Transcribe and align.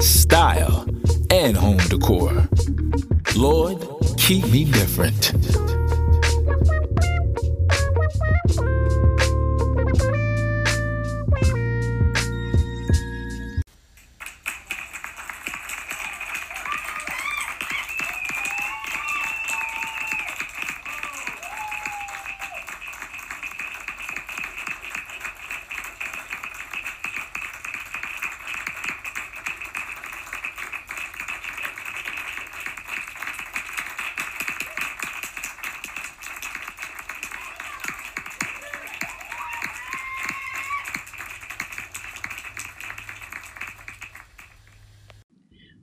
style, 0.00 0.86
and 1.30 1.56
home 1.56 1.78
decor? 1.88 2.48
Lord, 3.36 3.78
keep 4.16 4.46
me 4.48 4.64
different. 4.64 5.32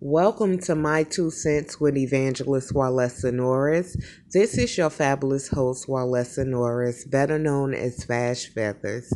Welcome 0.01 0.59
to 0.59 0.75
My 0.75 1.03
Two 1.03 1.29
Cents 1.29 1.81
with 1.81 1.97
Evangelist 1.97 2.73
Walesa 2.73 3.33
Norris. 3.33 3.97
This 4.31 4.57
is 4.57 4.77
your 4.77 4.89
fabulous 4.89 5.49
host, 5.49 5.87
Walesa 5.87 6.47
Norris, 6.47 7.03
better 7.03 7.37
known 7.37 7.73
as 7.73 8.05
Fash 8.05 8.47
Feathers. 8.47 9.11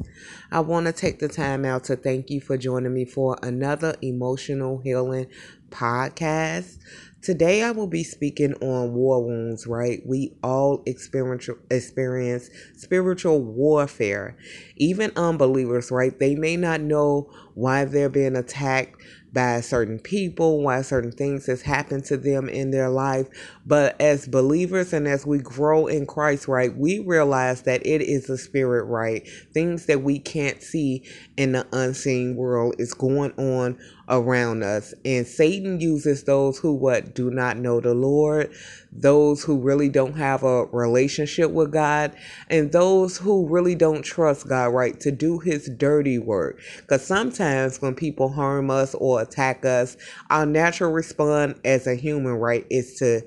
I 0.51 0.59
want 0.59 0.87
to 0.87 0.91
take 0.91 1.19
the 1.19 1.29
time 1.29 1.63
out 1.63 1.85
to 1.85 1.95
thank 1.95 2.29
you 2.29 2.41
for 2.41 2.57
joining 2.57 2.93
me 2.93 3.05
for 3.05 3.37
another 3.41 3.95
emotional 4.01 4.79
healing 4.79 5.27
podcast. 5.69 6.79
Today 7.23 7.63
I 7.63 7.71
will 7.71 7.87
be 7.87 8.03
speaking 8.03 8.53
on 8.55 8.93
war 8.95 9.23
wounds, 9.23 9.65
right? 9.65 10.01
We 10.05 10.33
all 10.43 10.83
experience 10.85 11.49
experience 11.71 12.49
spiritual 12.75 13.41
warfare. 13.41 14.35
Even 14.75 15.09
unbelievers, 15.15 15.89
right? 15.89 16.19
They 16.19 16.35
may 16.35 16.57
not 16.57 16.81
know 16.81 17.31
why 17.53 17.85
they're 17.85 18.09
being 18.09 18.35
attacked 18.35 19.01
by 19.31 19.61
certain 19.61 19.99
people, 19.99 20.61
why 20.61 20.81
certain 20.81 21.11
things 21.11 21.47
has 21.47 21.61
happened 21.61 22.05
to 22.05 22.17
them 22.17 22.49
in 22.49 22.71
their 22.71 22.89
life. 22.89 23.27
But 23.65 23.99
as 23.99 24.27
believers 24.27 24.93
and 24.93 25.07
as 25.07 25.25
we 25.25 25.39
grow 25.39 25.87
in 25.87 26.05
Christ, 26.05 26.47
right, 26.47 26.75
we 26.75 26.99
realize 26.99 27.63
that 27.63 27.85
it 27.85 28.01
is 28.01 28.29
a 28.29 28.37
spirit, 28.37 28.83
right? 28.83 29.27
Things 29.53 29.87
that 29.87 30.03
we 30.03 30.19
can't 30.19 30.61
see 30.61 31.03
in 31.37 31.53
the 31.53 31.65
unseen 31.71 32.35
world 32.35 32.75
is 32.77 32.93
going 32.93 33.31
on 33.37 33.77
around 34.13 34.63
us. 34.63 34.93
And 35.03 35.25
Satan 35.25 35.81
uses 35.81 36.23
those 36.23 36.59
who 36.59 36.73
what 36.73 37.15
do 37.15 37.31
not 37.31 37.57
know 37.57 37.79
the 37.79 37.93
Lord, 37.93 38.53
those 38.91 39.43
who 39.43 39.59
really 39.59 39.89
don't 39.89 40.13
have 40.13 40.43
a 40.43 40.65
relationship 40.65 41.51
with 41.51 41.71
God, 41.71 42.15
and 42.49 42.71
those 42.71 43.17
who 43.17 43.47
really 43.47 43.75
don't 43.75 44.03
trust 44.03 44.47
God, 44.47 44.73
right, 44.73 44.99
to 45.01 45.11
do 45.11 45.39
his 45.39 45.69
dirty 45.77 46.19
work. 46.19 46.59
Because 46.77 47.05
sometimes 47.05 47.81
when 47.81 47.95
people 47.95 48.29
harm 48.29 48.69
us 48.69 48.93
or 48.95 49.21
attack 49.21 49.65
us, 49.65 49.97
our 50.29 50.45
natural 50.45 50.91
response 50.91 51.59
as 51.65 51.87
a 51.87 51.95
human, 51.95 52.33
right, 52.33 52.65
is 52.69 52.95
to 52.99 53.21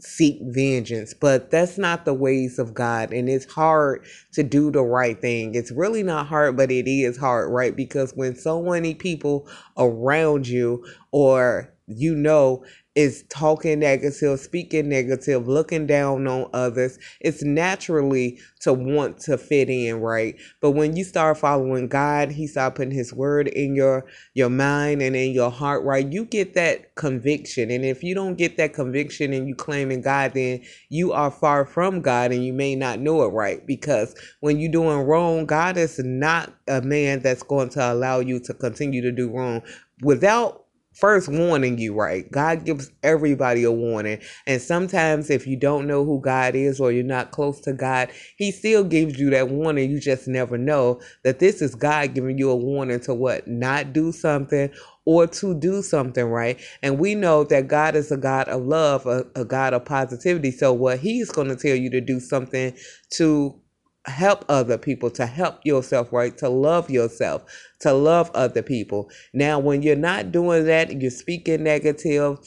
seek 0.00 0.38
vengeance, 0.42 1.14
but 1.14 1.50
that's 1.50 1.78
not 1.78 2.04
the 2.04 2.14
ways 2.14 2.58
of 2.58 2.74
God. 2.74 3.12
And 3.12 3.28
it's 3.28 3.50
hard 3.52 4.04
to 4.32 4.42
do 4.42 4.70
the 4.70 4.82
right 4.82 5.20
thing. 5.20 5.54
It's 5.54 5.70
really 5.70 6.02
not 6.02 6.26
hard, 6.26 6.56
but 6.56 6.70
it 6.70 6.88
is 6.90 7.16
hard, 7.16 7.50
right? 7.52 7.74
Because 7.74 8.12
when 8.14 8.34
so 8.36 8.62
many 8.62 8.94
people 8.94 9.48
around 9.76 10.48
you 10.48 10.84
or 11.12 11.72
you 11.86 12.14
know 12.14 12.64
is 12.96 13.24
talking 13.28 13.78
negative, 13.78 14.40
speaking 14.40 14.88
negative, 14.88 15.46
looking 15.46 15.86
down 15.86 16.26
on 16.26 16.50
others, 16.52 16.98
it's 17.20 17.42
naturally 17.44 18.40
to 18.60 18.72
want 18.72 19.18
to 19.20 19.38
fit 19.38 19.70
in, 19.70 20.00
right? 20.00 20.34
But 20.60 20.72
when 20.72 20.96
you 20.96 21.04
start 21.04 21.38
following 21.38 21.86
God, 21.86 22.32
He 22.32 22.48
start 22.48 22.74
putting 22.74 22.90
His 22.90 23.14
word 23.14 23.46
in 23.48 23.76
your 23.76 24.06
your 24.34 24.50
mind 24.50 25.02
and 25.02 25.14
in 25.14 25.30
your 25.32 25.50
heart, 25.50 25.84
right? 25.84 26.10
You 26.10 26.24
get 26.24 26.54
that 26.54 26.96
conviction, 26.96 27.70
and 27.70 27.84
if 27.84 28.02
you 28.02 28.14
don't 28.14 28.36
get 28.36 28.56
that 28.56 28.74
conviction 28.74 29.32
and 29.32 29.46
you 29.46 29.54
claiming 29.54 30.02
God, 30.02 30.34
then 30.34 30.62
you 30.88 31.12
are 31.12 31.30
far 31.30 31.64
from 31.64 32.00
God, 32.00 32.32
and 32.32 32.44
you 32.44 32.52
may 32.52 32.74
not 32.74 32.98
know 32.98 33.22
it, 33.22 33.28
right? 33.28 33.64
Because 33.66 34.16
when 34.40 34.58
you're 34.58 34.72
doing 34.72 35.06
wrong, 35.06 35.46
God 35.46 35.76
is 35.76 36.00
not 36.00 36.52
a 36.66 36.82
man 36.82 37.20
that's 37.20 37.44
going 37.44 37.68
to 37.70 37.92
allow 37.92 38.18
you 38.18 38.40
to 38.40 38.54
continue 38.54 39.00
to 39.02 39.12
do 39.12 39.30
wrong 39.30 39.62
without 40.02 40.64
first 41.00 41.28
warning 41.28 41.78
you 41.78 41.94
right? 41.94 42.30
God 42.30 42.64
gives 42.64 42.90
everybody 43.02 43.64
a 43.64 43.72
warning. 43.72 44.20
And 44.46 44.60
sometimes 44.60 45.30
if 45.30 45.46
you 45.46 45.56
don't 45.56 45.86
know 45.86 46.04
who 46.04 46.20
god 46.20 46.54
is 46.54 46.80
or 46.80 46.92
you're 46.92 47.04
not 47.04 47.30
close 47.32 47.60
to 47.62 47.72
god 47.72 48.10
he 48.36 48.52
still 48.52 48.84
gives 48.84 49.18
you 49.18 49.30
that 49.30 49.48
warning. 49.48 49.90
You 49.90 50.00
just 50.00 50.28
never 50.28 50.58
know 50.58 51.00
that 51.24 51.38
this 51.38 51.62
is 51.62 51.74
god 51.74 52.14
giving 52.14 52.38
you 52.38 52.50
a 52.50 52.56
warning 52.56 53.00
to 53.00 53.14
what? 53.14 53.48
Not 53.48 53.92
do 53.92 54.12
something 54.12 54.70
or 55.04 55.26
to 55.26 55.54
do 55.54 55.82
something 55.82 56.26
right? 56.26 56.60
And 56.82 56.98
we 56.98 57.14
know 57.14 57.44
that 57.44 57.68
god 57.68 57.96
is 57.96 58.12
a 58.12 58.16
god 58.16 58.48
of 58.48 58.62
love 58.62 59.06
a, 59.06 59.26
a 59.34 59.44
god 59.44 59.74
of 59.74 59.84
positivity. 59.84 60.50
So 60.50 60.72
what 60.72 61.00
he's 61.00 61.30
going 61.30 61.48
to 61.48 61.56
tell 61.56 61.76
you 61.76 61.90
to 61.90 62.00
do 62.00 62.20
something 62.20 62.74
to 63.14 63.59
help 64.06 64.44
other 64.48 64.78
people, 64.78 65.10
to 65.10 65.26
help 65.26 65.60
yourself, 65.64 66.12
right? 66.12 66.36
To 66.38 66.48
love 66.48 66.90
yourself, 66.90 67.44
to 67.80 67.92
love 67.92 68.30
other 68.34 68.62
people. 68.62 69.10
Now, 69.34 69.58
when 69.58 69.82
you're 69.82 69.96
not 69.96 70.32
doing 70.32 70.64
that, 70.66 71.00
you're 71.00 71.10
speaking 71.10 71.64
negative, 71.64 72.38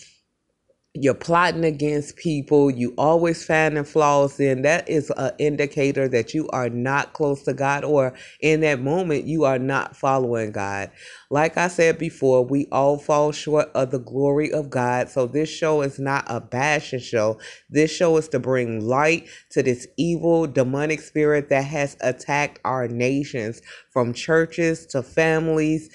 you're 0.96 1.16
plotting 1.16 1.66
against 1.66 2.18
people, 2.18 2.70
you 2.70 2.94
always 3.00 3.44
finding 3.44 3.84
flaws 3.84 4.40
in, 4.40 4.62
that 4.62 4.88
is 4.88 5.12
an 5.18 5.32
indicator 5.40 6.08
that 6.08 6.36
you 6.36 6.48
are 6.50 6.70
not 6.70 7.14
close 7.14 7.44
to 7.44 7.54
God 7.54 7.84
or 7.84 8.14
in 8.42 8.62
that 8.62 8.80
moment 8.80 9.26
you 9.26 9.44
are 9.44 9.58
not 9.58 9.96
following 9.96 10.52
God. 10.52 10.92
Like 11.32 11.58
I 11.58 11.68
said 11.70 11.98
before, 11.98 12.46
we 12.46 12.68
all 12.72 13.00
fall 13.00 13.32
short 13.32 13.70
of 13.74 13.90
the 13.90 14.00
glory 14.00 14.52
of 14.52 14.70
God. 14.70 15.10
So 15.10 15.26
this 15.26 15.50
show 15.50 15.82
is 15.82 15.98
not 15.98 16.26
a 16.28 16.40
bashing 16.40 17.00
show. 17.00 17.40
This 17.72 17.90
show 17.92 18.18
is 18.18 18.28
to 18.30 18.40
bring 18.40 18.86
light 18.88 19.28
to 19.52 19.64
this 19.64 19.88
evil 19.98 20.46
demonic 20.46 21.02
spirit 21.02 21.50
that 21.50 21.66
has 21.66 21.98
attacked 22.02 22.60
our 22.66 22.88
nations 22.88 23.62
from 23.92 24.14
churches 24.14 24.86
to 24.88 25.02
families 25.02 25.90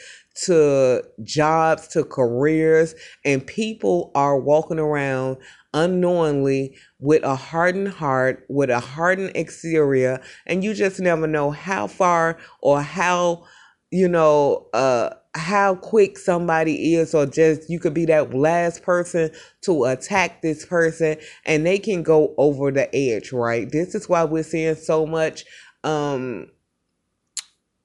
to 0.45 1.03
jobs 1.25 1.89
to 1.89 2.05
careers 2.05 2.95
and 3.25 3.47
people 3.47 4.11
are 4.15 4.39
walking 4.39 4.79
around 4.79 5.37
unknowingly 5.75 6.77
with 6.99 7.23
a 7.23 7.37
hardened 7.37 7.89
heart 7.89 8.45
with 8.49 8.71
a 8.71 8.81
hardened 8.81 9.33
exterior 9.35 10.21
and 10.47 10.65
you 10.65 10.75
just 10.75 11.01
never 11.01 11.27
know 11.27 11.51
how 11.51 11.87
far 11.87 12.39
or 12.63 12.81
how 12.81 13.45
you 13.91 14.09
know 14.09 14.67
uh 14.73 15.11
how 15.35 15.75
quick 15.75 16.19
somebody 16.19 16.95
is 16.95 17.15
or 17.15 17.25
just 17.25 17.71
you 17.71 17.79
could 17.79 17.95
be 17.95 18.05
that 18.05 18.35
last 18.35 18.83
person 18.83 19.31
to 19.63 19.85
attack 19.85 20.43
this 20.43 20.67
person 20.67 21.17
and 21.45 21.65
they 21.65 21.79
can 21.79 22.03
go 22.03 22.35
over 22.39 22.71
the 22.71 22.95
edge 22.95 23.33
right? 23.33 23.71
This 23.71 23.95
is 23.95 24.09
why 24.09 24.25
we're 24.25 24.43
seeing 24.43 24.75
so 24.75 25.07
much 25.07 25.45
um 25.85 26.49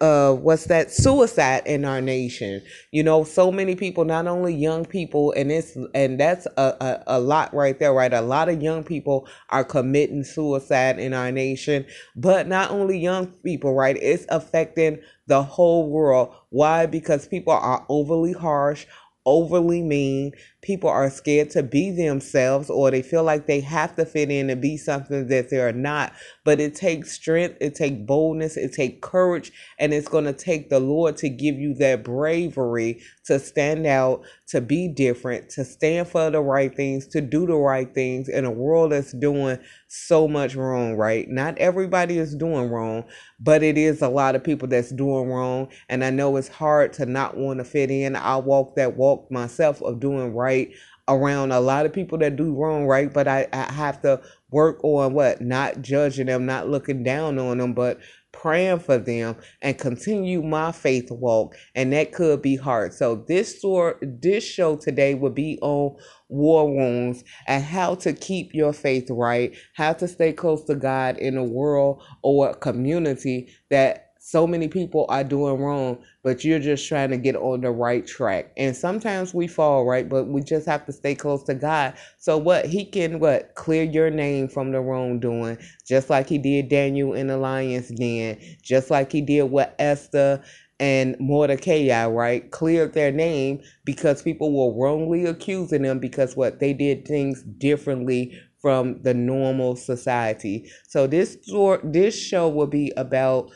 uh 0.03 0.33
what's 0.33 0.65
that 0.65 0.91
suicide 0.91 1.63
in 1.65 1.85
our 1.85 2.01
nation. 2.01 2.61
You 2.91 3.03
know 3.03 3.23
so 3.23 3.51
many 3.53 3.73
people 3.75 4.03
not 4.03 4.27
only 4.27 4.53
young 4.53 4.83
people 4.83 5.31
and 5.37 5.49
it's 5.49 5.77
and 5.95 6.19
that's 6.19 6.45
a, 6.57 6.75
a, 6.81 7.03
a 7.07 7.19
lot 7.19 7.53
right 7.53 7.79
there 7.79 7.93
right? 7.93 8.13
A 8.13 8.21
lot 8.21 8.49
of 8.49 8.61
young 8.61 8.83
people 8.83 9.27
are 9.49 9.63
committing 9.63 10.25
suicide 10.25 10.99
in 10.99 11.13
our 11.13 11.31
nation. 11.31 11.85
But 12.17 12.49
not 12.49 12.71
only 12.71 12.99
young 12.99 13.27
people 13.27 13.73
right? 13.73 13.97
It's 14.01 14.25
affecting 14.27 14.99
the 15.27 15.41
whole 15.41 15.89
world. 15.89 16.35
Why? 16.49 16.85
Because 16.85 17.25
people 17.25 17.53
are 17.53 17.85
overly 17.87 18.33
harsh 18.33 18.85
overly 19.25 19.81
mean 19.81 20.33
people 20.63 20.89
are 20.89 21.09
scared 21.11 21.51
to 21.51 21.63
be 21.63 21.91
themselves 21.91 22.69
or 22.69 22.91
they 22.91 23.03
feel 23.03 23.23
like 23.23 23.47
they 23.47 23.61
have 23.61 23.95
to 23.95 24.05
fit 24.05 24.31
in 24.31 24.49
and 24.49 24.61
be 24.61 24.77
something 24.77 25.27
that 25.27 25.49
they're 25.51 25.73
not. 25.73 26.13
But 26.45 26.61
it 26.61 26.75
takes 26.75 27.11
strength 27.13 27.57
it 27.61 27.75
takes 27.75 27.97
boldness 27.97 28.57
it 28.57 28.73
takes 28.73 28.99
courage 29.01 29.51
and 29.79 29.93
it's 29.93 30.07
going 30.07 30.25
to 30.25 30.33
take 30.33 30.69
the 30.69 30.79
lord 30.79 31.17
to 31.17 31.29
give 31.29 31.55
you 31.57 31.73
that 31.75 32.03
bravery 32.03 33.01
to 33.25 33.39
stand 33.39 33.87
out 33.87 34.23
to 34.47 34.61
be 34.61 34.87
different 34.87 35.49
to 35.51 35.65
stand 35.65 36.07
for 36.07 36.29
the 36.31 36.41
right 36.41 36.75
things 36.75 37.07
to 37.07 37.21
do 37.21 37.45
the 37.47 37.55
right 37.55 37.93
things 37.93 38.29
in 38.29 38.45
a 38.45 38.51
world 38.51 38.91
that's 38.91 39.13
doing 39.13 39.57
so 39.87 40.27
much 40.27 40.55
wrong 40.55 40.95
right? 40.95 41.29
Not 41.29 41.57
everybody 41.59 42.17
is 42.17 42.35
doing 42.35 42.69
wrong 42.69 43.05
but 43.39 43.63
it 43.63 43.77
is 43.77 44.01
a 44.01 44.09
lot 44.09 44.35
of 44.35 44.43
people 44.43 44.67
that's 44.67 44.91
doing 44.91 45.29
wrong 45.29 45.67
and 45.89 46.03
i 46.03 46.09
know 46.09 46.35
it's 46.37 46.47
hard 46.49 46.93
to 46.93 47.05
not 47.05 47.37
want 47.37 47.59
to 47.59 47.65
fit 47.65 47.91
in. 47.91 48.15
I 48.15 48.37
walk 48.37 48.75
that 48.75 48.97
walk 48.97 49.31
myself 49.31 49.81
of 49.81 49.99
doing 49.99 50.33
right 50.33 50.52
right 50.53 50.73
around 51.09 51.51
a 51.51 51.59
lot 51.59 51.85
of 51.85 51.91
people 51.91 52.17
that 52.19 52.37
do 52.37 52.55
wrong, 52.55 52.85
right? 52.85 53.11
But 53.11 53.27
I, 53.27 53.47
I 53.51 53.71
have 53.73 54.01
to 54.03 54.21
work 54.51 54.81
on 54.83 55.13
what? 55.13 55.41
Not 55.41 55.81
judging 55.81 56.27
them, 56.27 56.45
not 56.45 56.69
looking 56.69 57.03
down 57.03 57.37
on 57.39 57.57
them, 57.57 57.73
but 57.73 57.99
praying 58.31 58.79
for 58.79 58.97
them 58.97 59.35
and 59.61 59.77
continue 59.77 60.41
my 60.41 60.71
faith 60.71 61.11
walk. 61.11 61.55
And 61.75 61.91
that 61.93 62.13
could 62.13 62.41
be 62.41 62.55
hard. 62.55 62.93
So 62.93 63.23
this 63.27 63.57
store 63.57 63.99
this 64.01 64.43
show 64.43 64.77
today 64.77 65.13
will 65.13 65.29
be 65.29 65.59
on 65.61 65.97
war 66.29 66.73
wounds 66.73 67.23
and 67.47 67.63
how 67.63 67.95
to 67.95 68.13
keep 68.13 68.53
your 68.53 68.73
faith 68.73 69.07
right, 69.09 69.55
how 69.75 69.93
to 69.93 70.07
stay 70.07 70.33
close 70.33 70.63
to 70.65 70.75
God 70.75 71.17
in 71.17 71.37
a 71.37 71.43
world 71.43 72.01
or 72.23 72.49
a 72.49 72.55
community 72.55 73.49
that 73.69 74.02
so 74.25 74.47
many 74.47 74.69
people 74.69 75.05
are 75.09 75.23
doing 75.25 75.59
wrong, 75.59 75.97
but 76.23 76.45
you're 76.45 76.57
just 76.57 76.87
trying 76.87 77.09
to 77.09 77.17
get 77.17 77.35
on 77.35 77.59
the 77.59 77.69
right 77.69 78.07
track. 78.07 78.53
And 78.55 78.73
sometimes 78.73 79.33
we 79.33 79.47
fall, 79.47 79.83
right? 79.83 80.07
But 80.07 80.29
we 80.29 80.39
just 80.41 80.65
have 80.65 80.85
to 80.85 80.93
stay 80.93 81.13
close 81.13 81.43
to 81.43 81.53
God. 81.53 81.93
So 82.19 82.37
what 82.37 82.65
he 82.65 82.85
can 82.85 83.19
what 83.19 83.53
clear 83.55 83.83
your 83.83 84.09
name 84.09 84.47
from 84.47 84.71
the 84.71 84.79
wrongdoing, 84.79 85.57
just 85.85 86.09
like 86.09 86.29
he 86.29 86.37
did 86.37 86.69
Daniel 86.69 87.13
in 87.13 87.27
the 87.27 87.35
lion's 87.35 87.89
den, 87.89 88.39
just 88.61 88.89
like 88.89 89.11
he 89.11 89.19
did 89.19 89.51
with 89.51 89.69
Esther 89.77 90.41
and 90.79 91.17
Mordecai, 91.19 92.07
right? 92.07 92.49
Cleared 92.49 92.93
their 92.93 93.11
name 93.11 93.59
because 93.83 94.21
people 94.21 94.53
were 94.53 94.81
wrongly 94.81 95.25
accusing 95.25 95.81
them 95.81 95.99
because 95.99 96.37
what 96.37 96.61
they 96.61 96.71
did 96.71 97.05
things 97.05 97.43
differently 97.43 98.39
from 98.61 99.01
the 99.01 99.13
normal 99.13 99.75
society. 99.75 100.71
So 100.87 101.07
this 101.07 101.37
this 101.83 102.17
show 102.17 102.47
will 102.47 102.67
be 102.67 102.93
about 102.95 103.51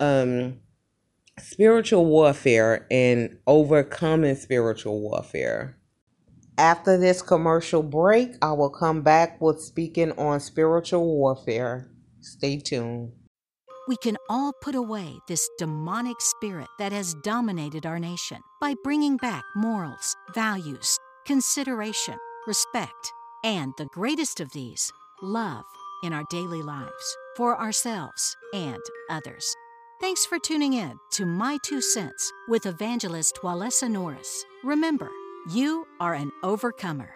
um, 0.00 0.60
spiritual 1.38 2.06
warfare 2.06 2.86
and 2.90 3.38
overcoming 3.46 4.34
spiritual 4.36 5.00
warfare. 5.00 5.78
After 6.56 6.96
this 6.96 7.20
commercial 7.20 7.82
break, 7.82 8.34
I 8.40 8.52
will 8.52 8.70
come 8.70 9.02
back 9.02 9.40
with 9.40 9.60
speaking 9.60 10.12
on 10.12 10.38
spiritual 10.38 11.04
warfare. 11.04 11.90
Stay 12.20 12.58
tuned. 12.58 13.12
We 13.86 13.96
can 13.96 14.16
all 14.30 14.52
put 14.62 14.74
away 14.74 15.18
this 15.28 15.46
demonic 15.58 16.20
spirit 16.20 16.68
that 16.78 16.92
has 16.92 17.14
dominated 17.22 17.84
our 17.84 17.98
nation 17.98 18.38
by 18.60 18.74
bringing 18.82 19.18
back 19.18 19.42
morals, 19.54 20.16
values, 20.34 20.98
consideration, 21.26 22.14
respect, 22.46 23.12
and 23.44 23.74
the 23.76 23.86
greatest 23.86 24.40
of 24.40 24.50
these, 24.52 24.90
love 25.20 25.64
in 26.02 26.14
our 26.14 26.24
daily 26.30 26.62
lives 26.62 27.16
for 27.36 27.60
ourselves 27.60 28.36
and 28.54 28.80
others. 29.10 29.54
Thanks 30.04 30.26
for 30.26 30.38
tuning 30.38 30.74
in 30.74 30.98
to 31.12 31.24
My 31.24 31.58
Two 31.64 31.80
Cents 31.80 32.30
with 32.46 32.66
evangelist 32.66 33.38
Walesa 33.42 33.90
Norris. 33.90 34.44
Remember, 34.62 35.08
you 35.50 35.86
are 35.98 36.12
an 36.12 36.30
overcomer. 36.42 37.08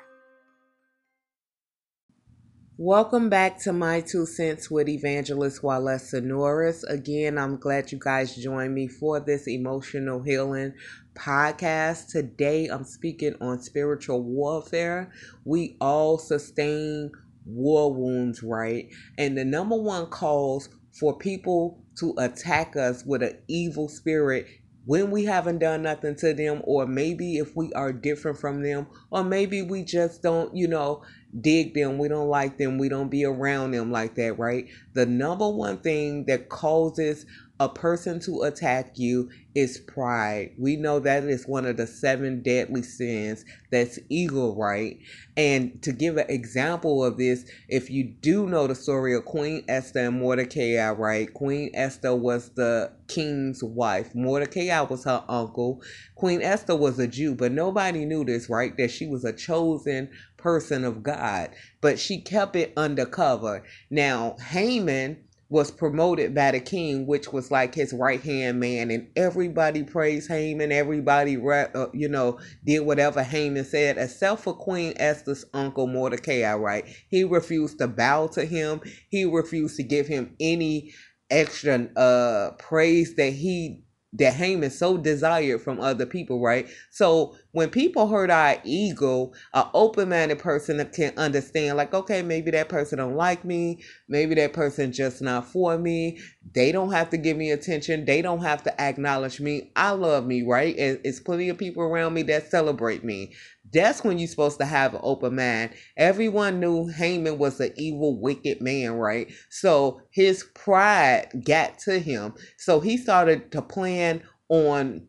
Welcome 2.78 3.28
back 3.28 3.60
to 3.64 3.74
My 3.74 4.00
Two 4.00 4.24
Cents 4.24 4.70
with 4.70 4.88
Evangelist 4.88 5.60
Walesa 5.60 6.22
Norris. 6.22 6.82
Again, 6.84 7.36
I'm 7.36 7.58
glad 7.58 7.92
you 7.92 7.98
guys 7.98 8.34
joined 8.34 8.74
me 8.74 8.88
for 8.88 9.20
this 9.20 9.46
emotional 9.46 10.22
healing 10.22 10.72
podcast. 11.12 12.08
Today, 12.08 12.68
I'm 12.68 12.84
speaking 12.84 13.34
on 13.42 13.60
spiritual 13.60 14.22
warfare. 14.22 15.12
We 15.44 15.76
all 15.78 16.16
sustain 16.16 17.12
war 17.44 17.92
wounds, 17.92 18.42
right? 18.42 18.88
And 19.18 19.36
the 19.36 19.44
number 19.44 19.76
one 19.76 20.06
cause 20.06 20.70
for 20.98 21.18
people 21.18 21.84
to 21.98 22.14
attack 22.18 22.76
us 22.76 23.04
with 23.04 23.22
an 23.22 23.38
evil 23.48 23.88
spirit 23.88 24.46
when 24.88 25.10
we 25.10 25.24
haven't 25.24 25.58
done 25.58 25.82
nothing 25.82 26.16
to 26.16 26.32
them, 26.32 26.62
or 26.64 26.86
maybe 26.86 27.36
if 27.36 27.54
we 27.54 27.70
are 27.74 27.92
different 27.92 28.38
from 28.38 28.62
them, 28.62 28.86
or 29.10 29.22
maybe 29.22 29.60
we 29.60 29.84
just 29.84 30.22
don't, 30.22 30.56
you 30.56 30.66
know, 30.66 31.02
dig 31.42 31.74
them, 31.74 31.98
we 31.98 32.08
don't 32.08 32.28
like 32.28 32.56
them, 32.56 32.78
we 32.78 32.88
don't 32.88 33.10
be 33.10 33.26
around 33.26 33.72
them 33.72 33.92
like 33.92 34.14
that, 34.14 34.38
right? 34.38 34.66
The 34.94 35.04
number 35.04 35.46
one 35.46 35.76
thing 35.78 36.24
that 36.24 36.48
causes 36.48 37.26
a 37.60 37.68
person 37.68 38.20
to 38.20 38.42
attack 38.42 38.92
you 38.98 39.30
is 39.54 39.78
pride. 39.78 40.50
We 40.56 40.76
know 40.76 41.00
that 41.00 41.24
is 41.24 41.46
one 41.46 41.66
of 41.66 41.76
the 41.76 41.86
seven 41.86 42.42
deadly 42.42 42.82
sins. 42.82 43.44
That's 43.72 43.98
ego, 44.08 44.54
right? 44.54 44.98
And 45.36 45.82
to 45.82 45.92
give 45.92 46.16
an 46.16 46.30
example 46.30 47.04
of 47.04 47.16
this, 47.16 47.44
if 47.68 47.90
you 47.90 48.04
do 48.04 48.46
know 48.46 48.68
the 48.68 48.76
story 48.76 49.14
of 49.14 49.24
Queen 49.24 49.64
Esther 49.68 50.06
and 50.06 50.20
Mordecai, 50.20 50.90
right? 50.90 51.32
Queen 51.34 51.70
Esther 51.74 52.14
was 52.14 52.50
the 52.50 52.92
king's 53.08 53.64
wife. 53.64 54.14
Mordecai 54.14 54.80
was 54.82 55.04
her 55.04 55.24
uncle. 55.28 55.82
Queen 56.14 56.40
Esther 56.40 56.76
was 56.76 56.98
a 57.00 57.08
Jew, 57.08 57.34
but 57.34 57.50
nobody 57.50 58.04
knew 58.04 58.24
this, 58.24 58.48
right? 58.48 58.76
That 58.76 58.92
she 58.92 59.06
was 59.06 59.24
a 59.24 59.32
chosen 59.32 60.10
person 60.36 60.84
of 60.84 61.02
God, 61.02 61.50
but 61.80 61.98
she 61.98 62.20
kept 62.20 62.54
it 62.54 62.72
undercover. 62.76 63.64
Now, 63.90 64.36
Haman 64.50 65.24
was 65.50 65.70
promoted 65.70 66.34
by 66.34 66.50
the 66.52 66.60
king, 66.60 67.06
which 67.06 67.32
was 67.32 67.50
like 67.50 67.74
his 67.74 67.92
right 67.92 68.20
hand 68.20 68.60
man, 68.60 68.90
and 68.90 69.08
everybody 69.16 69.82
praised 69.82 70.28
Haman. 70.28 70.72
Everybody, 70.72 71.36
uh, 71.36 71.86
you 71.94 72.08
know, 72.08 72.38
did 72.64 72.80
whatever 72.80 73.22
Haman 73.22 73.64
said, 73.64 73.98
except 73.98 74.42
for 74.42 74.54
Queen 74.54 74.94
Esther's 74.96 75.44
uncle 75.54 75.86
Mordecai. 75.86 76.52
Right? 76.54 76.86
He 77.08 77.24
refused 77.24 77.78
to 77.78 77.88
bow 77.88 78.28
to 78.28 78.44
him. 78.44 78.80
He 79.10 79.24
refused 79.24 79.76
to 79.76 79.82
give 79.82 80.06
him 80.06 80.34
any 80.40 80.92
extra 81.30 81.88
uh 81.96 82.52
praise 82.52 83.14
that 83.16 83.32
he 83.32 83.82
that 84.18 84.34
Haman 84.34 84.70
so 84.70 84.96
desired 84.96 85.62
from 85.62 85.80
other 85.80 86.06
people, 86.06 86.40
right? 86.40 86.68
So 86.90 87.36
when 87.52 87.70
people 87.70 88.08
hurt 88.08 88.30
our 88.30 88.56
ego, 88.64 89.32
an 89.54 89.66
open-minded 89.74 90.38
person 90.38 90.84
can 90.94 91.12
understand, 91.16 91.76
like, 91.76 91.94
okay, 91.94 92.22
maybe 92.22 92.50
that 92.50 92.68
person 92.68 92.98
don't 92.98 93.16
like 93.16 93.44
me, 93.44 93.82
maybe 94.08 94.34
that 94.36 94.52
person 94.52 94.92
just 94.92 95.22
not 95.22 95.46
for 95.46 95.78
me. 95.78 96.18
They 96.52 96.72
don't 96.72 96.92
have 96.92 97.10
to 97.10 97.16
give 97.16 97.36
me 97.36 97.50
attention. 97.50 98.04
They 98.04 98.22
don't 98.22 98.42
have 98.42 98.62
to 98.64 98.80
acknowledge 98.80 99.40
me. 99.40 99.70
I 99.76 99.90
love 99.90 100.26
me, 100.26 100.42
right? 100.42 100.76
And 100.76 101.00
it's 101.04 101.20
plenty 101.20 101.48
of 101.48 101.58
people 101.58 101.82
around 101.82 102.14
me 102.14 102.22
that 102.24 102.50
celebrate 102.50 103.04
me. 103.04 103.34
That's 103.72 104.04
when 104.04 104.18
you're 104.18 104.28
supposed 104.28 104.58
to 104.60 104.66
have 104.66 104.94
an 104.94 105.00
open 105.02 105.36
mind. 105.36 105.70
Everyone 105.96 106.60
knew 106.60 106.88
Haman 106.88 107.38
was 107.38 107.60
an 107.60 107.72
evil, 107.76 108.20
wicked 108.20 108.60
man, 108.60 108.92
right? 108.92 109.30
So 109.50 110.00
his 110.10 110.44
pride 110.54 111.28
got 111.44 111.78
to 111.80 111.98
him. 111.98 112.34
So 112.56 112.80
he 112.80 112.96
started 112.96 113.52
to 113.52 113.62
plan 113.62 114.22
on 114.48 115.06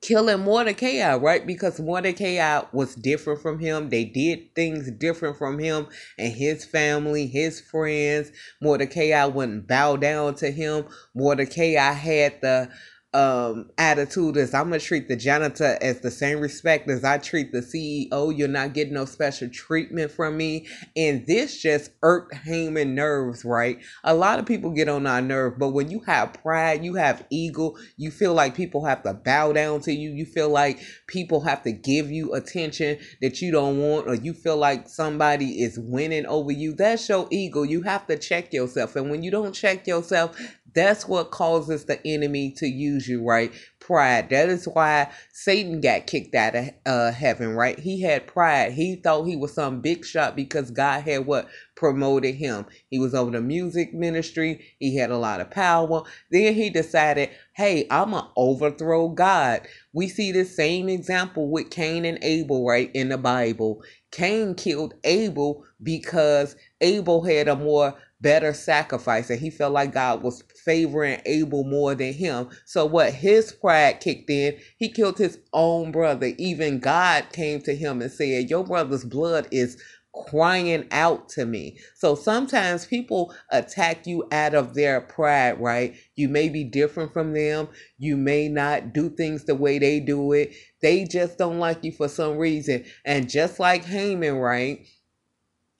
killing 0.00 0.40
Mordecai, 0.40 1.14
right? 1.16 1.46
Because 1.46 1.80
Mordecai 1.80 2.62
was 2.72 2.94
different 2.94 3.40
from 3.40 3.58
him. 3.58 3.88
They 3.88 4.04
did 4.04 4.54
things 4.54 4.90
different 4.90 5.36
from 5.36 5.58
him 5.58 5.86
and 6.18 6.32
his 6.32 6.64
family, 6.64 7.26
his 7.26 7.60
friends. 7.60 8.32
Mordecai 8.60 9.24
wouldn't 9.26 9.68
bow 9.68 9.96
down 9.96 10.34
to 10.36 10.50
him. 10.50 10.86
Mordecai 11.14 11.74
had 11.74 12.40
the 12.40 12.68
um 13.14 13.70
attitude 13.78 14.36
is 14.36 14.52
I'm 14.52 14.64
gonna 14.64 14.78
treat 14.78 15.08
the 15.08 15.16
janitor 15.16 15.78
as 15.80 16.00
the 16.00 16.10
same 16.10 16.40
respect 16.40 16.88
as 16.90 17.04
I 17.04 17.18
treat 17.18 17.52
the 17.52 17.60
CEO. 17.60 18.36
You're 18.36 18.48
not 18.48 18.74
getting 18.74 18.94
no 18.94 19.04
special 19.04 19.48
treatment 19.48 20.10
from 20.10 20.36
me. 20.36 20.66
And 20.96 21.26
this 21.26 21.60
just 21.60 21.92
irked 22.02 22.34
Haman 22.34 22.94
nerves, 22.94 23.44
right? 23.44 23.78
A 24.04 24.14
lot 24.14 24.38
of 24.38 24.46
people 24.46 24.70
get 24.70 24.88
on 24.88 25.06
our 25.06 25.22
nerve, 25.22 25.58
but 25.58 25.70
when 25.70 25.90
you 25.90 26.00
have 26.00 26.34
pride, 26.34 26.84
you 26.84 26.94
have 26.94 27.24
ego, 27.30 27.74
you 27.96 28.10
feel 28.10 28.34
like 28.34 28.54
people 28.54 28.84
have 28.84 29.02
to 29.04 29.14
bow 29.14 29.52
down 29.52 29.80
to 29.82 29.92
you, 29.92 30.10
you 30.10 30.26
feel 30.26 30.50
like 30.50 30.80
people 31.06 31.40
have 31.40 31.62
to 31.62 31.72
give 31.72 32.10
you 32.10 32.34
attention 32.34 32.98
that 33.22 33.40
you 33.40 33.50
don't 33.50 33.78
want, 33.78 34.08
or 34.08 34.14
you 34.14 34.34
feel 34.34 34.56
like 34.56 34.88
somebody 34.88 35.62
is 35.62 35.78
winning 35.78 36.26
over 36.26 36.52
you. 36.52 36.74
That's 36.74 37.08
your 37.08 37.26
ego. 37.30 37.62
You 37.62 37.82
have 37.82 38.06
to 38.08 38.18
check 38.18 38.52
yourself. 38.52 38.96
And 38.96 39.10
when 39.10 39.22
you 39.22 39.30
don't 39.30 39.54
check 39.54 39.86
yourself, 39.86 40.38
That's 40.76 41.08
what 41.08 41.32
causes 41.32 41.86
the 41.86 42.06
enemy 42.06 42.52
to 42.58 42.68
use 42.68 43.08
you, 43.08 43.24
right? 43.24 43.52
Pride. 43.80 44.30
That 44.30 44.50
is 44.50 44.66
why 44.68 45.10
Satan 45.34 45.82
got 45.82 46.06
kicked 46.08 46.36
out 46.36 46.56
of 46.56 46.70
uh, 46.86 47.12
heaven, 47.12 47.56
right? 47.56 47.80
He 47.80 48.02
had 48.02 48.28
pride. 48.28 48.74
He 48.74 48.96
thought 48.96 49.24
he 49.26 49.36
was 49.36 49.54
some 49.54 49.82
big 49.82 50.06
shot 50.06 50.36
because 50.36 50.70
God 50.72 51.02
had 51.04 51.26
what? 51.26 51.48
Promoted 51.76 52.36
him. 52.36 52.66
He 52.90 53.00
was 53.00 53.14
over 53.16 53.32
the 53.32 53.42
music 53.42 53.94
ministry. 53.94 54.66
He 54.80 54.96
had 54.96 55.10
a 55.10 55.18
lot 55.18 55.42
of 55.42 55.50
power. 55.50 56.04
Then 56.32 56.54
he 56.54 56.70
decided, 56.70 57.30
hey, 57.54 57.88
I'm 57.90 58.12
going 58.12 58.24
to 58.24 58.30
overthrow 58.36 59.10
God. 59.10 59.68
We 59.94 60.08
see 60.08 60.32
the 60.32 60.46
same 60.46 60.88
example 60.90 61.50
with 61.50 61.70
Cain 61.70 62.06
and 62.06 62.20
Abel, 62.22 62.66
right, 62.66 62.92
in 62.94 63.10
the 63.10 63.18
Bible. 63.18 63.82
Cain 64.12 64.54
killed 64.56 64.94
Abel 65.04 65.64
because 65.82 66.56
Abel 66.82 67.24
had 67.24 67.48
a 67.48 67.56
more 67.56 67.94
better 68.26 68.52
sacrifice 68.52 69.30
and 69.30 69.38
he 69.38 69.50
felt 69.50 69.72
like 69.72 69.92
God 69.94 70.20
was 70.20 70.42
favoring 70.64 71.20
Abel 71.26 71.62
more 71.62 71.94
than 71.94 72.12
him. 72.12 72.48
So 72.64 72.84
what 72.84 73.12
his 73.12 73.52
pride 73.52 74.00
kicked 74.00 74.28
in, 74.28 74.58
he 74.78 74.88
killed 74.88 75.16
his 75.16 75.38
own 75.52 75.92
brother. 75.92 76.32
Even 76.36 76.80
God 76.80 77.26
came 77.30 77.60
to 77.62 77.76
him 77.76 78.02
and 78.02 78.10
said, 78.10 78.50
"Your 78.50 78.64
brother's 78.64 79.04
blood 79.04 79.46
is 79.52 79.80
crying 80.28 80.88
out 80.90 81.28
to 81.28 81.46
me." 81.46 81.78
So 81.94 82.16
sometimes 82.16 82.84
people 82.84 83.32
attack 83.52 84.08
you 84.08 84.26
out 84.32 84.56
of 84.56 84.74
their 84.74 85.02
pride, 85.02 85.60
right? 85.60 85.94
You 86.16 86.28
may 86.28 86.48
be 86.48 86.64
different 86.64 87.12
from 87.12 87.32
them. 87.32 87.68
You 87.96 88.16
may 88.16 88.48
not 88.48 88.92
do 88.92 89.08
things 89.08 89.44
the 89.44 89.54
way 89.54 89.78
they 89.78 90.00
do 90.00 90.32
it. 90.32 90.50
They 90.82 91.04
just 91.04 91.38
don't 91.38 91.60
like 91.60 91.84
you 91.84 91.92
for 91.92 92.08
some 92.08 92.38
reason. 92.38 92.86
And 93.04 93.30
just 93.30 93.60
like 93.60 93.84
Haman, 93.84 94.34
right? 94.34 94.84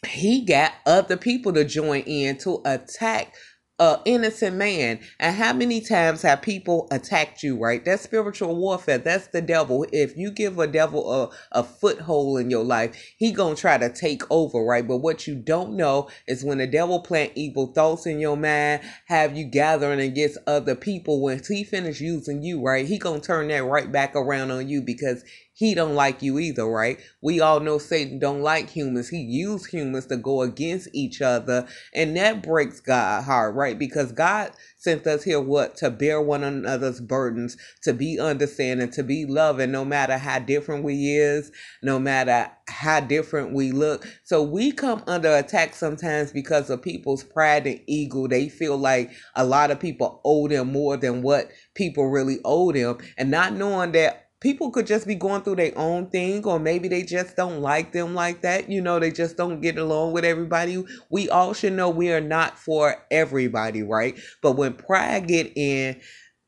He 0.06 0.44
got 0.44 0.72
other 0.86 1.16
people 1.16 1.52
to 1.52 1.64
join 1.64 2.02
in 2.02 2.38
to 2.38 2.60
attack 2.64 3.34
a 3.78 3.98
innocent 4.04 4.56
man. 4.56 5.00
And 5.18 5.36
how 5.36 5.52
many 5.52 5.80
times 5.80 6.22
have 6.22 6.42
people 6.42 6.88
attacked 6.90 7.42
you, 7.42 7.58
right? 7.58 7.84
That's 7.84 8.02
spiritual 8.02 8.56
warfare. 8.56 8.98
That's 8.98 9.28
the 9.28 9.42
devil. 9.42 9.86
If 9.92 10.16
you 10.16 10.30
give 10.30 10.58
a 10.58 10.66
devil 10.66 11.12
a, 11.12 11.30
a 11.52 11.62
foothold 11.62 12.40
in 12.40 12.50
your 12.50 12.64
life, 12.64 12.96
he 13.18 13.32
gonna 13.32 13.56
try 13.56 13.78
to 13.78 13.92
take 13.92 14.22
over, 14.30 14.62
right? 14.64 14.86
But 14.86 14.98
what 14.98 15.26
you 15.26 15.34
don't 15.34 15.76
know 15.76 16.08
is 16.26 16.44
when 16.44 16.58
the 16.58 16.66
devil 16.66 17.00
plant 17.00 17.32
evil 17.34 17.68
thoughts 17.68 18.06
in 18.06 18.18
your 18.18 18.36
mind, 18.36 18.82
have 19.06 19.36
you 19.36 19.44
gathering 19.44 20.00
against 20.00 20.38
other 20.46 20.74
people, 20.74 21.20
when 21.22 21.42
he 21.46 21.64
finish 21.64 22.00
using 22.00 22.42
you, 22.42 22.62
right? 22.62 22.86
He 22.86 22.98
gonna 22.98 23.20
turn 23.20 23.48
that 23.48 23.64
right 23.64 23.90
back 23.90 24.14
around 24.16 24.50
on 24.50 24.68
you 24.68 24.82
because 24.82 25.24
he 25.56 25.74
don't 25.74 25.94
like 25.94 26.20
you 26.20 26.38
either, 26.38 26.66
right? 26.66 26.98
We 27.22 27.40
all 27.40 27.60
know 27.60 27.78
Satan 27.78 28.18
don't 28.18 28.42
like 28.42 28.68
humans. 28.68 29.08
He 29.08 29.20
used 29.20 29.70
humans 29.70 30.04
to 30.06 30.18
go 30.18 30.42
against 30.42 30.88
each 30.92 31.22
other, 31.22 31.66
and 31.94 32.14
that 32.18 32.42
breaks 32.42 32.80
God 32.80 33.24
heart, 33.24 33.54
right? 33.54 33.65
Because 33.74 34.12
God 34.12 34.52
sent 34.76 35.06
us 35.06 35.24
here 35.24 35.40
what 35.40 35.76
to 35.76 35.90
bear 35.90 36.20
one 36.20 36.44
another's 36.44 37.00
burdens, 37.00 37.56
to 37.82 37.92
be 37.92 38.18
understanding, 38.20 38.90
to 38.90 39.02
be 39.02 39.26
loving, 39.26 39.72
no 39.72 39.84
matter 39.84 40.18
how 40.18 40.38
different 40.38 40.84
we 40.84 41.16
is, 41.16 41.50
no 41.82 41.98
matter 41.98 42.50
how 42.68 43.00
different 43.00 43.52
we 43.52 43.72
look. 43.72 44.06
So 44.24 44.42
we 44.42 44.72
come 44.72 45.02
under 45.06 45.34
attack 45.36 45.74
sometimes 45.74 46.32
because 46.32 46.70
of 46.70 46.82
people's 46.82 47.24
pride 47.24 47.66
and 47.66 47.80
ego. 47.86 48.26
They 48.26 48.48
feel 48.48 48.76
like 48.76 49.10
a 49.34 49.44
lot 49.44 49.70
of 49.70 49.80
people 49.80 50.20
owe 50.24 50.48
them 50.48 50.72
more 50.72 50.96
than 50.96 51.22
what 51.22 51.50
people 51.74 52.08
really 52.08 52.38
owe 52.44 52.72
them, 52.72 52.98
and 53.16 53.30
not 53.30 53.54
knowing 53.54 53.92
that 53.92 54.25
people 54.40 54.70
could 54.70 54.86
just 54.86 55.06
be 55.06 55.14
going 55.14 55.42
through 55.42 55.56
their 55.56 55.76
own 55.76 56.08
thing 56.10 56.44
or 56.44 56.58
maybe 56.58 56.88
they 56.88 57.02
just 57.02 57.36
don't 57.36 57.60
like 57.60 57.92
them 57.92 58.14
like 58.14 58.42
that. 58.42 58.70
You 58.70 58.80
know 58.82 58.98
they 58.98 59.10
just 59.10 59.36
don't 59.36 59.60
get 59.60 59.78
along 59.78 60.12
with 60.12 60.24
everybody. 60.24 60.82
We 61.10 61.28
all 61.30 61.54
should 61.54 61.72
know 61.74 61.90
we 61.90 62.12
are 62.12 62.20
not 62.20 62.58
for 62.58 62.96
everybody 63.10 63.82
right? 63.82 64.18
But 64.42 64.52
when 64.52 64.74
pride 64.74 65.28
get 65.28 65.52
in 65.56 66.00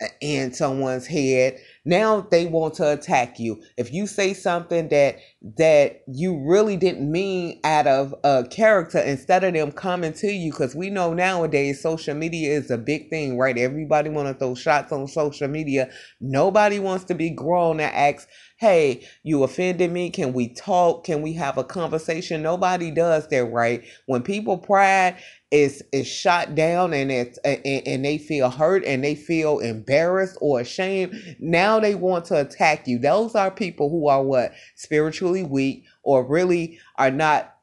uh, 0.02 0.06
in 0.20 0.52
someone's 0.52 1.06
head 1.06 1.58
now 1.88 2.20
they 2.20 2.46
want 2.46 2.74
to 2.74 2.92
attack 2.92 3.40
you. 3.40 3.62
If 3.78 3.92
you 3.92 4.06
say 4.06 4.34
something 4.34 4.88
that 4.90 5.16
that 5.56 6.02
you 6.06 6.38
really 6.46 6.76
didn't 6.76 7.10
mean 7.10 7.60
out 7.64 7.86
of 7.86 8.14
a 8.24 8.44
character 8.48 8.98
instead 8.98 9.44
of 9.44 9.54
them 9.54 9.72
coming 9.72 10.12
to 10.12 10.28
you 10.28 10.52
because 10.52 10.74
we 10.74 10.90
know 10.90 11.14
nowadays 11.14 11.80
social 11.80 12.14
media 12.14 12.52
is 12.56 12.70
a 12.70 12.78
big 12.78 13.08
thing 13.08 13.38
right? 13.38 13.56
Everybody 13.56 14.10
want 14.10 14.28
to 14.28 14.34
throw 14.34 14.54
shots 14.54 14.92
on 14.92 15.08
social 15.08 15.48
media. 15.48 15.90
Nobody 16.20 16.78
wants 16.78 17.04
to 17.06 17.14
be 17.14 17.30
grown 17.30 17.80
and 17.80 17.94
ask 17.94 18.28
hey 18.58 19.06
you 19.22 19.42
offended 19.44 19.90
me. 19.90 20.10
Can 20.10 20.32
we 20.32 20.48
talk? 20.48 21.04
Can 21.04 21.22
we 21.22 21.32
have 21.34 21.58
a 21.58 21.64
conversation? 21.64 22.42
Nobody 22.42 22.90
does 22.90 23.28
that 23.28 23.44
right? 23.46 23.84
When 24.06 24.22
people 24.22 24.58
pride 24.58 25.16
is 25.50 25.82
is 25.92 26.06
shot 26.06 26.54
down 26.54 26.92
and 26.92 27.10
it's 27.10 27.38
and, 27.38 27.64
and 27.64 28.04
they 28.04 28.18
feel 28.18 28.50
hurt 28.50 28.84
and 28.84 29.02
they 29.02 29.14
feel 29.14 29.60
embarrassed 29.60 30.36
or 30.40 30.60
ashamed. 30.60 31.36
Now 31.40 31.80
they 31.80 31.94
want 31.94 32.26
to 32.26 32.40
attack 32.40 32.86
you. 32.86 32.98
Those 32.98 33.34
are 33.34 33.50
people 33.50 33.88
who 33.90 34.08
are 34.08 34.22
what? 34.22 34.52
Spiritually 34.74 35.44
weak 35.44 35.84
or 36.02 36.24
really 36.24 36.78
are 36.96 37.10
not 37.10 37.57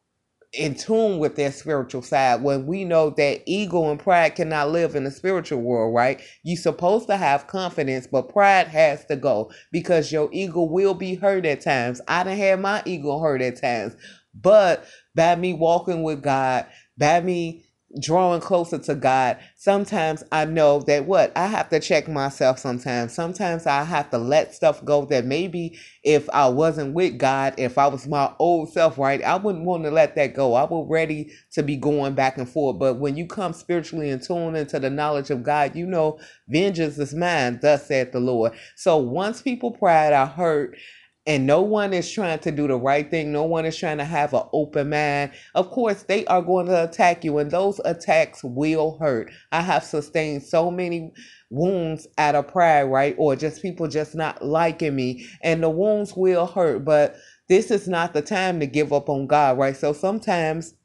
in 0.57 0.75
tune 0.75 1.19
with 1.19 1.35
their 1.35 1.51
spiritual 1.51 2.01
side 2.01 2.41
when 2.41 2.65
we 2.65 2.83
know 2.85 3.09
that 3.11 3.41
ego 3.45 3.89
and 3.91 3.99
pride 3.99 4.35
cannot 4.35 4.69
live 4.69 4.95
in 4.95 5.03
the 5.03 5.11
spiritual 5.11 5.61
world, 5.61 5.93
right? 5.93 6.21
You're 6.43 6.57
supposed 6.57 7.07
to 7.07 7.17
have 7.17 7.47
confidence, 7.47 8.07
but 8.07 8.29
pride 8.29 8.67
has 8.67 9.05
to 9.05 9.15
go 9.15 9.51
because 9.71 10.11
your 10.11 10.29
ego 10.31 10.63
will 10.63 10.93
be 10.93 11.15
hurt 11.15 11.45
at 11.45 11.61
times. 11.61 12.01
I 12.07 12.23
done 12.23 12.37
had 12.37 12.59
my 12.59 12.81
ego 12.85 13.19
hurt 13.19 13.41
at 13.41 13.61
times, 13.61 13.95
but 14.33 14.85
by 15.15 15.35
me 15.35 15.53
walking 15.53 16.03
with 16.03 16.21
God, 16.21 16.65
by 16.97 17.21
me 17.21 17.65
drawing 17.99 18.41
closer 18.41 18.77
to 18.77 18.95
God, 18.95 19.37
sometimes 19.55 20.23
I 20.31 20.45
know 20.45 20.79
that 20.81 21.05
what 21.05 21.31
I 21.35 21.47
have 21.47 21.69
to 21.69 21.79
check 21.79 22.07
myself 22.07 22.59
sometimes. 22.59 23.13
Sometimes 23.13 23.65
I 23.65 23.83
have 23.83 24.09
to 24.11 24.17
let 24.17 24.53
stuff 24.53 24.83
go 24.83 25.05
that 25.05 25.25
maybe 25.25 25.77
if 26.03 26.29
I 26.31 26.47
wasn't 26.47 26.93
with 26.93 27.17
God, 27.17 27.55
if 27.57 27.77
I 27.77 27.87
was 27.87 28.07
my 28.07 28.33
old 28.39 28.71
self, 28.71 28.97
right, 28.97 29.23
I 29.23 29.37
wouldn't 29.37 29.65
want 29.65 29.83
to 29.83 29.91
let 29.91 30.15
that 30.15 30.33
go. 30.33 30.53
I 30.53 30.63
was 30.63 30.87
ready 30.89 31.31
to 31.51 31.63
be 31.63 31.75
going 31.75 32.13
back 32.13 32.37
and 32.37 32.49
forth. 32.49 32.79
But 32.79 32.95
when 32.95 33.17
you 33.17 33.27
come 33.27 33.53
spiritually 33.53 34.09
and 34.09 34.21
tune 34.21 34.55
into 34.55 34.79
the 34.79 34.89
knowledge 34.89 35.29
of 35.29 35.43
God, 35.43 35.75
you 35.75 35.85
know, 35.85 36.19
vengeance 36.47 36.97
is 36.97 37.13
mine, 37.13 37.59
thus 37.61 37.87
saith 37.87 38.11
the 38.11 38.19
Lord. 38.19 38.53
So 38.75 38.97
once 38.97 39.41
people 39.41 39.71
pride 39.71 40.13
are 40.13 40.27
hurt, 40.27 40.77
and 41.27 41.47
no 41.47 41.61
one 41.61 41.93
is 41.93 42.11
trying 42.11 42.39
to 42.39 42.51
do 42.51 42.67
the 42.67 42.77
right 42.77 43.09
thing. 43.09 43.31
No 43.31 43.43
one 43.43 43.65
is 43.65 43.75
trying 43.75 43.97
to 43.97 44.05
have 44.05 44.33
an 44.33 44.43
open 44.53 44.89
mind. 44.91 45.31
Of 45.55 45.71
course, 45.71 46.03
they 46.03 46.25
are 46.25 46.41
going 46.41 46.67
to 46.67 46.83
attack 46.83 47.23
you, 47.23 47.39
and 47.39 47.49
those 47.49 47.79
attacks 47.83 48.43
will 48.43 48.97
hurt. 48.99 49.31
I 49.51 49.61
have 49.61 49.83
sustained 49.83 50.43
so 50.43 50.69
many 50.69 51.11
wounds 51.49 52.07
out 52.17 52.35
of 52.35 52.47
pride, 52.47 52.83
right? 52.83 53.15
Or 53.17 53.35
just 53.35 53.61
people 53.61 53.87
just 53.87 54.13
not 54.13 54.43
liking 54.43 54.95
me, 54.95 55.27
and 55.41 55.63
the 55.63 55.69
wounds 55.69 56.13
will 56.15 56.45
hurt. 56.45 56.85
But 56.85 57.15
this 57.49 57.71
is 57.71 57.87
not 57.87 58.13
the 58.13 58.21
time 58.21 58.59
to 58.59 58.67
give 58.67 58.93
up 58.93 59.09
on 59.09 59.25
God, 59.25 59.57
right? 59.57 59.75
So 59.75 59.93
sometimes 59.93 60.75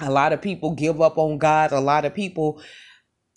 a 0.00 0.10
lot 0.10 0.32
of 0.32 0.42
people 0.42 0.74
give 0.74 1.00
up 1.00 1.18
on 1.18 1.38
God. 1.38 1.72
A 1.72 1.80
lot 1.80 2.04
of 2.04 2.14
people 2.14 2.60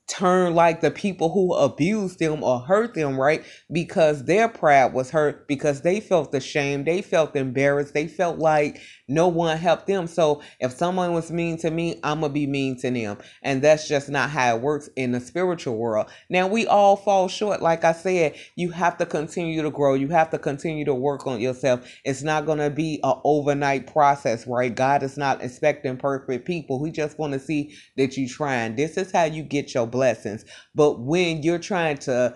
turn 0.08 0.54
like 0.54 0.82
the 0.82 0.92
people 0.92 1.32
who 1.32 1.54
abused 1.54 2.20
them 2.20 2.44
or 2.44 2.60
hurt 2.60 2.94
them, 2.94 3.20
right? 3.20 3.44
Because 3.72 4.26
their 4.26 4.50
pride 4.50 4.94
was 4.94 5.12
hurt, 5.12 5.48
because 5.48 5.82
they 5.82 6.00
felt 6.00 6.34
ashamed, 6.36 6.86
they 6.86 7.02
felt 7.02 7.36
embarrassed, 7.36 7.94
they 7.94 8.08
felt 8.08 8.38
like 8.38 8.80
no 9.08 9.28
one 9.28 9.58
helped 9.58 9.88
them. 9.88 10.08
So 10.08 10.42
if 10.60 10.72
someone 10.72 11.14
was 11.14 11.32
mean 11.32 11.58
to 11.58 11.70
me, 11.70 12.00
I'm 12.04 12.22
going 12.22 12.30
to 12.32 12.34
be 12.34 12.48
mean 12.48 12.78
to 12.80 12.90
them. 12.90 13.18
And 13.42 13.62
that's 13.62 13.88
just 13.88 14.10
not 14.10 14.30
how 14.30 14.56
it 14.56 14.62
works 14.62 14.90
in 14.96 15.12
the 15.12 15.20
spiritual 15.20 15.78
world. 15.78 16.10
Now, 16.30 16.48
we 16.48 16.66
all 16.68 16.96
fall 16.96 17.28
short. 17.28 17.62
Like 17.62 17.84
I 17.84 17.92
said, 17.92 18.36
you 18.56 18.72
have 18.72 18.98
to 18.98 19.06
continue 19.06 19.62
to 19.62 19.72
grow. 19.72 19.94
You 19.94 20.08
have 20.10 20.30
to 20.32 20.40
continue 20.40 20.86
to 20.86 20.96
work 20.96 21.28
on 21.28 21.42
yourself. 21.42 21.86
It's 22.06 22.24
not 22.24 22.46
going 22.46 22.60
to 22.60 22.70
be 22.70 23.00
an 23.04 23.16
overnight 23.24 23.92
process, 23.92 24.48
right? 24.48 24.74
God 24.74 25.04
is 25.04 25.18
not 25.18 25.44
expecting 25.44 25.98
perfect 25.98 26.46
people. 26.46 26.80
We 26.80 26.92
just 26.92 27.20
want 27.20 27.34
to 27.34 27.40
see 27.40 27.76
that 27.98 28.18
you're 28.18 28.30
trying. 28.30 28.76
This 28.76 28.98
is 28.98 29.12
how 29.12 29.26
you 29.26 29.44
get 29.44 29.74
your 29.74 29.88
blessings. 29.88 30.46
But 30.74 31.02
when 31.02 31.44
you're 31.44 31.60
trying 31.60 31.98
to 32.00 32.36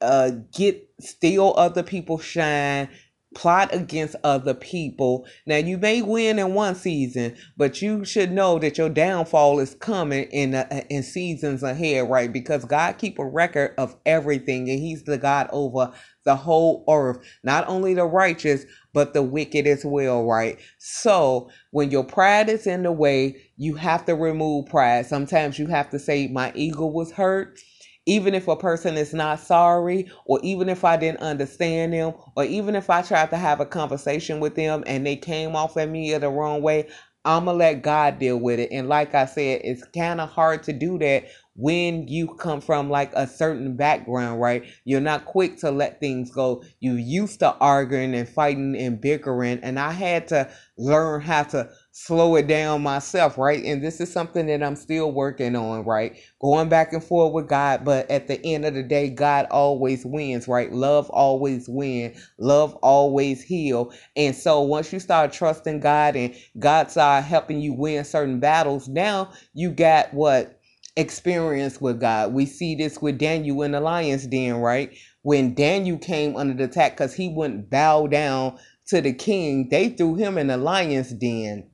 uh, 0.00 0.30
get 0.54 0.88
steal 1.00 1.54
other 1.56 1.82
people's 1.82 2.24
shine, 2.24 2.88
plot 3.36 3.74
against 3.74 4.16
other 4.24 4.54
people. 4.54 5.26
Now 5.46 5.58
you 5.58 5.78
may 5.78 6.02
win 6.02 6.40
in 6.40 6.54
one 6.54 6.74
season, 6.76 7.36
but 7.56 7.82
you 7.82 8.04
should 8.04 8.32
know 8.32 8.58
that 8.60 8.78
your 8.78 8.90
downfall 8.90 9.60
is 9.60 9.76
coming 9.76 10.24
in 10.32 10.56
uh, 10.56 10.82
in 10.90 11.04
seasons 11.04 11.62
ahead, 11.62 12.10
right? 12.10 12.32
Because 12.32 12.66
God 12.66 12.98
keep 12.98 13.20
a 13.20 13.26
record 13.26 13.74
of 13.78 13.96
everything, 14.06 14.70
and 14.70 14.80
He's 14.80 15.04
the 15.04 15.18
God 15.18 15.48
over 15.52 15.92
the 16.24 16.36
whole 16.36 16.84
earth, 16.90 17.20
not 17.44 17.68
only 17.68 17.94
the 17.94 18.06
righteous 18.06 18.66
but 18.94 19.14
the 19.14 19.22
wicked 19.22 19.68
as 19.68 19.84
well, 19.86 20.26
right? 20.26 20.58
So 20.78 21.50
when 21.72 21.92
your 21.92 22.04
pride 22.04 22.50
is 22.50 22.66
in 22.66 22.82
the 22.84 22.92
way, 22.92 23.36
you 23.58 23.76
have 23.76 24.06
to 24.06 24.16
remove 24.16 24.66
pride. 24.66 25.06
Sometimes 25.06 25.60
you 25.60 25.68
have 25.68 25.90
to 25.92 26.00
say, 26.00 26.28
"My 26.28 26.52
ego 26.56 26.86
was 26.86 27.12
hurt." 27.12 27.60
Even 28.06 28.34
if 28.34 28.48
a 28.48 28.56
person 28.56 28.96
is 28.96 29.14
not 29.14 29.40
sorry, 29.40 30.10
or 30.26 30.40
even 30.42 30.68
if 30.68 30.84
I 30.84 30.96
didn't 30.96 31.20
understand 31.20 31.92
them, 31.92 32.14
or 32.36 32.44
even 32.44 32.76
if 32.76 32.90
I 32.90 33.02
tried 33.02 33.30
to 33.30 33.36
have 33.36 33.60
a 33.60 33.66
conversation 33.66 34.40
with 34.40 34.56
them 34.56 34.84
and 34.86 35.06
they 35.06 35.16
came 35.16 35.56
off 35.56 35.76
at 35.76 35.90
me 35.90 36.16
the 36.16 36.30
wrong 36.30 36.62
way, 36.62 36.88
I'm 37.24 37.46
gonna 37.46 37.58
let 37.58 37.82
God 37.82 38.18
deal 38.18 38.38
with 38.38 38.60
it. 38.60 38.70
And 38.72 38.88
like 38.88 39.14
I 39.14 39.26
said, 39.26 39.62
it's 39.64 39.84
kind 39.96 40.20
of 40.20 40.30
hard 40.30 40.62
to 40.64 40.72
do 40.72 40.98
that 41.00 41.26
when 41.56 42.08
you 42.08 42.28
come 42.28 42.60
from 42.60 42.90
like 42.90 43.12
a 43.14 43.26
certain 43.26 43.76
background, 43.76 44.40
right? 44.40 44.64
You're 44.84 45.00
not 45.00 45.26
quick 45.26 45.58
to 45.58 45.70
let 45.70 46.00
things 46.00 46.30
go. 46.30 46.64
You 46.80 46.94
used 46.94 47.40
to 47.40 47.54
arguing 47.56 48.14
and 48.14 48.28
fighting 48.28 48.76
and 48.76 49.00
bickering, 49.00 49.60
and 49.62 49.78
I 49.78 49.92
had 49.92 50.28
to 50.28 50.50
learn 50.78 51.22
how 51.22 51.44
to 51.44 51.70
slow 51.98 52.36
it 52.36 52.46
down 52.46 52.82
myself, 52.82 53.38
right? 53.38 53.64
And 53.64 53.82
this 53.82 54.02
is 54.02 54.12
something 54.12 54.44
that 54.48 54.62
I'm 54.62 54.76
still 54.76 55.12
working 55.12 55.56
on, 55.56 55.82
right? 55.86 56.14
Going 56.40 56.68
back 56.68 56.92
and 56.92 57.02
forth 57.02 57.32
with 57.32 57.48
God, 57.48 57.86
but 57.86 58.10
at 58.10 58.28
the 58.28 58.38
end 58.44 58.66
of 58.66 58.74
the 58.74 58.82
day, 58.82 59.08
God 59.08 59.46
always 59.50 60.04
wins, 60.04 60.46
right? 60.46 60.70
Love 60.70 61.08
always 61.08 61.70
win. 61.70 62.14
Love 62.38 62.74
always 62.82 63.42
heal. 63.42 63.94
And 64.14 64.36
so 64.36 64.60
once 64.60 64.92
you 64.92 65.00
start 65.00 65.32
trusting 65.32 65.80
God 65.80 66.16
and 66.16 66.34
God 66.58 66.90
start 66.90 67.24
helping 67.24 67.60
you 67.60 67.72
win 67.72 68.04
certain 68.04 68.40
battles, 68.40 68.88
now 68.88 69.32
you 69.54 69.70
got 69.70 70.12
what 70.12 70.60
experience 70.98 71.80
with 71.80 71.98
God. 71.98 72.34
We 72.34 72.44
see 72.44 72.74
this 72.74 73.00
with 73.00 73.16
Daniel 73.16 73.62
in 73.62 73.72
the 73.72 73.80
lion's 73.80 74.26
den, 74.26 74.56
right? 74.56 74.94
When 75.22 75.54
Daniel 75.54 75.96
came 75.96 76.36
under 76.36 76.52
the 76.52 76.64
attack 76.64 76.92
because 76.92 77.14
he 77.14 77.30
wouldn't 77.30 77.70
bow 77.70 78.06
down 78.06 78.58
to 78.88 79.00
the 79.00 79.14
king, 79.14 79.70
they 79.70 79.88
threw 79.88 80.14
him 80.16 80.36
in 80.36 80.48
the 80.48 80.58
lion's 80.58 81.10
den. 81.10 81.70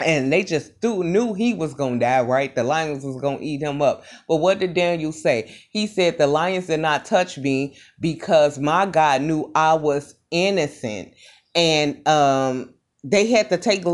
And 0.00 0.32
they 0.32 0.44
just 0.44 0.80
threw, 0.80 1.04
knew 1.04 1.34
he 1.34 1.54
was 1.54 1.74
to 2.00 2.06
die, 2.06 2.22
right? 2.22 2.54
The 2.54 2.64
lions 2.64 3.04
was 3.04 3.20
to 3.38 3.44
eat 3.44 3.62
him 3.62 3.82
up. 3.82 4.04
But 4.28 4.36
what 4.36 4.58
did 4.58 4.74
Daniel 4.74 5.12
say? 5.12 5.54
He 5.70 5.86
said, 5.86 6.18
The 6.18 6.26
lions 6.26 6.66
did 6.66 6.80
not 6.80 7.04
touch 7.04 7.38
me 7.38 7.76
because 8.00 8.58
my 8.58 8.86
God 8.86 9.22
knew 9.22 9.50
I 9.54 9.74
was 9.74 10.14
innocent. 10.30 11.14
And 11.54 12.06
um 12.08 12.73
they 13.04 13.26
had 13.26 13.50
to 13.50 13.58
take 13.58 13.84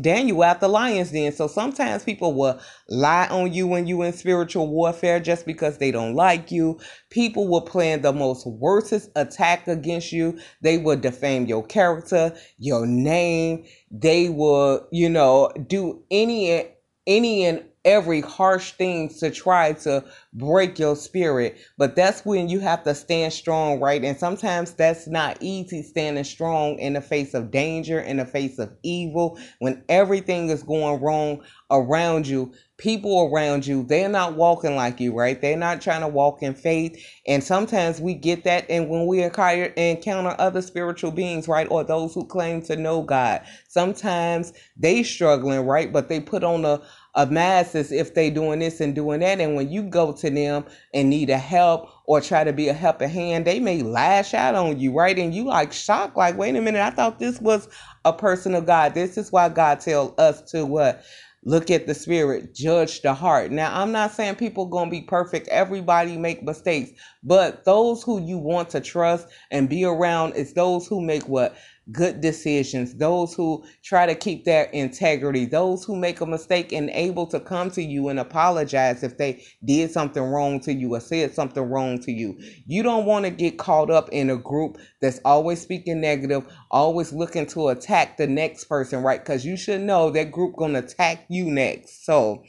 Daniel 0.00 0.42
out 0.42 0.60
the 0.60 0.68
lion's 0.68 1.10
den. 1.10 1.32
So 1.32 1.48
sometimes 1.48 2.04
people 2.04 2.34
will 2.34 2.60
lie 2.88 3.26
on 3.26 3.52
you 3.52 3.66
when 3.66 3.88
you 3.88 4.02
in 4.02 4.12
spiritual 4.12 4.68
warfare 4.68 5.18
just 5.18 5.44
because 5.44 5.78
they 5.78 5.90
don't 5.90 6.14
like 6.14 6.52
you. 6.52 6.78
People 7.10 7.48
will 7.48 7.62
plan 7.62 8.02
the 8.02 8.12
most 8.12 8.46
worstest 8.46 9.10
attack 9.16 9.66
against 9.66 10.12
you. 10.12 10.38
They 10.62 10.78
will 10.78 10.96
defame 10.96 11.46
your 11.46 11.66
character, 11.66 12.32
your 12.58 12.86
name. 12.86 13.64
They 13.90 14.28
will, 14.28 14.86
you 14.92 15.08
know, 15.08 15.50
do 15.66 16.04
any 16.12 16.70
any 17.06 17.44
and 17.44 17.64
every 17.84 18.20
harsh 18.20 18.72
thing 18.72 19.08
to 19.08 19.30
try 19.30 19.72
to 19.72 20.04
break 20.34 20.78
your 20.78 20.94
spirit. 20.94 21.58
But 21.78 21.96
that's 21.96 22.24
when 22.24 22.48
you 22.48 22.60
have 22.60 22.84
to 22.84 22.94
stand 22.94 23.32
strong, 23.32 23.80
right? 23.80 24.04
And 24.04 24.18
sometimes 24.18 24.72
that's 24.74 25.06
not 25.06 25.38
easy 25.40 25.82
standing 25.82 26.24
strong 26.24 26.78
in 26.78 26.92
the 26.92 27.00
face 27.00 27.32
of 27.32 27.50
danger, 27.50 28.00
in 28.00 28.18
the 28.18 28.26
face 28.26 28.58
of 28.58 28.72
evil, 28.82 29.38
when 29.60 29.82
everything 29.88 30.50
is 30.50 30.62
going 30.62 31.00
wrong 31.00 31.42
around 31.70 32.26
you. 32.26 32.52
People 32.80 33.30
around 33.32 33.66
you, 33.66 33.84
they're 33.84 34.08
not 34.08 34.36
walking 34.36 34.74
like 34.74 35.00
you, 35.00 35.14
right? 35.14 35.40
They're 35.40 35.56
not 35.56 35.82
trying 35.82 36.00
to 36.00 36.08
walk 36.08 36.42
in 36.42 36.54
faith. 36.54 37.00
And 37.28 37.44
sometimes 37.44 38.00
we 38.00 38.14
get 38.14 38.44
that. 38.44 38.66
And 38.70 38.88
when 38.88 39.06
we 39.06 39.22
encounter 39.22 40.34
other 40.38 40.62
spiritual 40.62 41.12
beings, 41.12 41.46
right? 41.46 41.68
Or 41.70 41.84
those 41.84 42.14
who 42.14 42.26
claim 42.26 42.62
to 42.62 42.76
know 42.76 43.02
God, 43.02 43.42
sometimes 43.68 44.54
they 44.76 45.02
struggling, 45.02 45.66
right? 45.66 45.92
But 45.92 46.08
they 46.08 46.20
put 46.20 46.42
on 46.42 46.64
a 46.64 46.80
a 47.14 47.26
mask 47.26 47.74
as 47.74 47.92
if 47.92 48.14
they 48.14 48.30
doing 48.30 48.60
this 48.60 48.80
and 48.80 48.94
doing 48.94 49.20
that. 49.20 49.40
And 49.40 49.56
when 49.56 49.70
you 49.70 49.82
go 49.82 50.12
to 50.12 50.30
them 50.30 50.64
and 50.94 51.10
need 51.10 51.30
a 51.30 51.38
help 51.38 51.90
or 52.06 52.20
try 52.20 52.44
to 52.44 52.52
be 52.52 52.68
a 52.68 52.72
helping 52.72 53.08
hand, 53.08 53.46
they 53.46 53.60
may 53.60 53.82
lash 53.82 54.34
out 54.34 54.54
on 54.54 54.78
you, 54.78 54.92
right? 54.92 55.18
And 55.18 55.34
you 55.34 55.44
like 55.44 55.72
shocked, 55.72 56.16
like, 56.16 56.36
wait 56.36 56.56
a 56.56 56.60
minute, 56.60 56.80
I 56.80 56.90
thought 56.90 57.18
this 57.18 57.40
was 57.40 57.68
a 58.04 58.12
person 58.12 58.54
of 58.54 58.66
God. 58.66 58.94
This 58.94 59.18
is 59.18 59.32
why 59.32 59.48
God 59.48 59.80
tell 59.80 60.14
us 60.18 60.42
to 60.52 60.64
what? 60.64 61.02
Look 61.44 61.70
at 61.70 61.86
the 61.86 61.94
spirit, 61.94 62.54
judge 62.54 63.00
the 63.00 63.14
heart. 63.14 63.50
Now, 63.50 63.80
I'm 63.80 63.92
not 63.92 64.12
saying 64.12 64.34
people 64.36 64.66
gonna 64.66 64.90
be 64.90 65.00
perfect. 65.00 65.48
Everybody 65.48 66.18
make 66.18 66.42
mistakes, 66.42 66.90
but 67.22 67.64
those 67.64 68.02
who 68.02 68.20
you 68.20 68.36
want 68.38 68.68
to 68.70 68.80
trust 68.80 69.26
and 69.50 69.68
be 69.68 69.84
around 69.84 70.34
is 70.34 70.52
those 70.52 70.86
who 70.86 71.00
make 71.00 71.26
what 71.28 71.56
good 71.92 72.20
decisions, 72.20 72.94
those 72.94 73.34
who 73.34 73.64
try 73.82 74.06
to 74.06 74.14
keep 74.14 74.44
their 74.44 74.64
integrity, 74.66 75.44
those 75.44 75.84
who 75.84 75.96
make 75.96 76.20
a 76.20 76.26
mistake 76.26 76.72
and 76.72 76.90
able 76.90 77.26
to 77.26 77.40
come 77.40 77.70
to 77.70 77.82
you 77.82 78.08
and 78.08 78.18
apologize 78.18 79.02
if 79.02 79.16
they 79.16 79.42
did 79.64 79.90
something 79.90 80.22
wrong 80.22 80.60
to 80.60 80.72
you 80.72 80.94
or 80.94 81.00
said 81.00 81.34
something 81.34 81.62
wrong 81.62 81.98
to 82.00 82.12
you. 82.12 82.38
You 82.66 82.82
don't 82.82 83.06
want 83.06 83.24
to 83.24 83.30
get 83.30 83.58
caught 83.58 83.90
up 83.90 84.08
in 84.10 84.30
a 84.30 84.36
group 84.36 84.78
that's 85.00 85.20
always 85.24 85.60
speaking 85.60 86.00
negative, 86.00 86.44
always 86.70 87.12
looking 87.12 87.46
to 87.46 87.68
attack 87.68 88.16
the 88.16 88.26
next 88.26 88.64
person, 88.64 89.02
right? 89.02 89.20
Because 89.20 89.44
you 89.44 89.56
should 89.56 89.80
know 89.80 90.10
that 90.10 90.32
group 90.32 90.56
going 90.56 90.74
to 90.74 90.80
attack 90.80 91.24
you 91.28 91.50
next. 91.50 92.04
So, 92.04 92.44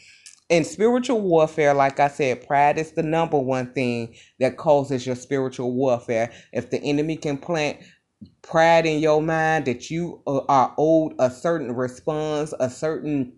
in 0.49 0.65
spiritual 0.65 1.21
warfare, 1.21 1.73
like 1.73 2.01
I 2.01 2.09
said, 2.09 2.45
pride 2.45 2.77
is 2.77 2.91
the 2.91 3.03
number 3.03 3.39
one 3.39 3.71
thing 3.71 4.15
that 4.41 4.57
causes 4.57 5.07
your 5.07 5.15
spiritual 5.15 5.71
warfare. 5.71 6.29
If 6.51 6.69
the 6.69 6.81
enemy 6.83 7.15
can 7.15 7.37
plant 7.37 7.77
pride 8.43 8.85
in 8.85 8.99
your 9.01 9.21
mind 9.21 9.65
that 9.65 9.91
you 9.91 10.21
are 10.27 10.73
owed 10.77 11.13
a 11.19 11.31
certain 11.31 11.73
response, 11.75 12.53
a 12.59 12.69
certain 12.69 13.33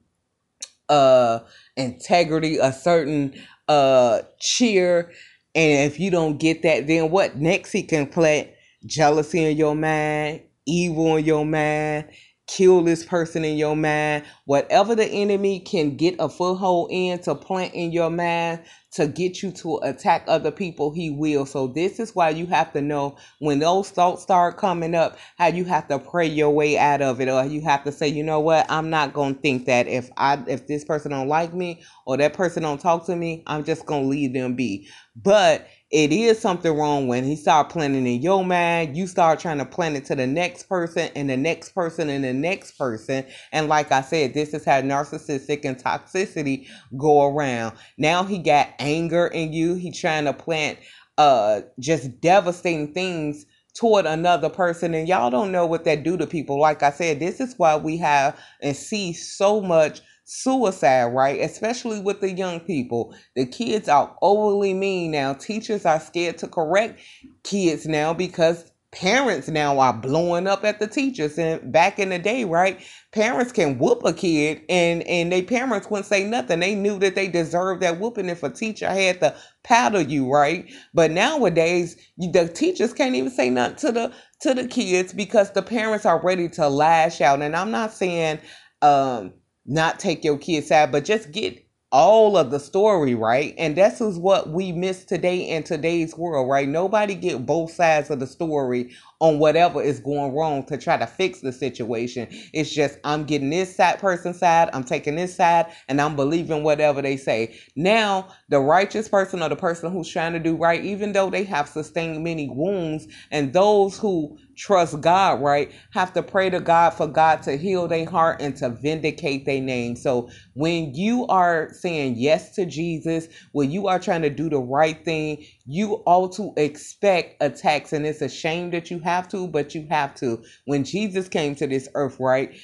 uh 0.89 1.39
integrity, 1.77 2.57
a 2.59 2.73
certain 2.73 3.35
uh 3.69 4.21
cheer. 4.39 5.11
And 5.55 5.91
if 5.91 5.99
you 5.99 6.11
don't 6.11 6.37
get 6.39 6.63
that, 6.63 6.87
then 6.87 7.11
what 7.11 7.37
next 7.37 7.73
he 7.73 7.83
can 7.83 8.07
plant 8.07 8.49
jealousy 8.85 9.45
in 9.45 9.57
your 9.57 9.75
mind, 9.75 10.41
evil 10.67 11.17
in 11.17 11.25
your 11.25 11.45
mind, 11.45 12.09
kill 12.47 12.83
this 12.83 13.05
person 13.05 13.45
in 13.45 13.57
your 13.57 13.75
mind. 13.75 14.25
Whatever 14.45 14.95
the 14.95 15.07
enemy 15.07 15.61
can 15.61 15.97
get 15.97 16.15
a 16.19 16.29
foothold 16.29 16.89
in 16.91 17.19
to 17.21 17.35
plant 17.35 17.73
in 17.73 17.91
your 17.91 18.11
mind 18.11 18.61
to 18.95 19.07
get 19.07 19.41
you 19.41 19.51
to 19.51 19.77
attack 19.83 20.23
other 20.27 20.51
people, 20.51 20.91
he 20.91 21.09
will. 21.09 21.45
So 21.45 21.67
this 21.67 21.99
is 21.99 22.15
why 22.15 22.29
you 22.29 22.45
have 22.47 22.73
to 22.73 22.81
know 22.81 23.17
when 23.39 23.59
those 23.59 23.89
thoughts 23.89 24.23
start 24.23 24.57
coming 24.57 24.95
up, 24.95 25.17
how 25.37 25.47
you 25.47 25.65
have 25.65 25.87
to 25.89 25.99
pray 25.99 26.27
your 26.27 26.51
way 26.51 26.77
out 26.77 27.01
of 27.01 27.19
it, 27.21 27.29
or 27.29 27.45
you 27.45 27.61
have 27.61 27.83
to 27.85 27.91
say, 27.91 28.07
you 28.07 28.23
know 28.23 28.39
what, 28.39 28.65
I'm 28.69 28.89
not 28.89 29.13
gonna 29.13 29.35
think 29.35 29.65
that 29.65 29.87
if 29.87 30.09
I 30.17 30.43
if 30.47 30.67
this 30.67 30.85
person 30.85 31.11
don't 31.11 31.27
like 31.27 31.53
me 31.53 31.83
or 32.05 32.17
that 32.17 32.33
person 32.33 32.63
don't 32.63 32.81
talk 32.81 33.05
to 33.07 33.15
me, 33.15 33.43
I'm 33.47 33.63
just 33.63 33.85
gonna 33.85 34.07
leave 34.07 34.33
them 34.33 34.55
be. 34.55 34.87
But 35.15 35.67
it 35.91 36.11
is 36.11 36.39
something 36.39 36.75
wrong 36.75 37.07
when 37.07 37.23
he 37.23 37.35
start 37.35 37.69
planning 37.69 38.07
in 38.07 38.19
your 38.19 38.43
mind. 38.43 38.97
You 38.97 39.05
start 39.05 39.39
trying 39.39 39.59
to 39.59 39.65
plan 39.65 39.95
it 39.95 40.05
to 40.05 40.15
the 40.15 40.25
next 40.25 40.63
person 40.63 41.11
and 41.15 41.29
the 41.29 41.37
next 41.37 41.69
person 41.75 42.09
and 42.09 42.23
the 42.23 42.33
next 42.33 42.79
person. 42.79 43.23
And 43.51 43.67
like 43.67 43.91
I 43.91 44.01
said, 44.01 44.33
this 44.33 44.55
is 44.55 44.65
how 44.65 44.81
narcissistic 44.81 45.65
and 45.65 45.77
toxicity 45.77 46.67
go 46.97 47.27
around. 47.27 47.77
Now 47.99 48.23
he 48.23 48.39
got 48.39 48.69
anger 48.83 49.27
in 49.27 49.53
you. 49.53 49.75
He 49.75 49.91
trying 49.91 50.25
to 50.25 50.33
plant 50.33 50.79
uh 51.17 51.61
just 51.79 52.19
devastating 52.21 52.93
things 52.93 53.45
toward 53.75 54.05
another 54.05 54.49
person 54.49 54.93
and 54.93 55.07
y'all 55.07 55.29
don't 55.29 55.51
know 55.51 55.65
what 55.65 55.83
that 55.83 56.03
do 56.03 56.17
to 56.17 56.25
people 56.25 56.59
like 56.59 56.81
i 56.81 56.89
said 56.89 57.19
this 57.19 57.39
is 57.39 57.53
why 57.57 57.75
we 57.75 57.97
have 57.97 58.35
and 58.61 58.75
see 58.75 59.13
so 59.13 59.61
much 59.61 60.01
suicide, 60.25 61.05
right? 61.07 61.39
Especially 61.41 61.99
with 61.99 62.21
the 62.21 62.31
young 62.31 62.59
people. 62.59 63.15
The 63.35 63.45
kids 63.45 63.89
are 63.89 64.15
overly 64.21 64.73
mean 64.73 65.11
now. 65.11 65.33
Teachers 65.33 65.85
are 65.85 65.99
scared 65.99 66.37
to 66.39 66.47
correct 66.47 66.99
kids 67.43 67.85
now 67.85 68.13
because 68.13 68.71
parents 68.93 69.49
now 69.49 69.79
are 69.79 69.93
blowing 69.93 70.47
up 70.47 70.63
at 70.65 70.79
the 70.79 70.87
teachers 70.87 71.37
and 71.39 71.71
back 71.71 71.99
in 71.99 72.09
the 72.09 72.19
day 72.19 72.45
right 72.45 72.79
parents 73.13 73.51
can 73.51 73.77
whoop 73.79 74.03
a 74.05 74.13
kid 74.13 74.61
and 74.69 75.03
and 75.03 75.31
they 75.31 75.41
parents 75.41 75.89
wouldn't 75.89 76.07
say 76.07 76.25
nothing. 76.25 76.59
They 76.59 76.75
knew 76.75 76.99
that 76.99 77.15
they 77.15 77.27
deserved 77.27 77.81
that 77.81 77.99
whooping 77.99 78.29
if 78.29 78.43
a 78.43 78.49
teacher 78.49 78.89
had 78.89 79.19
to 79.21 79.35
paddle 79.63 80.01
you 80.01 80.31
right? 80.31 80.71
But 80.93 81.11
nowadays 81.11 81.97
the 82.17 82.47
teachers 82.47 82.93
can't 82.93 83.15
even 83.15 83.31
say 83.31 83.49
nothing 83.49 83.77
to 83.77 83.91
the 83.91 84.13
to 84.41 84.53
the 84.53 84.67
kids 84.67 85.13
because 85.13 85.51
the 85.51 85.63
parents 85.63 86.05
are 86.05 86.21
ready 86.21 86.49
to 86.49 86.69
lash 86.69 87.21
out. 87.21 87.41
And 87.41 87.55
i'm 87.55 87.71
not 87.71 87.93
saying 87.93 88.39
um 88.81 89.33
not 89.65 89.99
take 89.99 90.23
your 90.23 90.37
kids 90.37 90.71
out, 90.71 90.91
but 90.91 91.05
just 91.05 91.31
get 91.31 91.65
all 91.93 92.35
of 92.35 92.49
the 92.49 92.59
story, 92.59 93.13
right? 93.13 93.53
And 93.55 93.77
this 93.77 94.01
is 94.01 94.17
what 94.17 94.49
we 94.49 94.71
miss 94.71 95.05
today 95.05 95.47
in 95.47 95.61
today's 95.61 96.17
world, 96.17 96.49
right? 96.49 96.67
Nobody 96.67 97.13
get 97.13 97.45
both 97.45 97.71
sides 97.71 98.09
of 98.09 98.19
the 98.19 98.25
story 98.25 98.91
on 99.19 99.37
whatever 99.37 99.79
is 99.79 99.99
going 99.99 100.33
wrong 100.33 100.65
to 100.65 100.77
try 100.77 100.97
to 100.97 101.05
fix 101.05 101.41
the 101.41 101.51
situation. 101.53 102.27
It's 102.51 102.73
just 102.73 102.97
I'm 103.03 103.25
getting 103.25 103.51
this 103.51 103.75
side 103.75 103.99
person 103.99 104.33
side, 104.33 104.71
I'm 104.73 104.83
taking 104.83 105.15
this 105.15 105.35
side, 105.35 105.67
and 105.87 106.01
I'm 106.01 106.15
believing 106.15 106.63
whatever 106.63 106.99
they 106.99 107.15
say. 107.15 107.59
Now, 107.75 108.27
the 108.49 108.59
righteous 108.59 109.07
person 109.07 109.43
or 109.43 109.49
the 109.49 109.55
person 109.55 109.91
who's 109.91 110.09
trying 110.09 110.33
to 110.33 110.39
do 110.39 110.55
right, 110.55 110.83
even 110.83 111.13
though 111.13 111.29
they 111.29 111.43
have 111.43 111.69
sustained 111.69 112.23
many 112.23 112.49
wounds, 112.49 113.07
and 113.29 113.53
those 113.53 113.99
who 113.99 114.39
trust 114.55 115.01
God, 115.01 115.41
right, 115.41 115.71
have 115.91 116.13
to 116.13 116.23
pray 116.23 116.49
to 116.49 116.59
God 116.59 116.91
for 116.91 117.07
God 117.07 117.43
to 117.43 117.57
heal 117.57 117.87
their 117.87 118.09
heart 118.09 118.41
and 118.41 118.55
to 118.57 118.69
vindicate 118.69 119.45
their 119.45 119.61
name. 119.61 119.95
So 119.95 120.29
when 120.53 120.93
you 120.93 121.25
are 121.27 121.69
saying 121.73 122.15
yes 122.17 122.55
to 122.55 122.65
Jesus, 122.65 123.27
when 123.51 123.71
you 123.71 123.87
are 123.87 123.99
trying 123.99 124.21
to 124.23 124.29
do 124.29 124.49
the 124.49 124.59
right 124.59 125.03
thing, 125.03 125.45
you 125.65 126.03
ought 126.05 126.33
to 126.33 126.53
expect 126.57 127.41
attacks. 127.41 127.93
And 127.93 128.05
it's 128.05 128.21
a 128.21 128.29
shame 128.29 128.71
that 128.71 128.91
you 128.91 128.99
have 128.99 129.27
to, 129.29 129.47
but 129.47 129.75
you 129.75 129.87
have 129.89 130.15
to. 130.15 130.43
When 130.65 130.83
Jesus 130.83 131.27
came 131.27 131.55
to 131.55 131.67
this 131.67 131.89
earth, 131.95 132.19
right, 132.19 132.55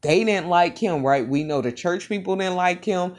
they 0.00 0.24
didn't 0.24 0.48
like 0.48 0.78
him, 0.78 1.04
right? 1.04 1.28
We 1.28 1.44
know 1.44 1.60
the 1.60 1.72
church 1.72 2.08
people 2.08 2.36
didn't 2.36 2.56
like 2.56 2.84
him 2.84 3.16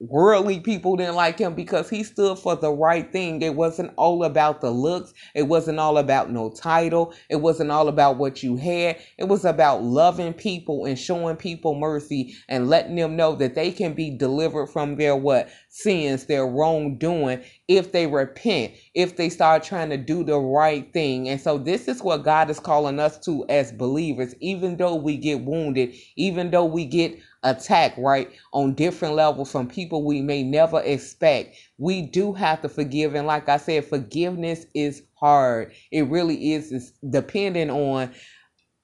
worldly 0.00 0.60
people 0.60 0.96
didn't 0.96 1.14
like 1.14 1.38
him 1.38 1.54
because 1.54 1.88
he 1.88 2.02
stood 2.02 2.38
for 2.38 2.56
the 2.56 2.72
right 2.72 3.12
thing. 3.12 3.42
It 3.42 3.54
wasn't 3.54 3.92
all 3.96 4.24
about 4.24 4.60
the 4.60 4.70
looks. 4.70 5.14
It 5.34 5.44
wasn't 5.44 5.78
all 5.78 5.98
about 5.98 6.30
no 6.30 6.50
title. 6.50 7.14
It 7.30 7.36
wasn't 7.36 7.70
all 7.70 7.88
about 7.88 8.18
what 8.18 8.42
you 8.42 8.56
had. 8.56 8.98
It 9.18 9.28
was 9.28 9.44
about 9.44 9.82
loving 9.84 10.34
people 10.34 10.84
and 10.84 10.98
showing 10.98 11.36
people 11.36 11.74
mercy 11.76 12.34
and 12.48 12.68
letting 12.68 12.96
them 12.96 13.16
know 13.16 13.36
that 13.36 13.54
they 13.54 13.70
can 13.70 13.92
be 13.94 14.10
delivered 14.10 14.68
from 14.68 14.96
their 14.96 15.16
what 15.16 15.48
sins, 15.68 16.26
their 16.26 16.46
wrongdoing 16.46 17.42
if 17.68 17.92
they 17.92 18.06
repent, 18.06 18.72
if 18.94 19.16
they 19.16 19.28
start 19.28 19.62
trying 19.62 19.90
to 19.90 19.96
do 19.96 20.24
the 20.24 20.38
right 20.38 20.92
thing. 20.92 21.28
And 21.28 21.40
so 21.40 21.58
this 21.58 21.86
is 21.86 22.02
what 22.02 22.24
God 22.24 22.50
is 22.50 22.58
calling 22.60 22.98
us 22.98 23.18
to 23.20 23.44
as 23.48 23.72
believers, 23.72 24.34
even 24.40 24.76
though 24.76 24.96
we 24.96 25.16
get 25.16 25.42
wounded, 25.44 25.94
even 26.16 26.50
though 26.50 26.64
we 26.64 26.84
get 26.84 27.18
attack, 27.44 27.94
right, 27.98 28.30
on 28.52 28.74
different 28.74 29.14
levels 29.14 29.52
from 29.52 29.68
people 29.68 30.04
we 30.04 30.22
may 30.22 30.42
never 30.42 30.80
expect. 30.82 31.56
We 31.78 32.02
do 32.02 32.32
have 32.34 32.62
to 32.62 32.68
forgive. 32.68 33.14
And 33.14 33.26
like 33.26 33.48
I 33.48 33.58
said, 33.58 33.86
forgiveness 33.86 34.66
is 34.74 35.02
hard. 35.14 35.72
It 35.92 36.08
really 36.08 36.52
is. 36.54 36.72
It's 36.72 36.92
depending 37.10 37.70
on 37.70 38.10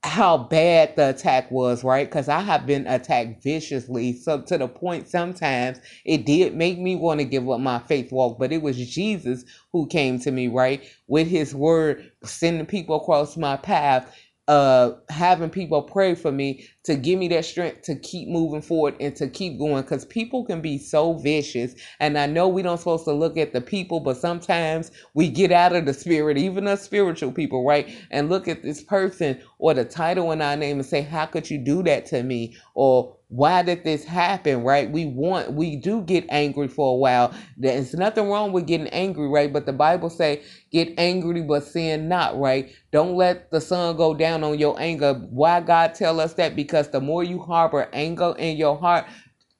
how 0.02 0.38
bad 0.38 0.96
the 0.96 1.10
attack 1.10 1.50
was, 1.50 1.84
right? 1.84 2.08
Because 2.08 2.28
I 2.28 2.40
have 2.40 2.66
been 2.66 2.86
attacked 2.86 3.42
viciously. 3.42 4.14
So 4.14 4.40
to 4.42 4.58
the 4.58 4.68
point 4.68 5.08
sometimes 5.08 5.78
it 6.06 6.24
did 6.26 6.54
make 6.54 6.78
me 6.78 6.96
want 6.96 7.20
to 7.20 7.26
give 7.26 7.48
up 7.50 7.60
my 7.60 7.80
faith 7.80 8.10
walk, 8.12 8.38
but 8.38 8.52
it 8.52 8.62
was 8.62 8.78
Jesus 8.78 9.44
who 9.72 9.86
came 9.86 10.18
to 10.20 10.30
me, 10.30 10.48
right? 10.48 10.82
With 11.06 11.28
his 11.28 11.54
word, 11.54 12.12
sending 12.24 12.66
people 12.66 12.96
across 12.96 13.36
my 13.36 13.56
path 13.56 14.10
uh 14.48 14.92
having 15.10 15.50
people 15.50 15.82
pray 15.82 16.14
for 16.14 16.32
me 16.32 16.66
to 16.84 16.96
give 16.96 17.18
me 17.18 17.28
that 17.28 17.44
strength 17.44 17.82
to 17.82 17.96
keep 17.96 18.28
moving 18.28 18.62
forward 18.62 18.94
and 19.00 19.16
to 19.16 19.28
keep 19.28 19.58
going 19.58 19.82
because 19.82 20.04
people 20.06 20.44
can 20.44 20.60
be 20.62 20.78
so 20.78 21.14
vicious. 21.14 21.74
And 22.00 22.18
i 22.18 22.26
know 22.26 22.48
we 22.48 22.62
don't 22.62 22.78
supposed 22.78 23.04
to 23.04 23.12
look 23.12 23.36
at 23.36 23.52
the 23.52 23.60
people 23.60 24.00
but 24.00 24.16
sometimes 24.16 24.90
we 25.14 25.28
get 25.28 25.52
out 25.52 25.74
of 25.74 25.86
the 25.86 25.94
spirit 25.94 26.38
even 26.38 26.68
us 26.68 26.82
spiritual 26.82 27.32
people 27.32 27.64
right? 27.66 27.88
And 28.10 28.28
look 28.30 28.48
at 28.48 28.62
this 28.62 28.82
person 28.82 29.40
or 29.58 29.74
the 29.74 29.84
title 29.84 30.32
in 30.32 30.42
our 30.42 30.56
name 30.56 30.78
and 30.78 30.86
say 30.86 31.02
how 31.02 31.26
could 31.26 31.50
you 31.50 31.58
do 31.58 31.82
that 31.84 32.06
to 32.06 32.22
me? 32.22 32.56
Or 32.74 33.16
why 33.28 33.62
did 33.62 33.84
this 33.84 34.04
happen? 34.04 34.62
Right? 34.62 34.90
We 34.90 35.06
want 35.06 35.52
we 35.52 35.76
do 35.76 36.02
get 36.02 36.26
angry 36.28 36.68
for 36.68 36.94
a 36.94 36.96
while. 36.96 37.34
There's 37.56 37.94
nothing 37.94 38.28
wrong 38.28 38.52
with 38.52 38.66
getting 38.66 38.88
angry 38.88 39.28
right? 39.28 39.52
But 39.52 39.66
the 39.66 39.72
bible 39.72 40.10
say 40.10 40.42
get 40.70 40.92
angry 40.98 41.42
but 41.42 41.64
sin 41.64 42.08
not 42.08 42.38
right? 42.38 42.70
Don't 42.92 43.16
let 43.16 43.50
the 43.50 43.60
sun 43.60 43.96
go 43.96 44.14
down 44.14 44.44
on 44.44 44.58
your 44.58 44.80
anger. 44.80 45.14
Why 45.14 45.60
god 45.60 45.94
tell 45.94 46.20
us 46.20 46.34
that? 46.34 46.56
Because 46.56 46.73
the 46.82 47.00
more 47.00 47.24
you 47.24 47.38
harbor 47.38 47.88
anger 47.92 48.34
in 48.38 48.56
your 48.56 48.76
heart 48.78 49.06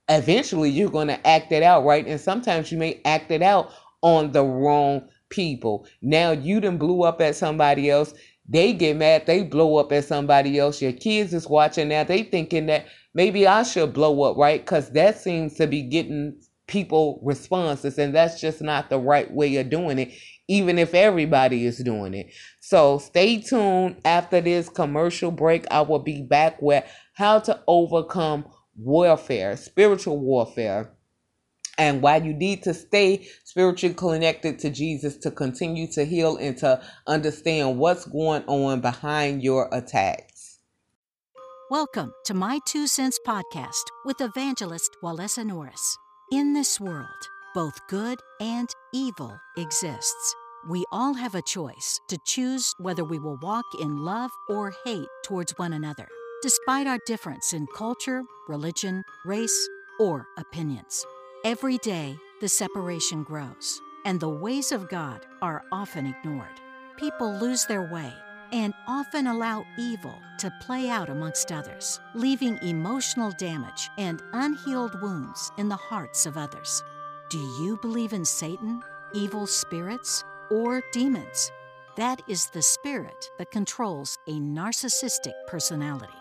eventually 0.09 0.71
you're 0.71 0.91
going 0.91 1.09
to 1.09 1.27
act 1.27 1.53
it 1.53 1.63
out 1.63 1.85
right 1.85 2.07
and 2.07 2.21
sometimes 2.21 2.71
you 2.71 2.79
may 2.79 3.01
act 3.05 3.31
it 3.31 3.43
out 3.43 3.71
on 4.03 4.33
the 4.33 4.43
wrong 4.43 5.07
people 5.31 5.87
now 6.03 6.31
you 6.31 6.61
done 6.61 6.77
blew 6.79 7.03
up 7.03 7.21
at 7.21 7.35
somebody 7.35 7.91
else 7.91 8.15
they 8.49 8.73
get 8.73 8.97
mad 8.97 9.25
they 9.27 9.43
blow 9.43 9.77
up 9.77 9.91
at 9.93 10.05
somebody 10.05 10.59
else 10.59 10.83
your 10.83 10.93
kids 10.93 11.33
is 11.33 11.49
watching 11.49 11.89
now 11.89 12.05
they 12.05 12.23
thinking 12.23 12.67
that 12.67 12.87
maybe 13.15 13.47
I 13.47 13.63
should 13.63 13.93
blow 13.93 14.23
up, 14.23 14.37
right? 14.37 14.61
Because 14.61 14.91
that 14.91 15.19
seems 15.19 15.55
to 15.55 15.67
be 15.67 15.83
getting 15.83 16.41
people 16.67 17.21
responses, 17.23 17.99
and 17.99 18.15
that's 18.15 18.41
just 18.41 18.61
not 18.61 18.91
the 18.91 18.99
right 18.99 19.31
way 19.33 19.57
of 19.57 19.71
doing 19.71 19.99
it, 19.99 20.13
even 20.49 20.79
if 20.79 20.95
everybody 20.95 21.65
is 21.65 21.79
doing 21.79 22.15
it. 22.15 22.27
So 22.61 22.99
stay 22.99 23.41
tuned 23.41 24.01
after 24.05 24.41
this 24.41 24.69
commercial 24.69 25.31
break. 25.31 25.67
I 25.71 25.83
will 25.83 26.01
be 26.01 26.23
back 26.23 26.61
with 26.61 26.85
how 27.15 27.39
to 27.39 27.61
overcome 27.69 28.45
warfare, 28.77 29.57
spiritual 29.57 30.19
warfare. 30.19 30.91
And 31.77 32.03
why 32.03 32.19
you 32.19 32.33
need 32.33 32.63
to 32.65 32.75
stay 32.75 33.27
spiritually 33.45 33.95
connected 33.97 34.61
to 34.61 34.71
Jesus 34.71 35.17
to 35.19 35.33
continue 35.33 35.91
to 35.93 36.05
heal 36.05 36.37
and 36.37 36.57
to 36.59 36.81
understand 37.07 37.79
what's 37.79 38.05
going 38.05 38.45
on 38.47 38.81
behind 38.81 39.43
your 39.43 39.69
attacks. 39.73 40.61
Welcome 41.71 42.13
to 42.27 42.35
My 42.35 42.61
Two 42.69 42.87
Cents 42.87 43.19
podcast 43.27 43.83
with 44.05 44.21
evangelist 44.21 44.97
Walesa 45.03 45.45
Norris. 45.45 45.97
In 46.33 46.53
this 46.53 46.79
world, 46.79 47.09
both 47.55 47.75
good 47.89 48.21
and 48.41 48.69
evil 48.93 49.37
exists. 49.57 50.35
We 50.69 50.85
all 50.93 51.15
have 51.15 51.35
a 51.35 51.43
choice 51.43 52.01
to 52.09 52.19
choose 52.25 52.73
whether 52.79 53.05
we 53.05 53.19
will 53.19 53.39
walk 53.43 53.65
in 53.81 53.99
love 53.99 54.31
or 54.49 54.73
hate 54.85 55.09
towards 55.25 55.59
one 55.59 55.73
another, 55.73 56.07
despite 56.43 56.87
our 56.87 56.99
difference 57.07 57.53
in 57.53 57.67
culture, 57.75 58.23
religion, 58.49 59.05
race, 59.25 59.69
or 59.99 60.27
opinions. 60.39 61.05
Every 61.45 61.79
day, 61.79 62.17
the 62.41 62.49
separation 62.49 63.23
grows, 63.23 63.81
and 64.05 64.19
the 64.19 64.29
ways 64.29 64.73
of 64.73 64.89
God 64.89 65.27
are 65.43 65.63
often 65.73 66.07
ignored. 66.07 66.61
People 66.97 67.33
lose 67.39 67.65
their 67.67 67.91
way 67.93 68.13
and 68.53 68.73
often 68.87 69.27
allow 69.27 69.65
evil 69.79 70.21
to 70.39 70.53
play 70.61 70.89
out 70.89 71.09
amongst 71.09 71.51
others, 71.51 72.01
leaving 72.15 72.59
emotional 72.63 73.33
damage 73.33 73.91
and 73.99 74.23
unhealed 74.33 75.01
wounds 75.03 75.51
in 75.59 75.69
the 75.69 75.77
hearts 75.77 76.27
of 76.27 76.37
others. 76.37 76.83
Do 77.31 77.39
you 77.39 77.79
believe 77.83 78.13
in 78.13 78.25
Satan, 78.25 78.83
evil 79.13 79.47
spirits, 79.47 80.25
or 80.51 80.83
demons? 80.93 81.51
That 81.97 82.23
is 82.29 82.47
the 82.47 82.63
spirit 82.63 83.31
that 83.39 83.51
controls 83.51 84.19
a 84.27 84.33
narcissistic 84.33 85.33
personality. 85.47 86.13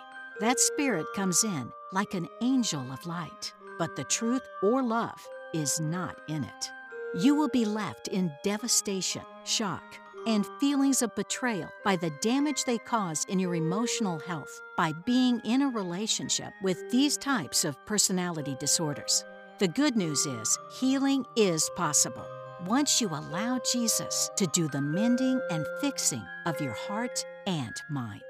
That 0.44 0.60
spirit 0.60 1.06
comes 1.16 1.46
in 1.46 1.72
like 1.94 2.16
an 2.16 2.28
angel 2.42 2.92
of 2.92 3.08
light, 3.08 3.54
but 3.80 3.96
the 3.96 4.04
truth 4.04 4.42
or 4.62 4.84
love 4.84 5.26
is 5.54 5.80
not 5.80 6.20
in 6.28 6.44
it. 6.44 6.72
You 7.18 7.34
will 7.34 7.48
be 7.48 7.64
left 7.64 8.10
in 8.10 8.30
devastation, 8.44 9.22
shock, 9.46 9.98
and 10.28 10.46
feelings 10.60 11.02
of 11.02 11.16
betrayal 11.16 11.70
by 11.86 11.96
the 11.96 12.12
damage 12.22 12.66
they 12.66 12.78
cause 12.78 13.24
in 13.30 13.40
your 13.40 13.56
emotional 13.56 14.20
health 14.20 14.62
by 14.76 14.92
being 15.06 15.40
in 15.46 15.62
a 15.62 15.70
relationship 15.70 16.52
with 16.62 16.92
these 16.92 17.16
types 17.16 17.64
of 17.64 17.78
personality 17.86 18.58
disorders. 18.60 19.24
The 19.60 19.70
good 19.70 19.96
news 19.96 20.26
is 20.26 20.60
healing 20.78 21.26
is 21.38 21.72
possible 21.78 22.28
once 22.66 23.00
you 23.00 23.08
allow 23.08 23.62
Jesus 23.72 24.30
to 24.36 24.46
do 24.48 24.68
the 24.68 24.82
mending 24.82 25.40
and 25.50 25.66
fixing 25.80 26.26
of 26.46 26.60
your 26.60 26.74
heart 26.74 27.26
and 27.48 27.82
mind. 27.90 28.24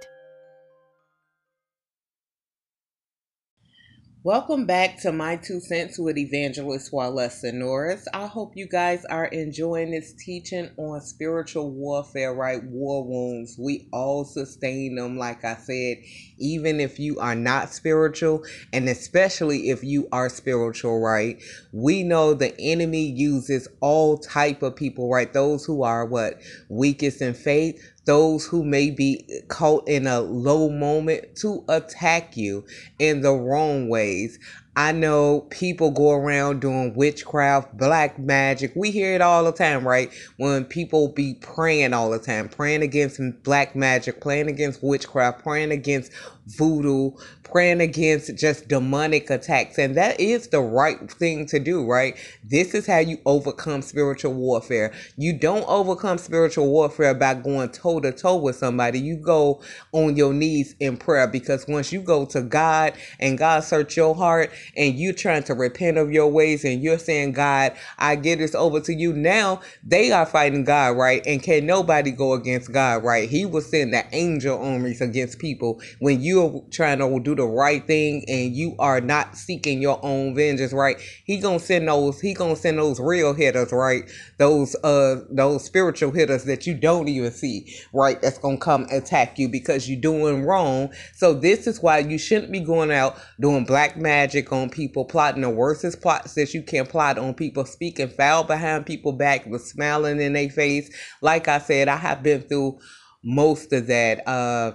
Welcome 4.26 4.66
back 4.66 5.02
to 5.02 5.12
My 5.12 5.36
Two 5.36 5.60
Cents 5.60 6.00
with 6.00 6.18
Evangelist 6.18 6.94
Walesa 6.94 7.54
Norris. 7.54 8.08
I 8.14 8.26
hope 8.26 8.54
you 8.56 8.70
guys 8.70 9.04
are 9.04 9.26
enjoying 9.26 9.92
this 9.92 10.14
teaching 10.14 10.70
on 10.78 11.02
spiritual 11.02 11.72
warfare, 11.72 12.34
right? 12.34 12.64
War 12.64 13.04
wounds. 13.04 13.58
We 13.60 13.90
all 13.92 14.24
sustain 14.24 14.96
them, 14.96 15.18
like 15.18 15.44
I 15.44 15.56
said, 15.56 15.98
even 16.40 16.80
if 16.80 17.00
you 17.00 17.20
are 17.20 17.36
not 17.36 17.74
spiritual, 17.74 18.46
and 18.72 18.88
especially 18.88 19.70
if 19.72 19.84
you 19.84 20.08
are 20.14 20.30
spiritual, 20.30 21.02
right? 21.02 21.44
We 21.74 22.04
know 22.04 22.34
the 22.34 22.58
enemy 22.58 23.04
uses 23.04 23.68
all 23.82 24.18
type 24.18 24.64
of 24.64 24.78
people, 24.78 25.12
right? 25.12 25.34
Those 25.34 25.66
who 25.66 25.84
are 25.84 26.06
what? 26.06 26.40
Weakest 26.70 27.22
in 27.22 27.34
faith, 27.34 27.78
those 28.06 28.46
who 28.46 28.64
may 28.64 28.90
be 28.90 29.26
caught 29.48 29.88
in 29.88 30.08
a 30.08 30.20
low 30.22 30.70
moment 30.70 31.36
to 31.38 31.64
attack 31.70 32.36
you 32.38 32.66
in 33.00 33.22
the 33.22 33.34
wrong 33.34 33.90
ways. 33.90 34.40
I 34.76 34.92
know 34.92 35.42
people 35.52 35.92
go 35.92 36.12
around 36.12 36.62
doing 36.62 36.96
witchcraft, 36.96 37.78
black 37.78 38.18
magic. 38.18 38.72
We 38.76 38.90
hear 38.90 39.14
it 39.14 39.22
all 39.22 39.44
the 39.44 39.52
time, 39.52 39.88
right? 39.88 40.12
When 40.38 40.66
people 40.66 41.10
be 41.10 41.36
praying 41.36 41.94
all 41.94 42.10
the 42.10 42.18
time, 42.18 42.50
praying 42.50 42.82
against 42.82 43.22
black 43.44 43.76
magic, 43.76 44.20
praying 44.20 44.48
against 44.48 44.82
witchcraft, 44.82 45.44
praying 45.44 45.72
against 45.72 46.12
voodoo, 46.48 47.12
praying 47.44 47.82
against 47.82 48.36
just 48.36 48.68
demonic 48.68 49.30
attacks. 49.30 49.78
And 49.78 49.96
that 49.96 50.20
is 50.20 50.48
the 50.48 50.60
right 50.60 51.10
thing 51.12 51.46
to 51.48 51.60
do, 51.60 51.86
right? 51.86 52.18
This 52.44 52.74
is 52.74 52.88
how 52.88 52.98
you 52.98 53.20
overcome 53.26 53.84
spiritual 53.84 54.34
warfare. 54.34 54.92
You 55.18 55.38
don't 55.38 55.68
overcome 55.68 56.18
spiritual 56.18 56.70
warfare 56.70 57.14
by 57.14 57.36
going 57.36 57.70
toe 57.70 58.00
to 58.00 58.12
toe 58.12 58.38
with 58.38 58.56
somebody. 58.56 59.00
You 59.00 59.18
go 59.18 59.62
on 59.92 60.18
your 60.18 60.34
knees 60.34 60.76
in 60.80 60.98
prayer 60.98 61.28
because 61.28 61.68
once 61.68 61.92
you 61.92 62.02
go 62.02 62.26
to 62.26 62.42
God 62.42 62.94
and 63.20 63.38
God 63.38 63.64
search 63.64 63.96
your 63.96 64.16
heart 64.16 64.52
and 64.76 64.96
you're 65.00 65.14
trying 65.14 65.44
to 65.44 65.54
repent 65.54 65.98
of 65.98 66.12
your 66.12 66.28
ways 66.28 66.64
and 66.66 66.84
you're 66.84 67.00
saying, 67.00 67.34
God, 67.34 67.74
I 67.98 68.16
give 68.16 68.40
this 68.40 68.56
over 68.56 68.80
to 68.82 68.94
you. 68.94 69.14
Now 69.14 69.62
they 69.84 70.12
are 70.12 70.26
fighting 70.26 70.64
God, 70.64 70.98
right? 70.98 71.22
And 71.26 71.42
can 71.42 71.66
nobody 71.66 72.12
go 72.12 72.34
against 72.34 72.72
God, 72.72 73.04
right? 73.04 73.30
He 73.30 73.46
will 73.46 73.62
send 73.62 73.94
the 73.94 74.06
angel 74.14 74.62
armies 74.62 75.02
against 75.02 75.40
people 75.40 75.82
when 76.00 76.22
you're 76.22 76.64
trying 76.72 77.00
to 77.00 77.20
do 77.20 77.36
the 77.36 77.46
right 77.46 77.86
thing 77.86 78.26
and 78.28 78.56
you 78.56 78.76
are 78.80 79.02
not 79.02 79.38
seeking 79.38 79.82
your 79.82 80.00
own 80.04 80.36
vengeance, 80.36 80.74
right? 80.74 80.98
He 81.26 81.38
gonna 81.40 81.60
send 81.60 81.88
those. 81.88 82.22
He 82.22 82.34
gonna 82.34 82.56
send 82.56 82.80
those 82.80 83.00
real 83.00 83.34
hitters, 83.34 83.72
right? 83.72 84.04
Those 84.38 84.76
uh 84.84 85.22
those 85.30 85.66
spiritual 85.66 86.12
hitters 86.12 86.46
that 86.46 86.68
you 86.68 86.76
don't 86.76 87.08
even 87.08 87.32
see, 87.32 87.74
right? 87.94 88.22
That's 88.22 88.38
gonna 88.38 88.58
come 88.58 88.88
attack 88.92 89.40
you 89.40 89.50
because 89.50 89.90
you're 89.90 90.02
doing 90.02 90.44
wrong. 90.44 90.92
So 91.16 91.34
this 91.34 91.68
is 91.68 91.82
why 91.82 92.00
you 92.00 92.18
shouldn't 92.18 92.52
be 92.52 92.62
going 92.62 92.92
out 92.92 93.18
doing 93.40 93.66
black 93.66 93.98
magic 93.98 94.53
on 94.54 94.70
people, 94.70 95.06
plotting 95.06 95.42
the 95.42 95.50
worstest 95.50 96.02
plots 96.02 96.36
that 96.36 96.54
you 96.54 96.64
can 96.64 96.86
plot 96.86 97.18
on 97.18 97.34
people, 97.34 97.66
speaking 97.66 98.08
foul 98.08 98.44
behind 98.44 98.86
people 98.86 99.12
back, 99.12 99.46
with 99.46 99.66
smiling 99.66 100.22
in 100.22 100.34
their 100.34 100.50
face. 100.50 100.90
Like 101.22 101.48
I 101.48 101.60
said, 101.60 101.90
I 101.90 101.98
have 101.98 102.24
been 102.24 102.44
through 102.44 102.80
most 103.24 103.74
of 103.74 103.88
that. 103.88 104.28
Uh, 104.28 104.74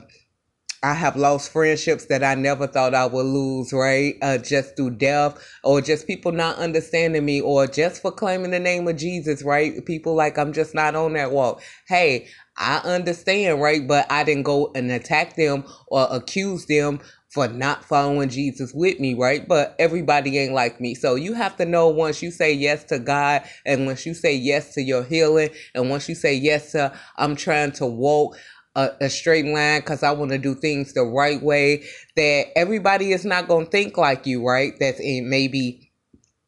I 0.82 0.94
have 0.94 1.16
lost 1.16 1.50
friendships 1.50 2.06
that 2.06 2.22
I 2.22 2.36
never 2.36 2.68
thought 2.68 2.94
I 2.94 3.06
would 3.06 3.26
lose, 3.26 3.72
right? 3.72 4.14
Uh, 4.22 4.38
just 4.38 4.76
through 4.76 4.90
death 4.90 5.36
or 5.64 5.80
just 5.80 6.06
people 6.06 6.30
not 6.30 6.56
understanding 6.58 7.24
me 7.24 7.40
or 7.40 7.66
just 7.66 8.00
for 8.00 8.12
claiming 8.12 8.52
the 8.52 8.60
name 8.60 8.86
of 8.86 8.96
Jesus, 8.96 9.42
right? 9.42 9.84
People 9.86 10.14
like, 10.14 10.38
I'm 10.38 10.52
just 10.52 10.76
not 10.76 10.94
on 10.94 11.14
that 11.14 11.32
walk. 11.32 11.62
Hey, 11.88 12.28
I 12.56 12.78
understand, 12.84 13.60
right? 13.60 13.86
But 13.88 14.06
I 14.10 14.22
didn't 14.22 14.44
go 14.44 14.70
and 14.76 14.90
attack 14.92 15.34
them 15.34 15.64
or 15.88 16.06
accuse 16.10 16.66
them 16.66 17.00
for 17.30 17.46
not 17.48 17.84
following 17.84 18.28
Jesus 18.28 18.72
with 18.72 18.98
me, 19.00 19.14
right? 19.14 19.46
But 19.46 19.76
everybody 19.78 20.38
ain't 20.38 20.54
like 20.54 20.80
me. 20.80 20.94
So 20.94 21.14
you 21.14 21.34
have 21.34 21.56
to 21.56 21.66
know 21.66 21.88
once 21.88 22.22
you 22.22 22.30
say 22.30 22.52
yes 22.52 22.84
to 22.84 22.98
God 22.98 23.42
and 23.66 23.86
once 23.86 24.06
you 24.06 24.14
say 24.14 24.34
yes 24.34 24.74
to 24.74 24.82
your 24.82 25.04
healing 25.04 25.50
and 25.74 25.90
once 25.90 26.08
you 26.08 26.14
say 26.14 26.34
yes 26.34 26.72
to 26.72 26.92
I'm 27.16 27.36
trying 27.36 27.72
to 27.72 27.86
walk 27.86 28.36
a, 28.74 28.90
a 29.02 29.10
straight 29.10 29.44
line 29.44 29.80
because 29.80 30.02
I 30.02 30.12
want 30.12 30.30
to 30.30 30.38
do 30.38 30.54
things 30.54 30.94
the 30.94 31.02
right 31.02 31.42
way, 31.42 31.84
that 32.16 32.46
everybody 32.56 33.12
is 33.12 33.24
not 33.24 33.48
going 33.48 33.66
to 33.66 33.70
think 33.70 33.98
like 33.98 34.26
you, 34.26 34.46
right? 34.46 34.72
That's 34.78 35.00
in 35.00 35.28
maybe 35.28 35.90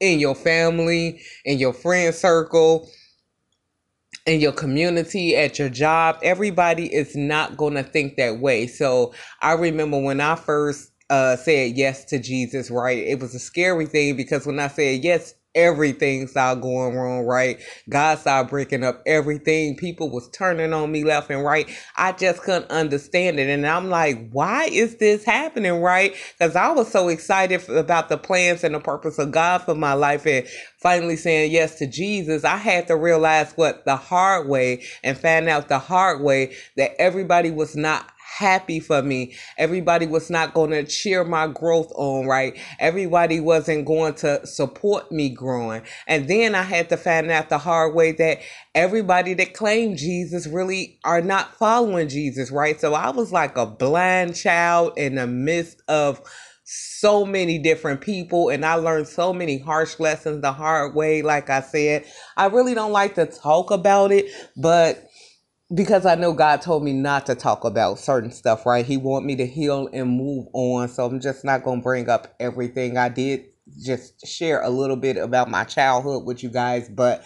in 0.01 0.19
your 0.19 0.35
family, 0.35 1.21
in 1.45 1.59
your 1.59 1.75
friend 1.75 2.15
circle, 2.15 2.89
in 4.27 4.41
your 4.41 4.53
community, 4.53 5.37
at 5.37 5.59
your 5.59 5.69
job. 5.69 6.19
Everybody 6.23 6.93
is 6.93 7.17
not 7.17 7.57
going 7.57 7.75
to 7.75 7.83
think 7.83 8.17
that 8.17 8.39
way. 8.41 8.67
So 8.67 9.15
I 9.43 9.53
remember 9.53 10.01
when 10.01 10.21
I 10.21 10.37
first 10.37 10.93
uh, 11.11 11.37
said 11.37 11.77
yes 11.77 12.05
to 12.07 12.19
Jesus, 12.21 12.71
right? 12.71 12.99
It 12.99 13.21
was 13.21 13.35
a 13.35 13.41
scary 13.41 13.87
thing 13.87 14.17
because 14.17 14.47
when 14.47 14.61
I 14.61 14.69
said 14.69 15.03
yes 15.05 15.35
everything 15.55 16.27
started 16.27 16.63
going 16.63 16.95
wrong 16.95 17.25
right? 17.25 17.59
God 17.89 18.19
started 18.19 18.51
breaking 18.51 18.85
up 18.85 19.03
everything. 19.07 19.77
People 19.77 20.11
was 20.11 20.29
turning 20.31 20.73
on 20.73 20.93
me 20.93 21.05
left 21.05 21.31
and 21.31 21.45
right. 21.45 21.69
I 21.97 22.13
just 22.13 22.43
couldn't 22.43 22.71
understand 22.71 23.39
it. 23.41 23.49
And 23.49 23.67
i'm 23.67 23.89
like 23.89 24.31
why 24.31 24.65
is 24.65 24.97
this 24.97 25.25
happening 25.25 25.81
right? 25.81 26.15
Because 26.39 26.57
i 26.57 26.71
was 26.71 26.91
so 26.91 27.09
excited 27.09 27.69
about 27.69 28.09
the 28.09 28.19
plans 28.19 28.65
and 28.65 28.75
the 28.75 28.81
purpose 28.81 29.19
of 29.19 29.31
god 29.31 29.63
for 29.63 29.75
my 29.75 29.93
life 29.95 30.27
and 30.27 30.47
finally 30.79 31.17
saying 31.17 31.51
yes 31.51 31.77
to 31.77 31.87
jesus 31.87 32.45
i 32.45 32.57
had 32.57 32.87
to 32.87 32.97
realize 32.97 33.53
what 33.53 33.85
the 33.85 33.97
hard 33.97 34.49
way 34.49 34.83
and 35.03 35.19
find 35.19 35.49
out 35.49 35.69
the 35.69 35.79
hard 35.79 36.21
way 36.23 36.55
that 36.77 36.93
everybody 37.01 37.51
was 37.51 37.77
not 37.77 38.11
happy 38.39 38.81
for 38.81 39.03
me. 39.03 39.35
Everybody 39.59 40.07
was 40.07 40.31
not 40.31 40.55
going 40.55 40.71
to 40.71 40.85
cheer 40.85 41.25
my 41.25 41.47
growth 41.47 41.93
on, 41.95 42.27
right? 42.27 42.59
Everybody 42.79 43.41
wasn't 43.41 43.87
going 43.87 44.15
to 44.15 44.47
support 44.47 45.11
me 45.11 45.29
growing. 45.31 45.83
And 46.07 46.29
then 46.29 46.55
I 46.55 46.63
had 46.63 46.89
to 46.91 46.97
find 46.97 47.31
out 47.31 47.49
the 47.49 47.59
hard 47.59 47.95
way 47.95 48.13
that 48.13 48.39
everybody 48.75 49.35
that 49.35 49.55
claimed 49.55 49.99
Jesus 49.99 50.47
really 50.47 50.99
are 51.05 51.21
not 51.21 51.55
following 51.55 52.09
Jesus, 52.09 52.51
right? 52.51 52.81
So 52.81 52.95
I 52.95 53.11
was 53.11 53.33
like 53.33 53.57
a 53.57 53.67
blind 53.67 54.37
child 54.37 54.93
in 54.97 55.17
the 55.17 55.27
midst 55.27 55.83
of 55.89 56.23
so 56.65 57.27
many 57.27 57.59
different 57.59 58.01
people 58.01 58.49
and 58.49 58.65
I 58.65 58.75
learned 58.75 59.09
so 59.09 59.33
many 59.33 59.59
harsh 59.59 59.99
lessons 59.99 60.43
the 60.43 60.53
hard 60.53 60.95
way 60.95 61.21
like 61.21 61.51
I 61.51 61.63
said. 61.63 62.05
I 62.37 62.47
really 62.47 62.75
don't 62.75 62.93
like 62.93 63.17
to 63.17 63.27
talk 63.27 63.73
about 63.73 64.13
it, 64.13 64.27
but 64.57 65.10
because 65.75 66.07
I 66.07 66.17
know 66.17 66.33
God 66.33 66.63
told 66.63 66.85
me 66.85 66.93
not 66.93 67.27
to 67.27 67.35
talk 67.35 67.65
about 67.65 67.99
certain 67.99 68.33
stuff, 68.33 68.67
right? 68.67 68.87
He 68.87 68.97
want 68.97 69.27
me 69.27 69.37
to 69.37 69.47
heal 69.47 69.89
and 69.93 70.11
move 70.11 70.47
on. 70.53 70.89
So 70.89 71.07
I'm 71.07 71.21
just 71.21 71.45
not 71.45 71.65
going 71.65 71.81
to 71.81 71.85
bring 71.85 72.09
up 72.09 72.35
everything. 72.41 72.97
I 72.97 73.09
did 73.09 73.47
just 73.85 74.27
share 74.27 74.63
a 74.63 74.71
little 74.71 74.97
bit 74.97 75.17
about 75.17 75.51
my 75.51 75.65
childhood 75.65 76.25
with 76.27 76.43
you 76.43 76.51
guys, 76.51 76.89
but 76.89 77.25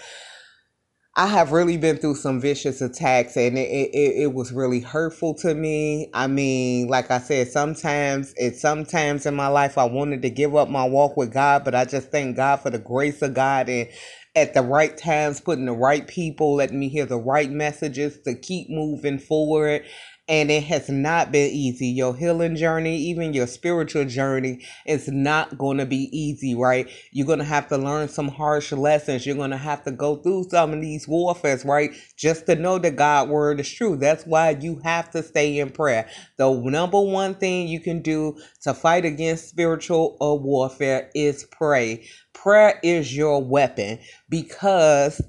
I 1.14 1.26
have 1.26 1.52
really 1.52 1.76
been 1.76 1.98
through 1.98 2.14
some 2.16 2.40
vicious 2.40 2.80
attacks 2.80 3.36
and 3.36 3.58
it, 3.58 3.68
it, 3.70 4.22
it 4.22 4.32
was 4.34 4.50
really 4.50 4.80
hurtful 4.80 5.34
to 5.36 5.54
me. 5.54 6.08
I 6.14 6.26
mean, 6.26 6.88
like 6.88 7.10
I 7.10 7.18
said, 7.18 7.48
sometimes 7.48 8.32
it's 8.36 8.62
sometimes 8.62 9.26
in 9.26 9.34
my 9.34 9.48
life 9.48 9.76
I 9.76 9.84
wanted 9.84 10.22
to 10.22 10.30
give 10.30 10.56
up 10.56 10.70
my 10.70 10.84
walk 10.86 11.18
with 11.18 11.32
God, 11.32 11.64
but 11.64 11.74
I 11.74 11.84
just 11.84 12.10
thank 12.10 12.36
God 12.36 12.56
for 12.62 12.70
the 12.70 12.78
grace 12.78 13.20
of 13.20 13.34
God 13.34 13.68
and 13.68 13.90
at 14.36 14.54
the 14.54 14.62
right 14.62 14.96
times, 14.96 15.40
putting 15.40 15.66
the 15.66 15.72
right 15.72 16.06
people, 16.06 16.56
letting 16.56 16.78
me 16.80 16.88
hear 16.88 17.06
the 17.06 17.18
right 17.18 17.50
messages 17.50 18.18
to 18.24 18.34
keep 18.34 18.68
moving 18.70 19.18
forward. 19.18 19.84
And 20.26 20.50
it 20.50 20.64
has 20.64 20.88
not 20.88 21.32
been 21.32 21.50
easy. 21.50 21.88
Your 21.88 22.16
healing 22.16 22.56
journey, 22.56 22.96
even 22.96 23.34
your 23.34 23.46
spiritual 23.46 24.06
journey, 24.06 24.64
is 24.86 25.08
not 25.08 25.58
going 25.58 25.78
to 25.78 25.86
be 25.86 26.08
easy, 26.18 26.54
right? 26.54 26.88
You're 27.12 27.26
going 27.26 27.40
to 27.40 27.44
have 27.44 27.68
to 27.68 27.76
learn 27.76 28.08
some 28.08 28.28
harsh 28.28 28.72
lessons. 28.72 29.26
You're 29.26 29.36
going 29.36 29.50
to 29.50 29.58
have 29.58 29.84
to 29.84 29.90
go 29.90 30.16
through 30.16 30.44
some 30.50 30.72
of 30.72 30.80
these 30.80 31.06
warfares, 31.06 31.64
right? 31.64 31.90
Just 32.16 32.46
to 32.46 32.54
know 32.54 32.78
that 32.78 32.96
God 32.96 33.28
word 33.28 33.60
is 33.60 33.70
true. 33.70 33.96
That's 33.96 34.24
why 34.24 34.50
you 34.50 34.80
have 34.82 35.10
to 35.10 35.22
stay 35.22 35.58
in 35.58 35.70
prayer. 35.70 36.08
The 36.38 36.50
number 36.52 37.00
one 37.00 37.34
thing 37.34 37.68
you 37.68 37.80
can 37.80 38.00
do 38.00 38.38
to 38.62 38.72
fight 38.72 39.04
against 39.04 39.50
spiritual 39.50 40.16
uh, 40.22 40.34
warfare 40.34 41.10
is 41.14 41.44
pray 41.44 42.04
prayer 42.34 42.78
is 42.82 43.16
your 43.16 43.42
weapon 43.42 43.98
because 44.28 45.20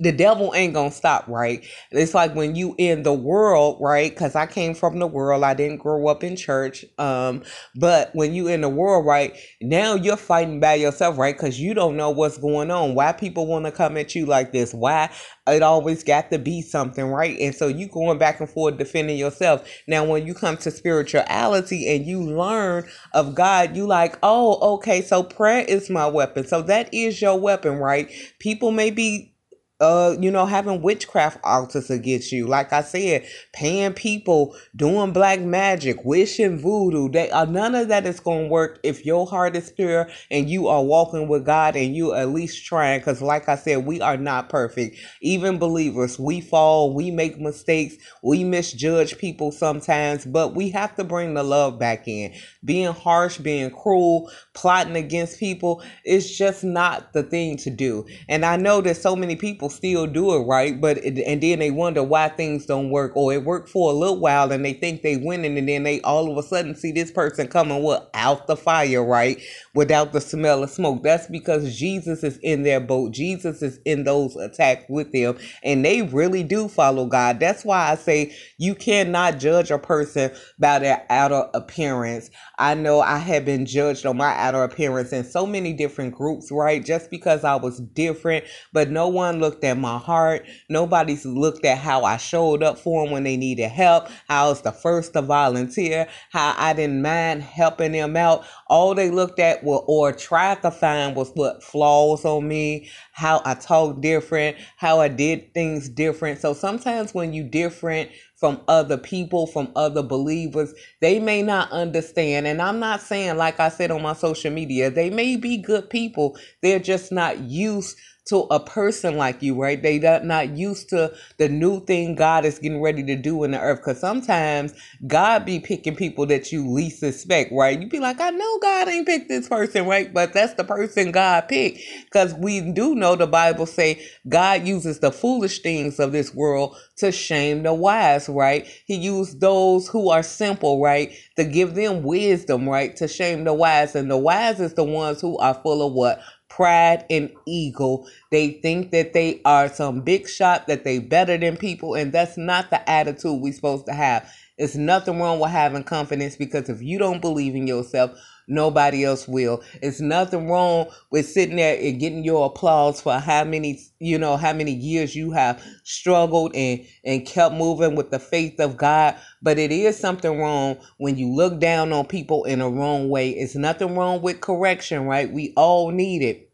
the 0.00 0.12
devil 0.12 0.52
ain't 0.54 0.74
gonna 0.74 0.92
stop, 0.92 1.26
right? 1.26 1.64
It's 1.90 2.14
like 2.14 2.34
when 2.34 2.54
you 2.54 2.74
in 2.78 3.02
the 3.02 3.12
world, 3.12 3.78
right? 3.80 4.10
Because 4.10 4.36
I 4.36 4.46
came 4.46 4.74
from 4.74 4.98
the 5.00 5.06
world. 5.06 5.42
I 5.42 5.54
didn't 5.54 5.78
grow 5.78 6.06
up 6.06 6.22
in 6.22 6.36
church. 6.36 6.84
Um, 6.98 7.42
but 7.74 8.10
when 8.14 8.32
you 8.32 8.46
in 8.46 8.60
the 8.60 8.68
world, 8.68 9.06
right 9.06 9.36
now 9.60 9.94
you're 9.94 10.16
fighting 10.16 10.60
by 10.60 10.74
yourself, 10.74 11.18
right? 11.18 11.36
Because 11.36 11.60
you 11.60 11.74
don't 11.74 11.96
know 11.96 12.10
what's 12.10 12.38
going 12.38 12.70
on. 12.70 12.94
Why 12.94 13.12
people 13.12 13.46
want 13.46 13.64
to 13.64 13.72
come 13.72 13.96
at 13.96 14.14
you 14.14 14.26
like 14.26 14.52
this? 14.52 14.72
Why 14.72 15.10
it 15.48 15.62
always 15.62 16.04
got 16.04 16.30
to 16.30 16.38
be 16.38 16.62
something, 16.62 17.06
right? 17.06 17.38
And 17.40 17.54
so 17.54 17.66
you 17.68 17.88
going 17.88 18.18
back 18.18 18.40
and 18.40 18.48
forth 18.48 18.78
defending 18.78 19.18
yourself. 19.18 19.68
Now, 19.86 20.04
when 20.04 20.26
you 20.26 20.34
come 20.34 20.56
to 20.58 20.70
spirituality 20.70 21.88
and 21.88 22.06
you 22.06 22.22
learn 22.22 22.88
of 23.14 23.34
God, 23.34 23.76
you 23.76 23.86
like, 23.86 24.16
oh, 24.22 24.74
okay, 24.74 25.02
so 25.02 25.22
prayer 25.22 25.64
is 25.66 25.90
my 25.90 26.06
weapon. 26.06 26.46
So 26.46 26.62
that 26.62 26.92
is 26.92 27.20
your 27.20 27.38
weapon, 27.38 27.78
right? 27.78 28.10
People 28.38 28.70
may 28.70 28.90
be 28.90 29.32
uh, 29.80 30.16
you 30.18 30.30
know, 30.30 30.46
having 30.46 30.82
witchcraft 30.82 31.38
altars 31.44 31.90
against 31.90 32.32
you. 32.32 32.46
Like 32.46 32.72
I 32.72 32.82
said, 32.82 33.26
paying 33.52 33.92
people, 33.92 34.56
doing 34.74 35.12
black 35.12 35.40
magic, 35.40 36.04
wishing 36.04 36.58
voodoo. 36.58 37.08
They 37.08 37.30
uh, 37.30 37.44
none 37.44 37.74
of 37.74 37.88
that 37.88 38.06
is 38.06 38.20
gonna 38.20 38.48
work 38.48 38.80
if 38.82 39.06
your 39.06 39.26
heart 39.26 39.56
is 39.56 39.70
pure 39.70 40.08
and 40.30 40.50
you 40.50 40.66
are 40.68 40.82
walking 40.82 41.28
with 41.28 41.46
God 41.46 41.76
and 41.76 41.94
you 41.94 42.12
at 42.14 42.30
least 42.30 42.64
trying. 42.64 43.00
Cause 43.02 43.22
like 43.22 43.48
I 43.48 43.56
said, 43.56 43.86
we 43.86 44.00
are 44.00 44.16
not 44.16 44.48
perfect. 44.48 44.96
Even 45.20 45.58
believers, 45.58 46.18
we 46.18 46.40
fall, 46.40 46.94
we 46.94 47.10
make 47.10 47.38
mistakes, 47.38 47.96
we 48.22 48.42
misjudge 48.44 49.16
people 49.18 49.52
sometimes, 49.52 50.24
but 50.24 50.54
we 50.54 50.70
have 50.70 50.96
to 50.96 51.04
bring 51.04 51.34
the 51.34 51.44
love 51.44 51.78
back 51.78 52.08
in. 52.08 52.34
Being 52.64 52.92
harsh, 52.92 53.38
being 53.38 53.70
cruel, 53.70 54.30
plotting 54.54 54.96
against 54.96 55.38
people 55.38 55.82
is 56.04 56.36
just 56.36 56.64
not 56.64 57.12
the 57.12 57.22
thing 57.22 57.56
to 57.58 57.70
do. 57.70 58.06
And 58.28 58.44
I 58.44 58.56
know 58.56 58.80
that 58.80 58.96
so 58.96 59.14
many 59.14 59.36
people 59.36 59.67
people 59.68 60.04
still 60.04 60.06
do 60.06 60.34
it 60.34 60.46
right, 60.46 60.80
but 60.80 60.98
it, 60.98 61.18
and 61.18 61.42
then 61.42 61.58
they 61.58 61.70
wonder 61.70 62.02
why 62.02 62.28
things 62.28 62.66
don't 62.66 62.90
work, 62.90 63.12
or 63.16 63.32
it 63.32 63.44
worked 63.44 63.68
for 63.68 63.90
a 63.90 63.94
little 63.94 64.18
while 64.18 64.50
and 64.52 64.64
they 64.64 64.72
think 64.72 65.02
they 65.02 65.16
winning, 65.16 65.58
and 65.58 65.68
then 65.68 65.82
they 65.82 66.00
all 66.02 66.30
of 66.30 66.36
a 66.36 66.42
sudden 66.42 66.74
see 66.74 66.92
this 66.92 67.10
person 67.10 67.48
coming 67.48 67.82
what 67.82 68.10
out 68.14 68.46
the 68.46 68.56
fire, 68.56 69.04
right, 69.04 69.40
without 69.74 70.12
the 70.12 70.20
smell 70.20 70.62
of 70.62 70.70
smoke. 70.70 71.02
That's 71.02 71.26
because 71.26 71.76
Jesus 71.76 72.22
is 72.22 72.38
in 72.42 72.62
their 72.62 72.80
boat. 72.80 73.12
Jesus 73.12 73.62
is 73.62 73.78
in 73.84 74.04
those 74.04 74.36
attacks 74.36 74.84
with 74.88 75.12
them, 75.12 75.38
and 75.62 75.84
they 75.84 76.02
really 76.02 76.42
do 76.42 76.68
follow 76.68 77.06
God. 77.06 77.40
That's 77.40 77.64
why 77.64 77.90
I 77.90 77.94
say 77.96 78.34
you 78.58 78.74
cannot 78.74 79.38
judge 79.38 79.70
a 79.70 79.78
person 79.78 80.32
by 80.58 80.78
their 80.78 81.04
outer 81.10 81.48
appearance. 81.54 82.30
I 82.58 82.74
know 82.74 83.00
I 83.00 83.18
have 83.18 83.44
been 83.44 83.66
judged 83.66 84.06
on 84.06 84.16
my 84.16 84.34
outer 84.36 84.62
appearance 84.62 85.12
in 85.12 85.24
so 85.24 85.46
many 85.46 85.72
different 85.72 86.14
groups, 86.14 86.50
right? 86.50 86.84
Just 86.84 87.10
because 87.10 87.44
I 87.44 87.56
was 87.56 87.80
different, 87.80 88.44
but 88.72 88.90
no 88.90 89.08
one 89.08 89.40
looked 89.40 89.57
looked 89.58 89.64
at 89.64 89.78
my 89.78 89.98
heart. 89.98 90.46
Nobody's 90.68 91.26
looked 91.26 91.64
at 91.64 91.78
how 91.78 92.04
I 92.04 92.16
showed 92.16 92.62
up 92.62 92.78
for 92.78 93.02
them 93.02 93.12
when 93.12 93.24
they 93.24 93.36
needed 93.36 93.68
help, 93.68 94.08
how 94.28 94.46
I 94.46 94.48
was 94.50 94.62
the 94.62 94.70
first 94.70 95.14
to 95.14 95.22
volunteer, 95.22 96.06
how 96.30 96.54
I 96.56 96.74
didn't 96.74 97.02
mind 97.02 97.42
helping 97.42 97.90
them 97.92 98.16
out. 98.16 98.44
All 98.68 98.94
they 98.94 99.10
looked 99.10 99.40
at 99.40 99.64
were, 99.64 99.78
or 99.78 100.12
tried 100.12 100.62
to 100.62 100.70
find 100.70 101.16
was 101.16 101.32
what 101.34 101.64
flaws 101.64 102.24
on 102.24 102.46
me, 102.46 102.88
how 103.12 103.42
I 103.44 103.54
talk 103.54 104.00
different, 104.00 104.56
how 104.76 105.00
I 105.00 105.08
did 105.08 105.52
things 105.54 105.88
different. 105.88 106.40
So 106.40 106.54
sometimes 106.54 107.12
when 107.12 107.32
you 107.32 107.42
different 107.42 108.10
from 108.38 108.60
other 108.68 108.96
people, 108.96 109.48
from 109.48 109.72
other 109.74 110.02
believers. 110.02 110.72
They 111.00 111.18
may 111.18 111.42
not 111.42 111.72
understand. 111.72 112.46
And 112.46 112.62
I'm 112.62 112.78
not 112.78 113.00
saying, 113.00 113.36
like 113.36 113.58
I 113.58 113.68
said 113.68 113.90
on 113.90 114.00
my 114.00 114.12
social 114.12 114.52
media, 114.52 114.92
they 114.92 115.10
may 115.10 115.34
be 115.34 115.56
good 115.56 115.90
people. 115.90 116.38
They're 116.62 116.78
just 116.78 117.10
not 117.10 117.40
used 117.40 117.96
to 118.28 118.46
a 118.50 118.60
person 118.60 119.16
like 119.16 119.42
you, 119.42 119.54
right? 119.60 119.82
They 119.82 119.98
not 120.24 120.56
used 120.56 120.90
to 120.90 121.14
the 121.38 121.48
new 121.48 121.84
thing 121.84 122.14
God 122.14 122.44
is 122.44 122.58
getting 122.58 122.82
ready 122.82 123.02
to 123.04 123.16
do 123.16 123.44
in 123.44 123.52
the 123.52 123.60
earth. 123.60 123.82
Cause 123.82 124.00
sometimes 124.00 124.74
God 125.06 125.44
be 125.44 125.60
picking 125.60 125.96
people 125.96 126.26
that 126.26 126.52
you 126.52 126.68
least 126.70 127.00
suspect, 127.00 127.52
right? 127.52 127.80
You 127.80 127.88
be 127.88 128.00
like, 128.00 128.20
I 128.20 128.30
know 128.30 128.58
God 128.60 128.88
ain't 128.88 129.06
picked 129.06 129.28
this 129.28 129.48
person, 129.48 129.86
right? 129.86 130.12
But 130.12 130.32
that's 130.32 130.54
the 130.54 130.64
person 130.64 131.12
God 131.12 131.48
picked. 131.48 131.80
Cause 132.12 132.34
we 132.34 132.60
do 132.72 132.94
know 132.94 133.16
the 133.16 133.26
Bible 133.26 133.66
say 133.66 134.06
God 134.28 134.66
uses 134.66 135.00
the 135.00 135.12
foolish 135.12 135.60
things 135.60 135.98
of 135.98 136.12
this 136.12 136.34
world 136.34 136.76
to 136.98 137.12
shame 137.12 137.62
the 137.62 137.74
wise, 137.74 138.28
right? 138.28 138.66
He 138.86 138.96
used 138.96 139.40
those 139.40 139.88
who 139.88 140.10
are 140.10 140.22
simple, 140.22 140.80
right? 140.82 141.12
To 141.36 141.44
give 141.44 141.74
them 141.74 142.02
wisdom, 142.02 142.68
right? 142.68 142.94
To 142.96 143.08
shame 143.08 143.44
the 143.44 143.54
wise. 143.54 143.94
And 143.94 144.10
the 144.10 144.18
wise 144.18 144.60
is 144.60 144.74
the 144.74 144.84
ones 144.84 145.20
who 145.20 145.38
are 145.38 145.54
full 145.54 145.86
of 145.86 145.92
what? 145.94 146.20
Pride 146.58 147.06
and 147.08 147.30
ego. 147.46 148.04
They 148.32 148.50
think 148.50 148.90
that 148.90 149.12
they 149.12 149.40
are 149.44 149.68
some 149.68 150.00
big 150.00 150.28
shot, 150.28 150.66
that 150.66 150.82
they 150.82 150.98
better 150.98 151.38
than 151.38 151.56
people, 151.56 151.94
and 151.94 152.12
that's 152.12 152.36
not 152.36 152.70
the 152.70 152.90
attitude 152.90 153.40
we're 153.40 153.52
supposed 153.52 153.86
to 153.86 153.92
have. 153.94 154.28
It's 154.58 154.74
nothing 154.74 155.20
wrong 155.20 155.38
with 155.38 155.52
having 155.52 155.84
confidence 155.84 156.34
because 156.36 156.68
if 156.68 156.82
you 156.82 156.98
don't 156.98 157.20
believe 157.20 157.54
in 157.54 157.68
yourself, 157.68 158.18
nobody 158.48 159.04
else 159.04 159.28
will. 159.28 159.62
It's 159.82 160.00
nothing 160.00 160.48
wrong 160.50 160.88
with 161.12 161.28
sitting 161.28 161.56
there 161.56 161.78
and 161.80 162.00
getting 162.00 162.24
your 162.24 162.46
applause 162.46 163.00
for 163.00 163.20
how 163.20 163.44
many, 163.44 163.80
you 164.00 164.18
know, 164.18 164.36
how 164.36 164.52
many 164.52 164.72
years 164.72 165.14
you 165.14 165.30
have 165.30 165.62
struggled 165.84 166.56
and 166.56 166.84
and 167.04 167.24
kept 167.24 167.54
moving 167.54 167.94
with 167.94 168.10
the 168.10 168.18
faith 168.18 168.58
of 168.58 168.76
God. 168.76 169.16
But 169.42 169.60
it 169.60 169.70
is 169.70 169.96
something 169.96 170.40
wrong 170.40 170.78
when 170.98 171.16
you 171.16 171.28
look 171.32 171.60
down 171.60 171.92
on 171.92 172.06
people 172.06 172.44
in 172.44 172.60
a 172.60 172.68
wrong 172.68 173.10
way. 173.10 173.30
It's 173.30 173.54
nothing 173.54 173.96
wrong 173.96 174.22
with 174.22 174.40
correction, 174.40 175.06
right? 175.06 175.32
We 175.32 175.52
all 175.56 175.92
need 175.92 176.22
it 176.22 176.47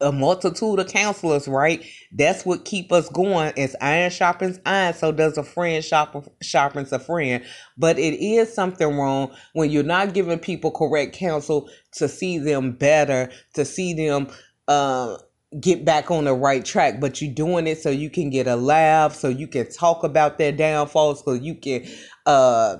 a 0.00 0.12
multitude 0.12 0.78
of 0.78 0.88
counselors, 0.88 1.48
right? 1.48 1.84
That's 2.12 2.44
what 2.44 2.64
keep 2.64 2.92
us 2.92 3.08
going. 3.08 3.52
As 3.58 3.76
iron 3.80 4.10
sharpens 4.10 4.58
iron, 4.66 4.94
so 4.94 5.12
does 5.12 5.38
a 5.38 5.42
friend 5.42 5.84
sharp, 5.84 6.28
sharpens 6.42 6.92
a 6.92 6.98
friend. 6.98 7.44
But 7.76 7.98
it 7.98 8.22
is 8.22 8.52
something 8.52 8.96
wrong 8.96 9.34
when 9.52 9.70
you're 9.70 9.82
not 9.82 10.14
giving 10.14 10.38
people 10.38 10.70
correct 10.70 11.16
counsel 11.16 11.68
to 11.92 12.08
see 12.08 12.38
them 12.38 12.72
better, 12.72 13.30
to 13.54 13.64
see 13.64 13.94
them 13.94 14.28
uh, 14.68 15.16
get 15.60 15.84
back 15.84 16.10
on 16.10 16.24
the 16.24 16.34
right 16.34 16.64
track. 16.64 17.00
But 17.00 17.22
you're 17.22 17.34
doing 17.34 17.66
it 17.66 17.78
so 17.78 17.90
you 17.90 18.10
can 18.10 18.30
get 18.30 18.46
a 18.46 18.56
laugh, 18.56 19.14
so 19.14 19.28
you 19.28 19.46
can 19.46 19.70
talk 19.70 20.04
about 20.04 20.38
their 20.38 20.52
downfalls, 20.52 21.24
so 21.24 21.32
you 21.32 21.54
can 21.54 21.86
uh 22.26 22.78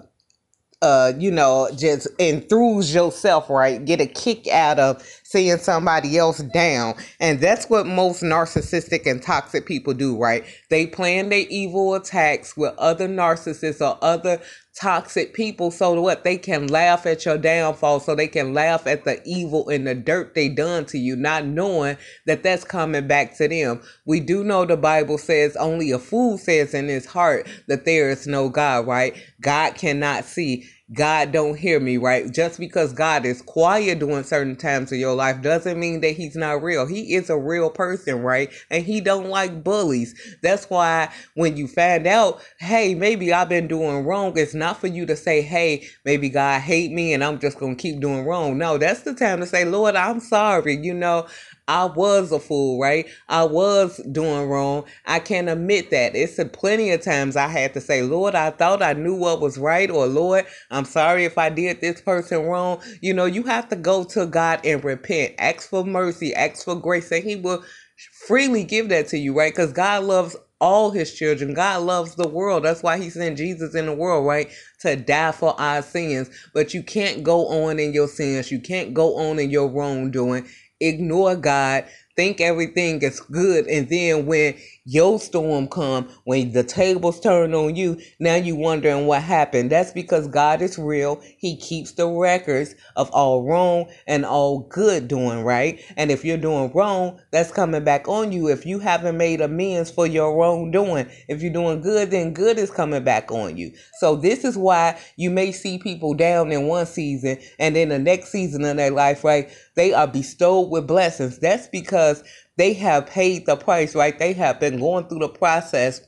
uh, 0.85 1.15
you 1.19 1.31
know, 1.31 1.71
just 1.79 2.07
enthuse 2.19 2.95
yourself, 2.95 3.49
right? 3.49 3.83
Get 3.83 4.03
a 4.03 4.07
kick 4.07 4.47
out 4.49 4.79
of 4.79 5.03
seeing 5.23 5.57
somebody 5.57 6.19
else 6.19 6.41
down. 6.53 6.95
And 7.21 7.41
that's 7.41 7.71
what 7.71 7.87
most 7.87 8.23
narcissistic 8.23 9.07
and 9.11 9.23
toxic 9.23 9.65
people 9.65 9.95
do, 9.95 10.19
right? 10.19 10.45
They 10.69 10.87
plan 10.87 11.31
their 11.31 11.47
evil 11.49 11.95
attacks 11.95 12.55
with 12.55 12.75
other 12.77 13.09
narcissists 13.09 13.81
or 13.81 13.97
other 14.03 14.43
toxic 14.75 15.35
people 15.35 15.71
so 15.71 16.01
what 16.01 16.25
they 16.25 16.37
can 16.37 16.67
laugh 16.67 17.07
at 17.07 17.25
your 17.25 17.39
downfall 17.39 18.01
so 18.01 18.15
they 18.15 18.27
can 18.27 18.53
laugh 18.53 18.89
at 18.89 19.05
the 19.05 19.23
evil 19.25 19.69
and 19.69 19.87
the 19.87 19.95
dirt 19.95 20.35
they 20.35 20.49
done 20.49 20.85
to 20.85 20.99
you 20.99 21.15
not 21.15 21.45
knowing 21.45 21.97
that 22.27 22.43
that's 22.43 22.65
coming 22.65 23.07
back 23.07 23.37
to 23.37 23.47
them 23.47 23.81
we 24.05 24.19
do 24.19 24.43
know 24.43 24.65
the 24.65 24.77
bible 24.77 25.17
says 25.17 25.55
only 25.57 25.93
a 25.93 25.99
fool 25.99 26.37
says 26.37 26.75
in 26.75 26.89
his 26.89 27.07
heart 27.07 27.47
that 27.69 27.85
there 27.85 28.11
is 28.11 28.27
no 28.27 28.49
god 28.49 28.85
right 28.85 29.15
god 29.41 29.77
cannot 29.77 30.25
see 30.25 30.69
God 30.93 31.33
don't 31.33 31.57
hear 31.59 31.81
me, 31.81 31.97
right? 31.97 32.31
Just 32.31 32.59
because 32.59 32.93
God 32.93 33.25
is 33.25 33.41
quiet 33.41 34.01
during 34.01 34.23
certain 34.23 34.55
times 34.55 34.93
of 34.93 34.99
your 34.99 35.15
life 35.15 35.41
doesn't 35.41 35.81
mean 35.81 36.03
that 36.03 36.11
he's 36.11 36.37
not 36.37 36.63
real. 36.63 36.87
He 36.87 37.15
is 37.15 37.31
a 37.31 37.39
real 37.39 37.71
person, 37.71 38.21
right? 38.21 38.53
And 38.71 38.85
he 38.85 39.01
don't 39.01 39.31
like 39.31 39.65
bullies. 39.65 40.15
That's 40.43 40.69
why 40.69 41.11
when 41.35 41.57
you 41.57 41.69
find 41.69 42.07
out, 42.07 42.43
hey, 42.59 42.95
maybe 42.95 43.33
I've 43.33 43.49
been 43.49 43.67
doing 43.67 44.05
wrong, 44.05 44.37
it's 44.37 44.53
not 44.53 44.79
for 44.79 44.89
you 44.89 45.07
to 45.07 45.17
say, 45.17 45.41
hey, 45.41 45.87
maybe 46.05 46.29
God 46.29 46.61
hate 46.61 46.93
me 46.93 47.15
and 47.15 47.25
I'm 47.25 47.41
just 47.41 47.59
going 47.59 47.77
to 47.77 47.83
keep 47.83 48.01
doing 48.01 48.27
wrong. 48.27 48.59
No, 48.59 48.77
that's 48.77 49.03
the 49.03 49.15
time 49.15 49.41
to 49.41 49.47
say, 49.47 49.65
Lord, 49.65 49.97
I'm 49.97 50.21
sorry. 50.21 50.77
You 50.77 50.93
know, 50.93 51.27
I 51.69 51.87
was 51.87 52.31
a 52.33 52.39
fool, 52.39 52.81
right? 52.81 53.07
I 53.29 53.45
was 53.45 54.01
doing 54.13 54.49
wrong. 54.49 54.85
I 55.07 55.19
can 55.19 55.49
admit 55.49 55.91
that. 55.91 56.15
It's 56.15 56.39
a 56.39 56.45
plenty 56.45 56.91
of 56.91 57.03
times 57.03 57.37
I 57.37 57.49
had 57.49 57.73
to 57.75 57.81
say, 57.81 58.03
Lord, 58.03 58.35
I 58.35 58.51
thought 58.51 58.83
I 58.83 58.93
knew 58.93 59.15
what 59.15 59.41
was 59.41 59.57
right, 59.57 59.91
or 59.91 60.07
Lord, 60.07 60.47
I'm 60.71 60.85
sorry 60.85 61.25
if 61.25 61.39
I 61.39 61.49
did 61.49 61.81
this 61.81 62.01
person 62.03 62.45
wrong. 62.45 62.83
You 63.01 63.15
know, 63.15 63.25
you 63.25 63.45
have 63.45 63.69
to 63.71 63.77
go 63.77 64.05
to 64.05 64.27
God 64.27 64.61
and 64.65 64.85
repent. 64.85 65.35
Ask 65.39 65.71
for 65.71 65.85
mercy, 65.85 66.35
ask 66.35 66.65
for 66.65 66.75
grace, 66.75 67.11
and 67.13 67.25
He 67.25 67.37
will 67.37 67.65
freely 68.13 68.65
give 68.65 68.91
that 68.91 69.09
to 69.09 69.19
you, 69.19 69.37
right? 69.37 69.53
Because 69.53 69.73
God 69.73 70.05
loves 70.05 70.37
all 70.61 70.91
his 70.91 71.13
children. 71.15 71.53
God 71.55 71.83
loves 71.83 72.15
the 72.15 72.29
world. 72.29 72.65
That's 72.65 72.83
why 72.83 72.99
he 72.99 73.11
sent 73.11 73.37
Jesus 73.37 73.75
in 73.75 73.87
the 73.87 73.93
world, 73.93 74.27
right? 74.27 74.49
To 74.81 74.97
die 74.97 75.33
for 75.33 75.61
our 75.61 75.83
sins. 75.83 76.31
But 76.55 76.73
you 76.73 76.83
can't 76.83 77.23
go 77.23 77.47
on 77.49 77.79
in 77.79 77.93
your 77.93 78.09
sins. 78.09 78.51
You 78.51 78.61
can't 78.61 78.95
go 78.95 79.17
on 79.17 79.39
in 79.39 79.51
your 79.51 79.69
wrongdoing 79.69 80.49
ignore 80.89 81.37
God, 81.37 81.85
think 82.17 82.41
everything 82.41 83.03
is 83.03 83.21
good, 83.21 83.67
and 83.67 83.89
then 83.89 84.27
when 84.27 84.55
your 84.85 85.19
storm 85.19 85.67
come 85.67 86.09
when 86.25 86.53
the 86.53 86.63
tables 86.63 87.19
turn 87.19 87.55
on 87.55 87.75
you. 87.75 87.99
Now 88.21 88.35
you 88.35 88.55
wondering 88.55 89.07
what 89.07 89.23
happened. 89.23 89.71
That's 89.71 89.93
because 89.93 90.29
god 90.29 90.61
is 90.61 90.79
real. 90.79 91.23
He 91.39 91.57
keeps 91.57 91.93
the 91.93 92.07
records 92.07 92.75
of 92.97 93.11
all 93.11 93.45
wrong 93.45 93.91
and 94.07 94.27
all 94.27 94.61
good 94.61 95.09
doing 95.09 95.43
right? 95.43 95.81
And 95.97 96.11
if 96.11 96.25
you're 96.25 96.37
doing 96.37 96.71
wrong 96.75 97.19
that's 97.31 97.51
coming 97.51 97.83
back 97.83 98.09
on 98.09 98.31
you. 98.33 98.49
If 98.49 98.67
you 98.67 98.79
haven't 98.79 99.17
made 99.17 99.41
amends 99.41 99.91
for 99.91 100.07
your 100.07 100.37
wrongdoing 100.37 101.09
if 101.29 101.41
you're 101.43 101.53
doing 101.53 101.81
good 101.81 102.11
then 102.11 102.35
good 102.35 102.59
is 102.59 102.71
coming 102.71 103.05
back 103.05 103.31
on 103.31 103.57
you. 103.57 103.73
So 104.01 104.17
this 104.17 104.45
is 104.45 104.59
why 104.59 105.01
you 105.17 105.31
may 105.31 105.53
see 105.53 105.79
people 105.79 106.13
down 106.13 106.53
in 106.53 106.67
one 106.67 106.87
season 106.87 107.39
and 107.59 107.75
then 107.75 107.89
the 107.89 107.99
next 107.99 108.31
season 108.31 108.65
of 108.65 108.77
their 108.77 108.91
life 108.91 109.25
right? 109.25 109.49
They 109.77 109.95
are 109.95 110.07
bestowed 110.07 110.71
with 110.71 110.87
blessings. 110.87 111.39
That's 111.39 111.69
because 111.69 112.23
they 112.57 112.75
have 112.75 113.07
paid 113.07 113.47
the 113.47 113.57
price, 113.57 113.95
right? 113.95 114.19
They 114.19 114.35
have 114.35 114.61
been 114.61 114.79
going 114.81 115.09
through 115.09 115.21
the 115.21 115.29
process 115.29 116.01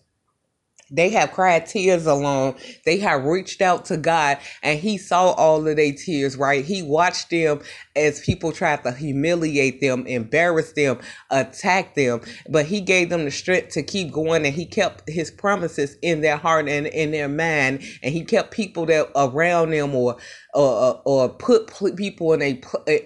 they 0.90 1.10
have 1.10 1.32
cried 1.32 1.66
tears 1.66 2.06
alone. 2.06 2.54
They 2.84 2.98
have 2.98 3.24
reached 3.24 3.60
out 3.60 3.86
to 3.86 3.96
God 3.96 4.38
and 4.62 4.78
He 4.78 4.98
saw 4.98 5.32
all 5.32 5.66
of 5.66 5.76
their 5.76 5.92
tears, 5.92 6.36
right? 6.36 6.64
He 6.64 6.82
watched 6.82 7.30
them 7.30 7.60
as 7.96 8.20
people 8.20 8.52
tried 8.52 8.84
to 8.84 8.92
humiliate 8.92 9.80
them, 9.80 10.06
embarrass 10.06 10.72
them, 10.72 11.00
attack 11.30 11.94
them. 11.96 12.20
But 12.48 12.66
He 12.66 12.80
gave 12.80 13.10
them 13.10 13.24
the 13.24 13.32
strength 13.32 13.70
to 13.70 13.82
keep 13.82 14.12
going 14.12 14.46
and 14.46 14.54
He 14.54 14.64
kept 14.64 15.10
His 15.10 15.30
promises 15.30 15.96
in 16.02 16.20
their 16.20 16.36
heart 16.36 16.68
and 16.68 16.86
in 16.86 17.10
their 17.10 17.28
mind. 17.28 17.82
And 18.02 18.14
He 18.14 18.24
kept 18.24 18.52
people 18.52 18.86
that 18.86 19.10
around 19.16 19.70
them 19.70 19.94
or 19.94 20.16
or, 20.56 21.02
or 21.04 21.28
put 21.28 21.96
people 21.96 22.32
in 22.32 22.40
a 22.40 22.60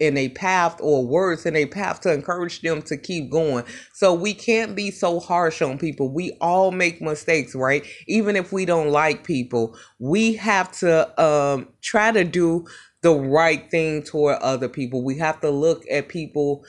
in 0.06 0.16
a 0.16 0.28
path 0.30 0.76
or 0.80 1.04
words 1.04 1.44
in 1.46 1.56
a 1.56 1.66
path 1.66 2.00
to 2.00 2.12
encourage 2.12 2.60
them 2.62 2.80
to 2.82 2.96
keep 2.96 3.30
going. 3.30 3.64
So 3.92 4.14
we 4.14 4.34
can't 4.34 4.76
be 4.76 4.90
so 4.92 5.18
harsh 5.18 5.60
on 5.60 5.76
people. 5.76 6.08
We 6.08 6.36
all 6.40 6.70
make 6.70 7.02
mistakes, 7.02 7.54
right? 7.54 7.84
Even 8.06 8.36
if 8.36 8.52
we 8.52 8.64
don't 8.64 8.90
like 8.90 9.24
people, 9.24 9.76
we 9.98 10.34
have 10.34 10.70
to 10.78 11.22
um, 11.22 11.68
try 11.82 12.12
to 12.12 12.22
do 12.22 12.66
the 13.02 13.14
right 13.14 13.68
thing 13.70 14.04
toward 14.04 14.36
other 14.36 14.68
people. 14.68 15.02
We 15.02 15.18
have 15.18 15.40
to 15.40 15.50
look 15.50 15.84
at 15.90 16.08
people 16.08 16.64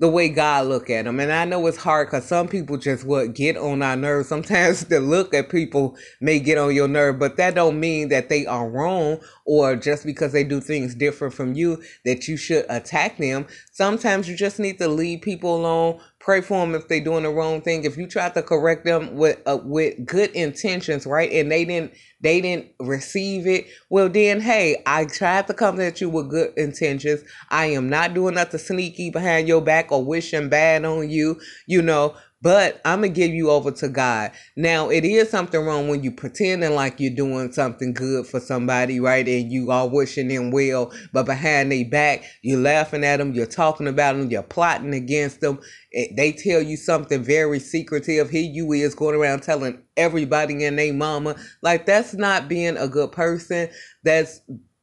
the 0.00 0.08
way 0.08 0.30
God 0.30 0.66
look 0.66 0.88
at 0.90 1.04
them. 1.04 1.20
And 1.20 1.30
I 1.30 1.44
know 1.44 1.66
it's 1.66 1.76
hard 1.76 2.08
because 2.08 2.24
some 2.24 2.48
people 2.48 2.78
just 2.78 3.04
what 3.04 3.34
get 3.34 3.56
on 3.58 3.82
our 3.82 3.96
nerves. 3.96 4.28
Sometimes 4.28 4.84
the 4.86 4.98
look 4.98 5.34
at 5.34 5.50
people 5.50 5.96
may 6.20 6.40
get 6.40 6.58
on 6.58 6.74
your 6.74 6.88
nerve, 6.88 7.18
but 7.18 7.36
that 7.36 7.54
don't 7.54 7.78
mean 7.78 8.08
that 8.08 8.30
they 8.30 8.46
are 8.46 8.68
wrong 8.68 9.20
or 9.44 9.76
just 9.76 10.06
because 10.06 10.32
they 10.32 10.42
do 10.42 10.60
things 10.60 10.94
different 10.94 11.34
from 11.34 11.54
you 11.54 11.82
that 12.06 12.26
you 12.26 12.38
should 12.38 12.64
attack 12.70 13.18
them. 13.18 13.46
Sometimes 13.72 14.28
you 14.28 14.36
just 14.36 14.58
need 14.58 14.78
to 14.78 14.88
leave 14.88 15.20
people 15.20 15.56
alone. 15.56 16.00
Pray 16.20 16.42
for 16.42 16.60
them 16.60 16.74
if 16.74 16.86
they're 16.86 17.02
doing 17.02 17.22
the 17.22 17.30
wrong 17.30 17.62
thing. 17.62 17.84
If 17.84 17.96
you 17.96 18.06
try 18.06 18.28
to 18.28 18.42
correct 18.42 18.84
them 18.84 19.16
with 19.16 19.38
uh, 19.46 19.58
with 19.64 20.04
good 20.04 20.30
intentions, 20.32 21.06
right, 21.06 21.32
and 21.32 21.50
they 21.50 21.64
didn't 21.64 21.94
they 22.20 22.42
didn't 22.42 22.66
receive 22.78 23.46
it, 23.46 23.66
well 23.88 24.10
then, 24.10 24.42
hey, 24.42 24.82
I 24.84 25.06
tried 25.06 25.46
to 25.46 25.54
come 25.54 25.80
at 25.80 26.02
you 26.02 26.10
with 26.10 26.28
good 26.28 26.52
intentions. 26.58 27.22
I 27.48 27.66
am 27.66 27.88
not 27.88 28.12
doing 28.12 28.34
nothing 28.34 28.60
sneaky 28.60 29.08
behind 29.10 29.48
your 29.48 29.62
back 29.62 29.90
or 29.90 30.04
wishing 30.04 30.50
bad 30.50 30.84
on 30.84 31.08
you. 31.08 31.40
You 31.66 31.80
know, 31.80 32.14
but 32.42 32.80
I'm 32.84 33.02
gonna 33.02 33.08
give 33.08 33.32
you 33.32 33.50
over 33.50 33.70
to 33.70 33.88
God. 33.88 34.32
Now, 34.56 34.88
it 34.88 35.04
is 35.04 35.28
something 35.28 35.60
wrong 35.60 35.88
when 35.88 36.02
you 36.02 36.10
pretending 36.10 36.74
like 36.74 36.98
you're 36.98 37.14
doing 37.14 37.52
something 37.52 37.92
good 37.92 38.26
for 38.26 38.40
somebody, 38.40 38.98
right? 38.98 39.26
And 39.26 39.52
you 39.52 39.70
are 39.70 39.88
wishing 39.88 40.28
them 40.28 40.50
well, 40.50 40.92
but 41.12 41.26
behind 41.26 41.70
their 41.70 41.84
back, 41.84 42.24
you're 42.42 42.60
laughing 42.60 43.04
at 43.04 43.18
them, 43.18 43.34
you're 43.34 43.46
talking 43.46 43.86
about 43.88 44.16
them, 44.16 44.30
you're 44.30 44.42
plotting 44.42 44.94
against 44.94 45.40
them. 45.40 45.60
They 45.92 46.32
tell 46.32 46.62
you 46.62 46.76
something 46.76 47.22
very 47.22 47.58
secretive. 47.58 48.30
Here 48.30 48.50
you 48.50 48.72
is 48.72 48.94
going 48.94 49.16
around 49.16 49.42
telling 49.42 49.82
everybody 49.96 50.64
and 50.64 50.78
their 50.78 50.94
mama. 50.94 51.36
Like 51.62 51.84
that's 51.84 52.14
not 52.14 52.48
being 52.48 52.76
a 52.76 52.88
good 52.88 53.12
person. 53.12 53.68
That's 54.04 54.40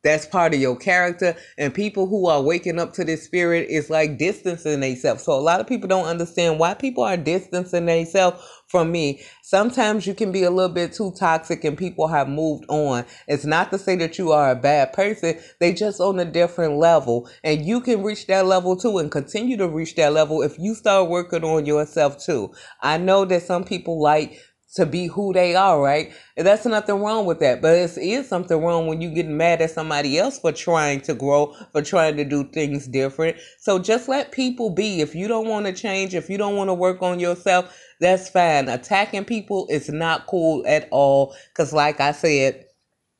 that's 0.07 0.25
part 0.25 0.53
of 0.53 0.59
your 0.61 0.77
character. 0.77 1.35
And 1.57 1.73
people 1.73 2.07
who 2.07 2.27
are 2.27 2.41
waking 2.41 2.79
up 2.79 2.93
to 2.93 3.03
this 3.03 3.23
spirit 3.23 3.67
is 3.69 3.89
like 3.89 4.17
distancing 4.17 4.79
themselves. 4.79 5.23
So 5.23 5.33
a 5.33 5.41
lot 5.41 5.59
of 5.59 5.67
people 5.67 5.89
don't 5.89 6.05
understand 6.05 6.59
why 6.59 6.73
people 6.75 7.03
are 7.03 7.17
distancing 7.17 7.85
themselves 7.85 8.41
from 8.67 8.91
me. 8.91 9.21
Sometimes 9.43 10.07
you 10.07 10.13
can 10.13 10.31
be 10.31 10.43
a 10.43 10.49
little 10.49 10.73
bit 10.73 10.93
too 10.93 11.13
toxic 11.17 11.63
and 11.63 11.77
people 11.77 12.07
have 12.07 12.29
moved 12.29 12.65
on. 12.69 13.05
It's 13.27 13.45
not 13.45 13.71
to 13.71 13.77
say 13.77 13.95
that 13.97 14.17
you 14.17 14.31
are 14.31 14.51
a 14.51 14.55
bad 14.55 14.93
person. 14.93 15.39
They 15.59 15.73
just 15.73 15.99
on 15.99 16.19
a 16.19 16.25
different 16.25 16.77
level. 16.77 17.29
And 17.43 17.65
you 17.65 17.81
can 17.81 18.03
reach 18.03 18.27
that 18.27 18.45
level 18.45 18.75
too 18.75 18.97
and 18.97 19.11
continue 19.11 19.57
to 19.57 19.67
reach 19.67 19.95
that 19.95 20.13
level 20.13 20.41
if 20.41 20.57
you 20.57 20.73
start 20.75 21.09
working 21.09 21.43
on 21.43 21.65
yourself 21.65 22.23
too. 22.23 22.53
I 22.81 22.97
know 22.97 23.25
that 23.25 23.43
some 23.43 23.63
people 23.63 24.01
like 24.01 24.39
to 24.75 24.85
be 24.85 25.07
who 25.07 25.33
they 25.33 25.55
are, 25.55 25.81
right? 25.81 26.11
And 26.35 26.45
that's 26.45 26.65
nothing 26.65 27.01
wrong 27.01 27.25
with 27.25 27.39
that. 27.39 27.61
But 27.61 27.75
it 27.77 27.97
is 27.97 28.27
something 28.27 28.61
wrong 28.61 28.87
when 28.87 29.01
you 29.01 29.09
get 29.09 29.27
mad 29.27 29.61
at 29.61 29.71
somebody 29.71 30.17
else 30.19 30.39
for 30.39 30.51
trying 30.51 31.01
to 31.01 31.13
grow, 31.13 31.53
for 31.71 31.81
trying 31.81 32.17
to 32.17 32.25
do 32.25 32.43
things 32.43 32.87
different. 32.87 33.37
So 33.59 33.79
just 33.79 34.09
let 34.09 34.31
people 34.31 34.69
be. 34.69 35.01
If 35.01 35.15
you 35.15 35.27
don't 35.27 35.47
want 35.47 35.65
to 35.67 35.73
change, 35.73 36.13
if 36.13 36.29
you 36.29 36.37
don't 36.37 36.55
want 36.55 36.69
to 36.69 36.73
work 36.73 37.01
on 37.01 37.19
yourself, 37.19 37.75
that's 37.99 38.29
fine. 38.29 38.67
Attacking 38.69 39.25
people 39.25 39.67
is 39.69 39.89
not 39.89 40.27
cool 40.27 40.65
at 40.67 40.87
all. 40.91 41.35
Cause 41.55 41.73
like 41.73 41.99
I 42.01 42.11
said, 42.11 42.65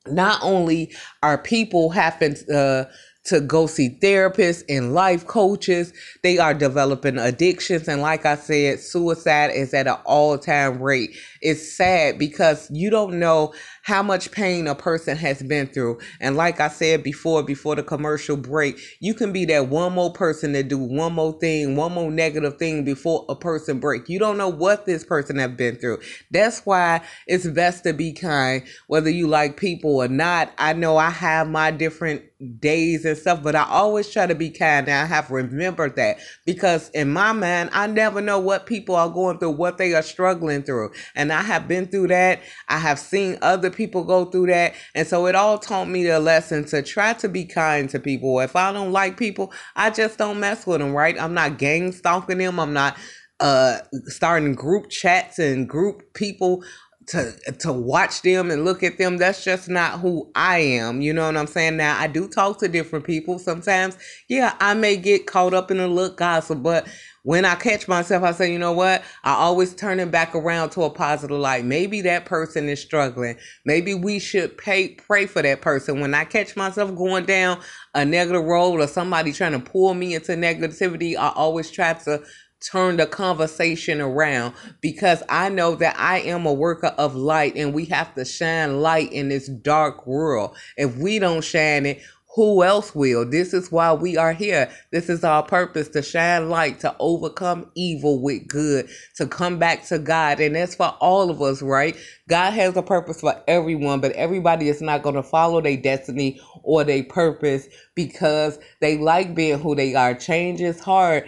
not 0.07 0.39
only 0.43 0.93
are 1.23 1.37
people 1.37 1.89
having 1.89 2.35
uh 2.53 2.85
to 3.27 3.41
go 3.41 3.67
see 3.67 3.97
therapists 4.01 4.63
and 4.69 4.93
life 4.93 5.27
coaches. 5.27 5.93
They 6.23 6.37
are 6.37 6.53
developing 6.53 7.17
addictions. 7.17 7.87
And 7.87 8.01
like 8.01 8.25
I 8.25 8.35
said, 8.35 8.79
suicide 8.79 9.51
is 9.51 9.73
at 9.73 9.87
an 9.87 9.97
all 10.05 10.37
time 10.37 10.81
rate. 10.81 11.15
It's 11.41 11.75
sad 11.75 12.17
because 12.17 12.69
you 12.71 12.89
don't 12.89 13.19
know 13.19 13.53
how 13.83 14.03
much 14.03 14.31
pain 14.31 14.67
a 14.67 14.75
person 14.75 15.17
has 15.17 15.43
been 15.43 15.67
through. 15.67 15.99
And 16.19 16.35
like 16.35 16.59
I 16.59 16.67
said 16.69 17.03
before, 17.03 17.43
before 17.43 17.75
the 17.75 17.83
commercial 17.83 18.37
break, 18.37 18.79
you 18.99 19.13
can 19.13 19.31
be 19.31 19.45
that 19.45 19.67
one 19.69 19.93
more 19.93 20.11
person 20.11 20.53
to 20.53 20.63
do 20.63 20.77
one 20.77 21.13
more 21.13 21.37
thing, 21.39 21.75
one 21.75 21.93
more 21.93 22.11
negative 22.11 22.57
thing 22.57 22.83
before 22.83 23.25
a 23.29 23.35
person 23.35 23.79
break. 23.79 24.09
You 24.09 24.19
don't 24.19 24.37
know 24.37 24.49
what 24.49 24.85
this 24.85 25.03
person 25.03 25.37
have 25.37 25.57
been 25.57 25.75
through. 25.75 25.99
That's 26.31 26.65
why 26.65 27.01
it's 27.27 27.47
best 27.47 27.83
to 27.83 27.93
be 27.93 28.13
kind, 28.13 28.63
whether 28.87 29.09
you 29.09 29.27
like 29.27 29.57
people 29.57 29.97
or 29.97 30.07
not. 30.07 30.51
I 30.57 30.73
know 30.73 30.97
I 30.97 31.09
have 31.09 31.49
my 31.49 31.71
different 31.71 32.23
days 32.59 33.05
and 33.05 33.17
stuff, 33.17 33.43
but 33.43 33.55
I 33.55 33.63
always 33.63 34.09
try 34.09 34.27
to 34.27 34.35
be 34.35 34.49
kind. 34.49 34.87
And 34.87 34.97
I 34.97 35.05
have 35.05 35.31
remembered 35.31 35.95
that 35.95 36.17
because 36.45 36.89
in 36.91 37.11
my 37.11 37.31
mind, 37.31 37.69
I 37.73 37.87
never 37.87 38.21
know 38.21 38.39
what 38.39 38.65
people 38.65 38.95
are 38.95 39.09
going 39.09 39.39
through, 39.39 39.51
what 39.51 39.77
they 39.77 39.93
are 39.93 40.03
struggling 40.03 40.63
through. 40.63 40.91
And 41.15 41.31
I 41.33 41.41
have 41.41 41.67
been 41.67 41.87
through 41.87 42.07
that. 42.09 42.41
I 42.69 42.79
have 42.79 42.99
seen 42.99 43.37
other 43.41 43.69
people 43.69 44.03
go 44.03 44.25
through 44.25 44.47
that. 44.47 44.75
And 44.95 45.07
so 45.07 45.27
it 45.27 45.35
all 45.35 45.57
taught 45.57 45.87
me 45.89 46.03
the 46.03 46.19
lesson 46.19 46.65
to 46.65 46.81
try 46.81 47.13
to 47.13 47.29
be 47.29 47.45
kind 47.45 47.89
to 47.89 47.99
people. 47.99 48.39
If 48.39 48.55
I 48.55 48.71
don't 48.71 48.91
like 48.91 49.17
people, 49.17 49.51
I 49.75 49.89
just 49.89 50.17
don't 50.17 50.39
mess 50.39 50.67
with 50.67 50.79
them, 50.79 50.93
right? 50.93 51.19
I'm 51.19 51.33
not 51.33 51.57
gang 51.57 51.91
stalking 51.91 52.39
them. 52.39 52.59
I'm 52.59 52.73
not 52.73 52.97
uh 53.39 53.77
starting 54.05 54.55
group 54.55 54.89
chats 54.89 55.39
and 55.39 55.69
group 55.69 56.13
people 56.13 56.63
to 57.07 57.33
to 57.59 57.71
watch 57.71 58.21
them 58.21 58.51
and 58.51 58.65
look 58.65 58.83
at 58.83 58.97
them 58.97 59.17
that's 59.17 59.43
just 59.43 59.69
not 59.69 59.99
who 59.99 60.29
i 60.35 60.59
am 60.59 61.01
you 61.01 61.13
know 61.13 61.25
what 61.25 61.37
i'm 61.37 61.47
saying? 61.47 61.77
Now 61.77 61.99
i 61.99 62.07
do 62.07 62.27
talk 62.27 62.59
to 62.59 62.67
different 62.67 63.05
people 63.05 63.39
sometimes. 63.39 63.97
Yeah 64.27 64.55
i 64.59 64.73
may 64.73 64.97
get 64.97 65.25
caught 65.27 65.53
up 65.53 65.71
in 65.71 65.79
a 65.79 65.87
look 65.87 66.17
gossip 66.17 66.61
but 66.63 66.87
when 67.23 67.45
i 67.45 67.55
catch 67.55 67.87
myself 67.87 68.23
i 68.23 68.31
say 68.31 68.51
you 68.51 68.59
know 68.59 68.73
what? 68.73 69.03
I 69.23 69.33
always 69.35 69.73
turn 69.75 69.99
it 69.99 70.11
back 70.11 70.35
around 70.35 70.71
to 70.71 70.83
a 70.83 70.89
positive 70.89 71.37
light. 71.39 71.65
Maybe 71.65 72.01
that 72.01 72.25
person 72.25 72.69
is 72.69 72.81
struggling. 72.81 73.37
Maybe 73.65 73.93
we 73.93 74.19
should 74.19 74.57
pay 74.57 74.89
pray 74.89 75.25
for 75.27 75.41
that 75.41 75.61
person. 75.61 75.99
When 76.01 76.13
i 76.13 76.25
catch 76.25 76.55
myself 76.55 76.95
going 76.95 77.25
down 77.25 77.61
a 77.95 78.05
negative 78.05 78.43
road 78.43 78.79
or 78.79 78.87
somebody 78.87 79.33
trying 79.33 79.53
to 79.53 79.59
pull 79.59 79.93
me 79.93 80.13
into 80.15 80.33
negativity 80.33 81.15
i 81.17 81.31
always 81.35 81.71
try 81.71 81.93
to 81.93 82.21
turn 82.61 82.97
the 82.97 83.05
conversation 83.05 84.01
around 84.01 84.53
because 84.81 85.23
I 85.29 85.49
know 85.49 85.75
that 85.75 85.95
I 85.99 86.19
am 86.19 86.45
a 86.45 86.53
worker 86.53 86.93
of 86.97 87.15
light 87.15 87.55
and 87.55 87.73
we 87.73 87.85
have 87.85 88.13
to 88.15 88.25
shine 88.25 88.81
light 88.81 89.11
in 89.13 89.29
this 89.29 89.47
dark 89.47 90.07
world. 90.07 90.55
If 90.77 90.97
we 90.97 91.19
don't 91.19 91.43
shine 91.43 91.85
it, 91.85 92.01
who 92.35 92.63
else 92.63 92.93
will? 92.93 93.27
This 93.27 93.51
is 93.51 93.71
why 93.71 93.93
we 93.93 94.15
are 94.15 94.31
here. 94.33 94.69
This 94.91 95.09
is 95.09 95.23
our 95.23 95.41
purpose 95.41 95.87
to 95.89 96.03
shine 96.03 96.49
light, 96.49 96.79
to 96.81 96.95
overcome 96.99 97.71
evil 97.73 98.21
with 98.21 98.47
good, 98.47 98.87
to 99.15 99.25
come 99.25 99.57
back 99.57 99.85
to 99.87 99.97
God. 99.97 100.39
And 100.39 100.55
that's 100.55 100.75
for 100.75 100.95
all 100.99 101.31
of 101.31 101.41
us, 101.41 101.63
right? 101.63 101.97
God 102.29 102.51
has 102.53 102.77
a 102.77 102.83
purpose 102.83 103.21
for 103.21 103.41
everyone, 103.47 104.01
but 104.01 104.11
everybody 104.11 104.69
is 104.69 104.83
not 104.83 105.01
going 105.01 105.15
to 105.15 105.23
follow 105.23 105.61
their 105.61 105.77
destiny 105.77 106.39
or 106.61 106.83
their 106.83 107.03
purpose 107.03 107.67
because 107.95 108.59
they 108.81 108.99
like 108.99 109.33
being 109.33 109.57
who 109.57 109.73
they 109.73 109.95
are. 109.95 110.13
Change 110.13 110.61
is 110.61 110.79
hard 110.79 111.27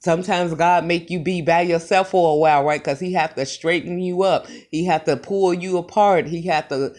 sometimes 0.00 0.54
God 0.54 0.84
make 0.84 1.10
you 1.10 1.20
be 1.20 1.42
by 1.42 1.62
yourself 1.62 2.10
for 2.10 2.32
a 2.34 2.36
while, 2.36 2.64
right? 2.64 2.80
Because 2.80 3.00
He 3.00 3.12
have 3.14 3.34
to 3.34 3.46
straighten 3.46 4.00
you 4.00 4.22
up. 4.22 4.46
He 4.70 4.84
have 4.86 5.04
to 5.04 5.16
pull 5.16 5.54
you 5.54 5.78
apart. 5.78 6.26
He 6.26 6.42
have 6.42 6.68
to 6.68 6.94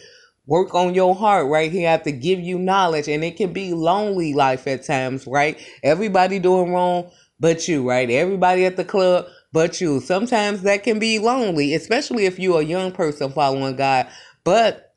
work 0.45 0.73
on 0.73 0.95
your 0.95 1.15
heart, 1.15 1.47
right? 1.47 1.71
He 1.71 1.83
have 1.83 2.03
to 2.03 2.11
give 2.11 2.39
you 2.39 2.57
knowledge, 2.57 3.07
and 3.07 3.23
it 3.23 3.37
can 3.37 3.53
be 3.53 3.73
lonely 3.73 4.33
life 4.33 4.67
at 4.67 4.83
times, 4.83 5.27
right? 5.27 5.59
Everybody 5.83 6.39
doing 6.39 6.73
wrong, 6.73 7.11
but 7.39 7.67
you, 7.67 7.87
right? 7.87 8.09
Everybody 8.09 8.65
at 8.65 8.75
the 8.75 8.85
club, 8.85 9.27
but 9.53 9.79
you. 9.79 9.99
Sometimes 9.99 10.63
that 10.63 10.83
can 10.83 10.99
be 10.99 11.19
lonely, 11.19 11.73
especially 11.75 12.25
if 12.25 12.39
you're 12.39 12.61
a 12.61 12.65
young 12.65 12.91
person 12.91 13.31
following 13.31 13.75
God. 13.75 14.07
But 14.43 14.95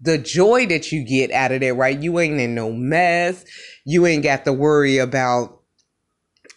the 0.00 0.18
joy 0.18 0.66
that 0.66 0.92
you 0.92 1.04
get 1.04 1.30
out 1.32 1.52
of 1.52 1.60
that, 1.60 1.74
right? 1.74 2.00
You 2.00 2.18
ain't 2.20 2.40
in 2.40 2.54
no 2.54 2.72
mess. 2.72 3.44
You 3.84 4.06
ain't 4.06 4.22
got 4.22 4.44
to 4.44 4.52
worry 4.52 4.98
about 4.98 5.61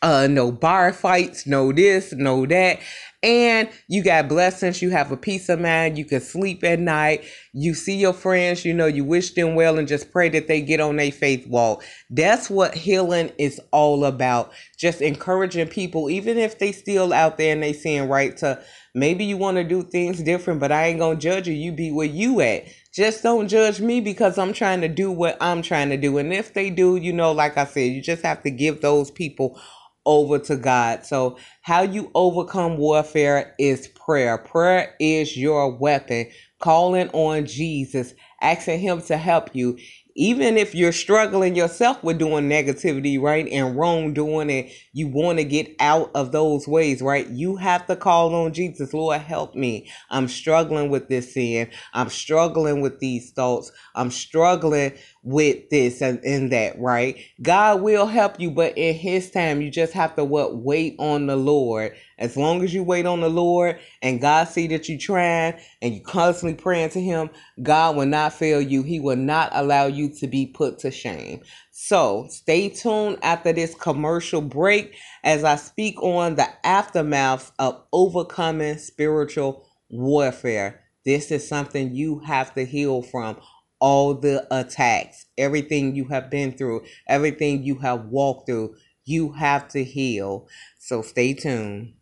uh 0.02 0.28
no 0.28 0.52
bar 0.52 0.94
fights 0.94 1.46
no 1.48 1.72
this 1.72 2.14
no 2.14 2.46
that. 2.46 2.80
And 3.24 3.70
you 3.88 4.04
got 4.04 4.30
blessings 4.30 4.82
you 4.82 4.92
have 4.92 5.12
a 5.12 5.18
peace 5.18 5.50
of 5.50 5.60
mind 5.60 5.98
you 5.98 6.06
can 6.06 6.22
sleep 6.22 6.64
at 6.64 6.80
night 6.80 7.24
you 7.54 7.74
see 7.74 7.96
your 7.96 8.14
friends 8.14 8.64
you 8.64 8.74
know 8.74 8.86
you 8.86 9.04
wish 9.04 9.34
them 9.34 9.56
well 9.56 9.80
and 9.80 9.88
just 9.88 10.12
pray 10.12 10.30
that 10.30 10.48
they 10.48 10.62
get 10.62 10.80
on 10.80 10.98
their 10.98 11.12
faith 11.12 11.48
walk. 11.48 11.84
That's 12.10 12.50
what 12.50 12.76
healing 12.76 13.32
is 13.40 13.60
all 13.72 14.06
about 14.06 14.52
just 14.78 15.02
encouraging 15.02 15.70
people 15.70 16.10
even 16.10 16.38
if 16.38 16.60
they 16.60 16.72
still 16.72 17.12
out 17.14 17.38
there 17.38 17.54
and 17.54 17.64
they 17.64 17.74
seeing 17.74 18.08
right 18.08 18.38
to 18.38 18.62
maybe 18.94 19.26
you 19.26 19.38
want 19.38 19.58
to 19.58 19.64
do 19.64 19.84
things 19.84 20.22
different 20.22 20.60
but 20.60 20.72
i 20.72 20.86
ain't 20.86 21.00
gonna 21.00 21.20
judge 21.20 21.48
you 21.48 21.54
you 21.54 21.72
be 21.72 21.92
where 21.92 22.08
you 22.08 22.42
at. 22.42 22.66
Just 22.94 23.24
don't 23.24 23.48
judge 23.48 23.82
me 23.82 24.00
because 24.00 24.38
I'm 24.38 24.54
trying 24.54 24.82
to 24.82 24.88
do 24.88 25.12
what 25.12 25.38
I'm 25.42 25.62
trying 25.62 25.90
to 25.90 25.98
do. 25.98 26.18
And 26.18 26.34
if 26.34 26.54
they 26.54 26.70
do, 26.70 26.96
you 26.96 27.12
know, 27.12 27.32
like 27.32 27.58
I 27.58 27.66
said, 27.66 27.92
you 27.92 28.02
just 28.02 28.24
have 28.24 28.44
to 28.44 28.52
give 28.52 28.82
those 28.82 29.12
people 29.12 29.60
over 30.06 30.40
to 30.40 30.56
God. 30.56 31.06
So, 31.06 31.38
how 31.62 31.82
you 31.82 32.12
overcome 32.16 32.78
warfare 32.78 33.56
is 33.60 33.88
prayer. 33.88 34.38
Prayer 34.38 34.96
is 35.00 35.38
your 35.38 35.76
weapon. 35.76 36.28
Calling 36.60 37.10
on 37.10 37.46
Jesus, 37.46 38.14
asking 38.42 38.80
Him 38.80 39.02
to 39.04 39.18
help 39.18 39.56
you 39.56 39.78
even 40.18 40.58
if 40.58 40.74
you're 40.74 40.94
struggling 40.94 41.56
yourself 41.56 42.02
with 42.02 42.18
doing 42.18 42.48
negativity, 42.48 43.20
right, 43.20 43.48
and 43.50 43.76
wrongdoing, 43.76 44.50
and 44.50 44.70
you 44.94 45.08
want 45.08 45.40
to 45.40 45.44
get 45.44 45.76
out 45.82 46.10
of 46.16 46.32
those 46.32 46.68
ways, 46.68 47.02
right, 47.02 47.28
you 47.28 47.58
have 47.58 47.86
to 47.88 47.98
call 47.98 48.34
on 48.34 48.54
Jesus. 48.54 48.94
Lord, 48.94 49.20
help 49.20 49.56
me. 49.56 49.90
I'm 50.10 50.30
struggling 50.30 50.90
with 50.90 51.10
this 51.10 51.34
sin. 51.34 51.70
I'm 51.94 52.10
struggling 52.10 52.80
with 52.80 53.00
these 53.00 53.32
thoughts. 53.32 53.72
I'm 53.94 54.10
struggling 54.10 54.94
with 55.26 55.70
this 55.72 56.02
and, 56.02 56.24
in 56.24 56.50
that, 56.50 56.80
right? 56.80 57.18
God 57.42 57.82
will 57.82 58.06
help 58.06 58.40
you, 58.40 58.52
but 58.52 58.78
in 58.78 58.94
His 58.94 59.32
time, 59.32 59.60
you 59.62 59.72
just 59.72 59.92
have 59.94 60.16
to 60.16 60.24
what 60.24 60.58
wait 60.58 60.96
on 61.00 61.26
the 61.26 61.36
Lord. 61.36 61.96
As 62.20 62.38
long 62.38 62.64
as 62.64 62.74
you 62.74 62.84
wait 62.84 63.08
on 63.08 63.22
the 63.22 63.30
Lord 63.30 63.80
and 64.02 64.22
God 64.22 64.48
see 64.48 64.68
that 64.68 64.88
you 64.88 64.98
trying 64.98 65.56
and 65.82 65.96
you 65.96 66.02
constantly 66.02 66.56
praying 66.56 66.92
to 66.92 67.02
Him, 67.02 67.32
God 67.62 67.96
will 67.96 68.06
not 68.06 68.34
fail 68.34 68.62
you. 68.62 68.84
He 68.84 69.00
will 69.00 69.18
not 69.18 69.50
allow 69.54 69.88
you 69.88 70.10
to 70.20 70.28
be 70.28 70.46
put 70.46 70.78
to 70.80 70.92
shame. 70.92 71.42
So 71.72 72.28
stay 72.30 72.70
tuned 72.70 73.18
after 73.24 73.52
this 73.52 73.74
commercial 73.74 74.42
break 74.42 74.96
as 75.24 75.44
I 75.44 75.56
speak 75.56 76.02
on 76.04 76.36
the 76.36 76.48
aftermath 76.66 77.52
of 77.58 77.82
overcoming 77.92 78.78
spiritual 78.78 79.68
warfare. 79.90 80.82
This 81.04 81.32
is 81.32 81.48
something 81.48 81.94
you 81.94 82.20
have 82.20 82.54
to 82.56 82.66
heal 82.66 83.02
from 83.02 83.38
all 83.86 84.16
the 84.16 84.48
attacks, 84.50 85.28
everything 85.38 85.96
you 85.96 86.06
have 86.06 86.32
been 86.32 86.52
through, 86.52 86.84
everything 87.08 87.62
you 87.62 87.76
have 87.76 88.06
walked 88.06 88.48
through, 88.48 88.74
you 89.04 89.32
have 89.34 89.68
to 89.68 89.84
heal. 89.84 90.48
So 90.80 91.04
stay 91.04 91.36
tuned. 91.36 91.94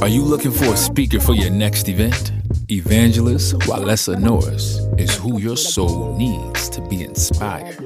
Are 0.00 0.06
you 0.06 0.22
looking 0.22 0.52
for 0.52 0.66
a 0.66 0.76
speaker 0.76 1.18
for 1.18 1.34
your 1.34 1.50
next 1.50 1.88
event? 1.88 2.30
Evangelist 2.70 3.56
Walesa 3.66 4.16
Norris 4.20 4.78
is 4.96 5.16
who 5.16 5.40
your 5.40 5.56
soul 5.56 6.16
needs 6.16 6.68
to 6.68 6.80
be 6.82 7.02
inspired. 7.02 7.76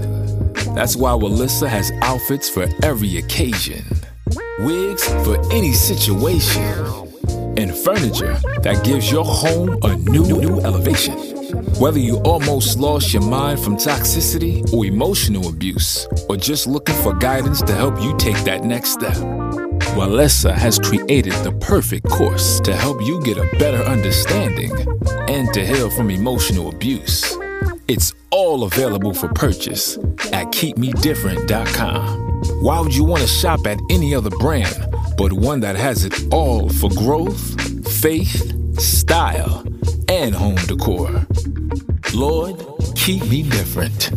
That's 0.73 0.95
why 0.95 1.11
Walesa 1.11 1.67
has 1.67 1.91
outfits 2.01 2.49
for 2.49 2.65
every 2.81 3.17
occasion, 3.17 3.85
wigs 4.59 5.03
for 5.23 5.37
any 5.51 5.73
situation, 5.73 6.63
and 7.57 7.75
furniture 7.75 8.37
that 8.61 8.83
gives 8.83 9.11
your 9.11 9.25
home 9.25 9.77
a 9.83 9.95
new, 9.95 10.25
new 10.25 10.59
elevation. 10.61 11.17
Whether 11.79 11.99
you 11.99 12.17
almost 12.17 12.77
lost 12.77 13.13
your 13.13 13.23
mind 13.23 13.59
from 13.59 13.77
toxicity 13.77 14.71
or 14.73 14.85
emotional 14.85 15.49
abuse, 15.49 16.07
or 16.29 16.37
just 16.37 16.67
looking 16.67 16.95
for 16.95 17.13
guidance 17.13 17.61
to 17.63 17.73
help 17.73 18.01
you 18.01 18.15
take 18.17 18.37
that 18.43 18.63
next 18.63 18.91
step, 18.91 19.15
Walesa 19.95 20.53
has 20.53 20.77
created 20.79 21.33
the 21.43 21.51
perfect 21.61 22.07
course 22.09 22.59
to 22.61 22.75
help 22.75 23.01
you 23.01 23.21
get 23.23 23.37
a 23.37 23.47
better 23.57 23.83
understanding 23.83 24.71
and 25.27 25.53
to 25.53 25.65
heal 25.65 25.89
from 25.89 26.09
emotional 26.11 26.69
abuse. 26.69 27.37
It's 27.87 28.13
all 28.29 28.63
available 28.63 29.13
for 29.13 29.29
purchase 29.29 29.97
at 30.33 30.51
keepmedifferent.com. 30.51 32.26
Why 32.61 32.79
would 32.79 32.95
you 32.95 33.03
want 33.03 33.21
to 33.21 33.27
shop 33.27 33.65
at 33.65 33.79
any 33.89 34.13
other 34.13 34.29
brand 34.29 34.75
but 35.17 35.33
one 35.33 35.59
that 35.61 35.75
has 35.75 36.05
it 36.05 36.13
all 36.31 36.69
for 36.69 36.89
growth, 36.89 37.61
faith, 38.01 38.79
style, 38.79 39.65
and 40.09 40.35
home 40.35 40.55
decor? 40.67 41.25
Lord, 42.13 42.63
keep 42.95 43.23
me 43.25 43.43
different. 43.43 44.11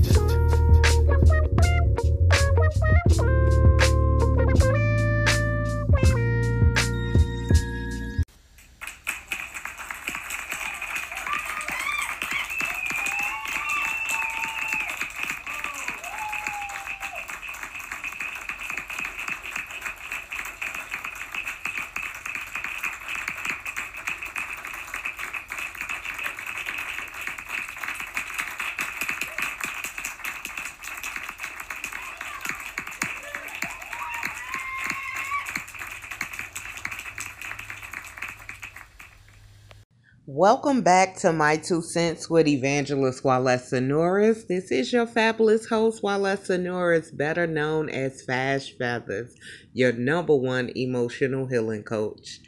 Welcome 40.62 40.82
back 40.82 41.16
to 41.20 41.32
My 41.32 41.56
Two 41.56 41.80
Cents 41.80 42.28
with 42.28 42.46
Evangelist 42.46 43.22
Walesa 43.24 43.82
Norris. 43.82 44.44
This 44.44 44.70
is 44.70 44.92
your 44.92 45.06
fabulous 45.06 45.66
host, 45.66 46.02
Walesa 46.02 46.60
Norris, 46.60 47.10
better 47.10 47.46
known 47.46 47.88
as 47.88 48.20
Fash 48.20 48.76
Feathers, 48.76 49.34
your 49.72 49.92
number 49.94 50.36
one 50.36 50.70
emotional 50.76 51.46
healing 51.46 51.82
coach. 51.82 52.40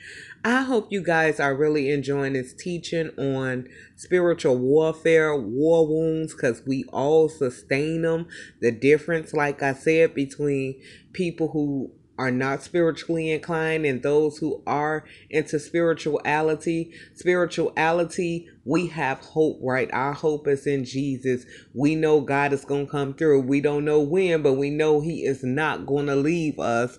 I 0.45 0.61
hope 0.61 0.93
you 0.93 1.03
guys 1.03 1.41
are 1.41 1.57
really 1.57 1.91
enjoying 1.91 2.35
this 2.35 2.53
teaching 2.53 3.09
on 3.17 3.67
spiritual 3.97 4.59
warfare, 4.59 5.35
war 5.35 5.89
wounds, 5.89 6.35
because 6.35 6.61
we 6.67 6.85
all 6.93 7.31
sustain 7.31 8.03
them. 8.03 8.27
The 8.61 8.73
difference, 8.73 9.33
like 9.33 9.63
I 9.63 9.73
said, 9.73 10.15
between 10.15 10.79
people 11.15 11.49
who 11.49 11.93
are 12.23 12.31
not 12.31 12.63
spiritually 12.63 13.33
inclined 13.33 13.85
and 13.85 14.05
those 14.05 14.39
who 14.39 14.63
are 14.65 15.05
into 15.29 15.59
spirituality 15.59 16.93
spirituality 17.15 18.49
we 18.65 18.87
have 18.87 19.19
hope 19.19 19.59
right? 19.61 19.93
Our 19.93 20.13
hope 20.13 20.47
is 20.47 20.65
in 20.69 20.85
jesus. 20.85 21.45
We 21.75 21.97
know 21.97 22.21
god 22.21 22.53
is 22.53 22.65
going 22.65 22.87
to 22.87 22.93
come 22.93 23.15
through. 23.15 23.41
We 23.41 23.61
don't 23.61 23.85
know 23.85 24.01
when 24.01 24.41
but 24.41 24.53
we 24.53 24.71
know 24.71 25.01
he 25.01 25.25
is 25.25 25.43
not 25.43 25.85
going 25.85 26.07
to 26.07 26.15
leave 26.15 26.61
us 26.61 26.97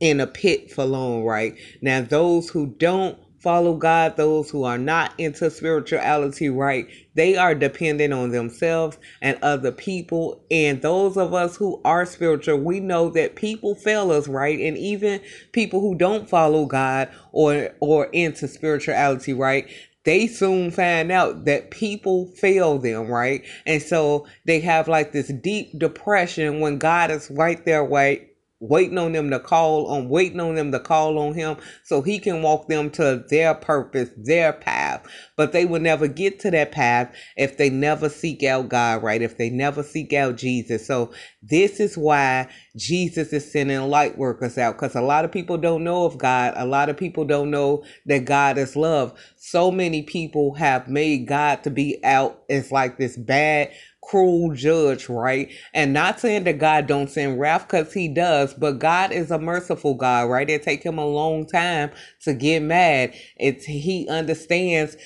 in 0.00 0.20
a 0.20 0.26
pit 0.26 0.70
for 0.70 0.86
long 0.86 1.22
right? 1.22 1.54
Now 1.82 2.00
those 2.00 2.48
who 2.48 2.68
don't 2.68 3.18
follow 3.42 3.74
God, 3.74 4.16
those 4.16 4.50
who 4.50 4.64
are 4.64 4.78
not 4.78 5.12
into 5.18 5.50
spirituality 5.50 6.48
right, 6.48 6.86
they 7.14 7.36
are 7.36 7.54
dependent 7.54 8.12
on 8.14 8.30
themselves 8.30 8.98
and 9.20 9.38
other 9.42 9.72
people. 9.72 10.44
And 10.50 10.80
those 10.80 11.16
of 11.16 11.34
us 11.34 11.56
who 11.56 11.80
are 11.84 12.06
spiritual, 12.06 12.58
we 12.58 12.80
know 12.80 13.10
that 13.10 13.36
people 13.36 13.74
fail 13.74 14.12
us, 14.12 14.28
right? 14.28 14.58
And 14.60 14.78
even 14.78 15.20
people 15.52 15.80
who 15.80 15.94
don't 15.96 16.28
follow 16.28 16.66
God 16.66 17.08
or 17.32 17.70
or 17.80 18.06
into 18.06 18.48
spirituality, 18.48 19.32
right? 19.32 19.68
They 20.04 20.26
soon 20.26 20.70
find 20.70 21.12
out 21.12 21.44
that 21.44 21.70
people 21.70 22.26
fail 22.26 22.78
them, 22.78 23.08
right? 23.08 23.44
And 23.66 23.82
so 23.82 24.26
they 24.46 24.60
have 24.60 24.88
like 24.88 25.12
this 25.12 25.28
deep 25.28 25.78
depression 25.78 26.60
when 26.60 26.78
God 26.78 27.10
is 27.10 27.30
right 27.30 27.64
there, 27.64 27.84
right? 27.84 28.31
Waiting 28.62 28.96
on 28.96 29.10
them 29.10 29.28
to 29.28 29.40
call 29.40 29.86
on 29.88 30.08
waiting 30.08 30.38
on 30.38 30.54
them 30.54 30.70
to 30.70 30.78
call 30.78 31.18
on 31.18 31.34
him 31.34 31.56
so 31.82 32.00
he 32.00 32.20
can 32.20 32.42
walk 32.42 32.68
them 32.68 32.88
to 32.88 33.24
their 33.28 33.54
purpose 33.54 34.08
their 34.16 34.52
path. 34.52 35.04
But 35.36 35.52
they 35.52 35.64
will 35.64 35.80
never 35.80 36.06
get 36.06 36.38
to 36.40 36.50
that 36.52 36.70
path 36.70 37.12
if 37.36 37.56
they 37.56 37.70
never 37.70 38.08
seek 38.08 38.44
out 38.44 38.68
god 38.68 39.02
right? 39.02 39.20
If 39.20 39.36
they 39.36 39.50
never 39.50 39.82
seek 39.82 40.12
out 40.12 40.36
jesus. 40.36 40.86
So 40.86 41.12
this 41.42 41.80
is 41.80 41.98
why 41.98 42.48
jesus 42.76 43.32
is 43.32 43.50
sending 43.50 43.80
light 43.82 44.16
workers 44.16 44.56
out 44.56 44.76
because 44.76 44.94
a 44.94 45.02
lot 45.02 45.24
of 45.24 45.32
people 45.32 45.58
don't 45.58 45.82
know 45.82 46.04
of 46.04 46.16
god. 46.16 46.54
A 46.56 46.64
lot 46.64 46.88
of 46.88 46.96
people 46.96 47.24
don't 47.24 47.50
know 47.50 47.82
that 48.06 48.24
god 48.24 48.58
is 48.58 48.76
love. 48.76 49.12
So 49.36 49.72
many 49.72 50.02
people 50.02 50.54
have 50.54 50.86
made 50.86 51.26
god 51.26 51.64
to 51.64 51.70
be 51.70 51.98
out 52.04 52.44
as 52.48 52.70
like 52.70 52.96
this 52.96 53.16
bad 53.16 53.72
cruel 54.02 54.54
judge, 54.54 55.08
right? 55.08 55.50
And 55.74 55.92
not 55.92 56.20
saying 56.20 56.44
that 56.44 56.58
God 56.58 56.86
don't 56.86 57.10
send 57.10 57.40
wrath 57.40 57.68
because 57.68 57.92
he 57.92 58.08
does, 58.08 58.54
but 58.54 58.78
God 58.80 59.12
is 59.12 59.30
a 59.30 59.38
merciful 59.38 59.94
God, 59.94 60.30
right? 60.30 60.50
It 60.50 60.62
take 60.62 60.84
him 60.84 60.98
a 60.98 61.06
long 61.06 61.46
time 61.46 61.90
to 62.22 62.34
get 62.34 62.62
mad. 62.62 63.14
It's 63.38 63.64
he 63.66 64.08
understands 64.08 64.96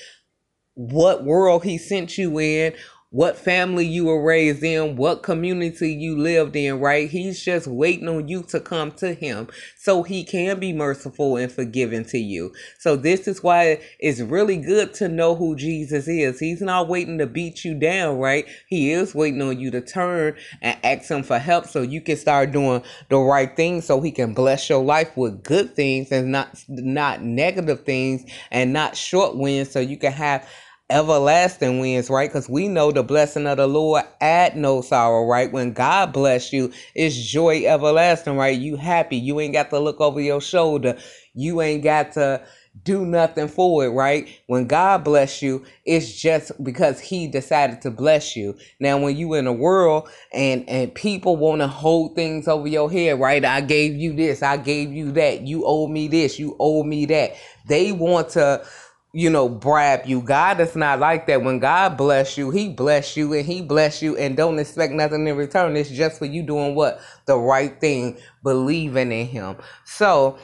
what 0.75 1.25
world 1.25 1.63
he 1.63 1.77
sent 1.77 2.17
you 2.17 2.39
in, 2.39 2.73
what 3.09 3.37
family 3.37 3.85
you 3.85 4.05
were 4.05 4.21
raised 4.21 4.63
in, 4.63 4.97
what 4.97 5.23
community 5.23 5.93
you 5.93 6.17
lived 6.17 6.55
in, 6.57 6.79
right? 6.79 7.09
He's 7.09 7.41
just 7.41 7.65
waiting 7.65 8.09
on 8.09 8.27
you 8.27 8.43
to 8.43 8.59
come 8.59 8.91
to 8.93 9.13
him 9.13 9.47
so 9.77 10.03
he 10.03 10.25
can 10.25 10.59
be 10.59 10.73
merciful 10.73 11.37
and 11.37 11.49
forgiving 11.49 12.03
to 12.05 12.17
you. 12.17 12.53
So 12.79 12.97
this 12.97 13.27
is 13.27 13.41
why 13.41 13.81
it's 13.99 14.19
really 14.19 14.57
good 14.57 14.93
to 14.95 15.07
know 15.07 15.35
who 15.35 15.55
Jesus 15.55 16.07
is. 16.07 16.39
He's 16.39 16.61
not 16.61 16.89
waiting 16.89 17.17
to 17.19 17.27
beat 17.27 17.63
you 17.63 17.75
down, 17.75 18.17
right? 18.17 18.45
He 18.67 18.91
is 18.91 19.15
waiting 19.15 19.41
on 19.41 19.57
you 19.57 19.71
to 19.71 19.81
turn 19.81 20.35
and 20.61 20.77
ask 20.83 21.09
him 21.09 21.23
for 21.23 21.39
help 21.39 21.65
so 21.65 21.81
you 21.81 22.01
can 22.01 22.17
start 22.17 22.51
doing 22.51 22.83
the 23.09 23.17
right 23.19 23.55
things 23.55 23.85
so 23.85 24.01
he 24.01 24.11
can 24.11 24.33
bless 24.33 24.69
your 24.69 24.83
life 24.83 25.15
with 25.15 25.43
good 25.43 25.75
things 25.75 26.11
and 26.11 26.31
not 26.31 26.61
not 26.67 27.23
negative 27.23 27.85
things 27.85 28.25
and 28.51 28.73
not 28.73 28.97
short 28.97 29.37
wins 29.37 29.71
so 29.71 29.79
you 29.79 29.97
can 29.97 30.11
have 30.11 30.47
everlasting 30.89 31.79
wins, 31.79 32.09
right? 32.09 32.29
Because 32.29 32.49
we 32.49 32.67
know 32.67 32.91
the 32.91 33.03
blessing 33.03 33.47
of 33.47 33.57
the 33.57 33.67
Lord 33.67 34.03
add 34.21 34.55
no 34.55 34.81
sorrow, 34.81 35.25
right? 35.25 35.51
When 35.51 35.73
God 35.73 36.13
bless 36.13 36.53
you, 36.53 36.71
it's 36.95 37.15
joy 37.15 37.65
everlasting, 37.65 38.37
right? 38.37 38.57
You 38.57 38.77
happy. 38.77 39.17
You 39.17 39.39
ain't 39.39 39.53
got 39.53 39.69
to 39.71 39.79
look 39.79 39.99
over 39.99 40.21
your 40.21 40.41
shoulder. 40.41 40.97
You 41.33 41.61
ain't 41.61 41.83
got 41.83 42.13
to 42.13 42.41
do 42.83 43.05
nothing 43.05 43.47
for 43.47 43.85
it, 43.85 43.89
right? 43.89 44.29
When 44.47 44.67
God 44.67 45.03
bless 45.03 45.41
you, 45.41 45.65
it's 45.85 46.21
just 46.21 46.51
because 46.63 46.99
He 46.99 47.27
decided 47.27 47.81
to 47.81 47.91
bless 47.91 48.35
you. 48.35 48.57
Now, 48.79 48.97
when 48.99 49.17
you 49.17 49.33
in 49.33 49.45
the 49.45 49.53
world 49.53 50.09
and 50.31 50.67
and 50.69 50.93
people 50.93 51.37
want 51.37 51.61
to 51.61 51.67
hold 51.67 52.15
things 52.15 52.47
over 52.47 52.67
your 52.67 52.91
head, 52.91 53.19
right? 53.19 53.43
I 53.43 53.61
gave 53.61 53.95
you 53.95 54.13
this, 54.13 54.43
I 54.43 54.57
gave 54.57 54.93
you 54.93 55.11
that. 55.13 55.41
You 55.41 55.63
owe 55.65 55.87
me 55.87 56.07
this, 56.07 56.39
you 56.39 56.55
owe 56.59 56.83
me 56.83 57.05
that. 57.07 57.35
They 57.67 57.91
want 57.91 58.29
to 58.29 58.65
you 59.13 59.29
know, 59.29 59.49
brab 59.49 60.05
you. 60.05 60.21
God 60.21 60.59
is 60.59 60.75
not 60.75 60.99
like 60.99 61.27
that. 61.27 61.41
When 61.41 61.59
God 61.59 61.97
bless 61.97 62.37
you, 62.37 62.51
He 62.51 62.69
bless 62.69 63.17
you 63.17 63.33
and 63.33 63.45
He 63.45 63.61
bless 63.61 64.01
you 64.01 64.17
and 64.17 64.37
don't 64.37 64.59
expect 64.59 64.93
nothing 64.93 65.27
in 65.27 65.35
return. 65.35 65.75
It's 65.77 65.89
just 65.89 66.19
for 66.19 66.25
you 66.25 66.43
doing 66.43 66.75
what? 66.75 66.99
The 67.25 67.37
right 67.37 67.79
thing, 67.79 68.17
believing 68.43 69.11
in 69.11 69.27
Him. 69.27 69.57
So, 69.85 70.37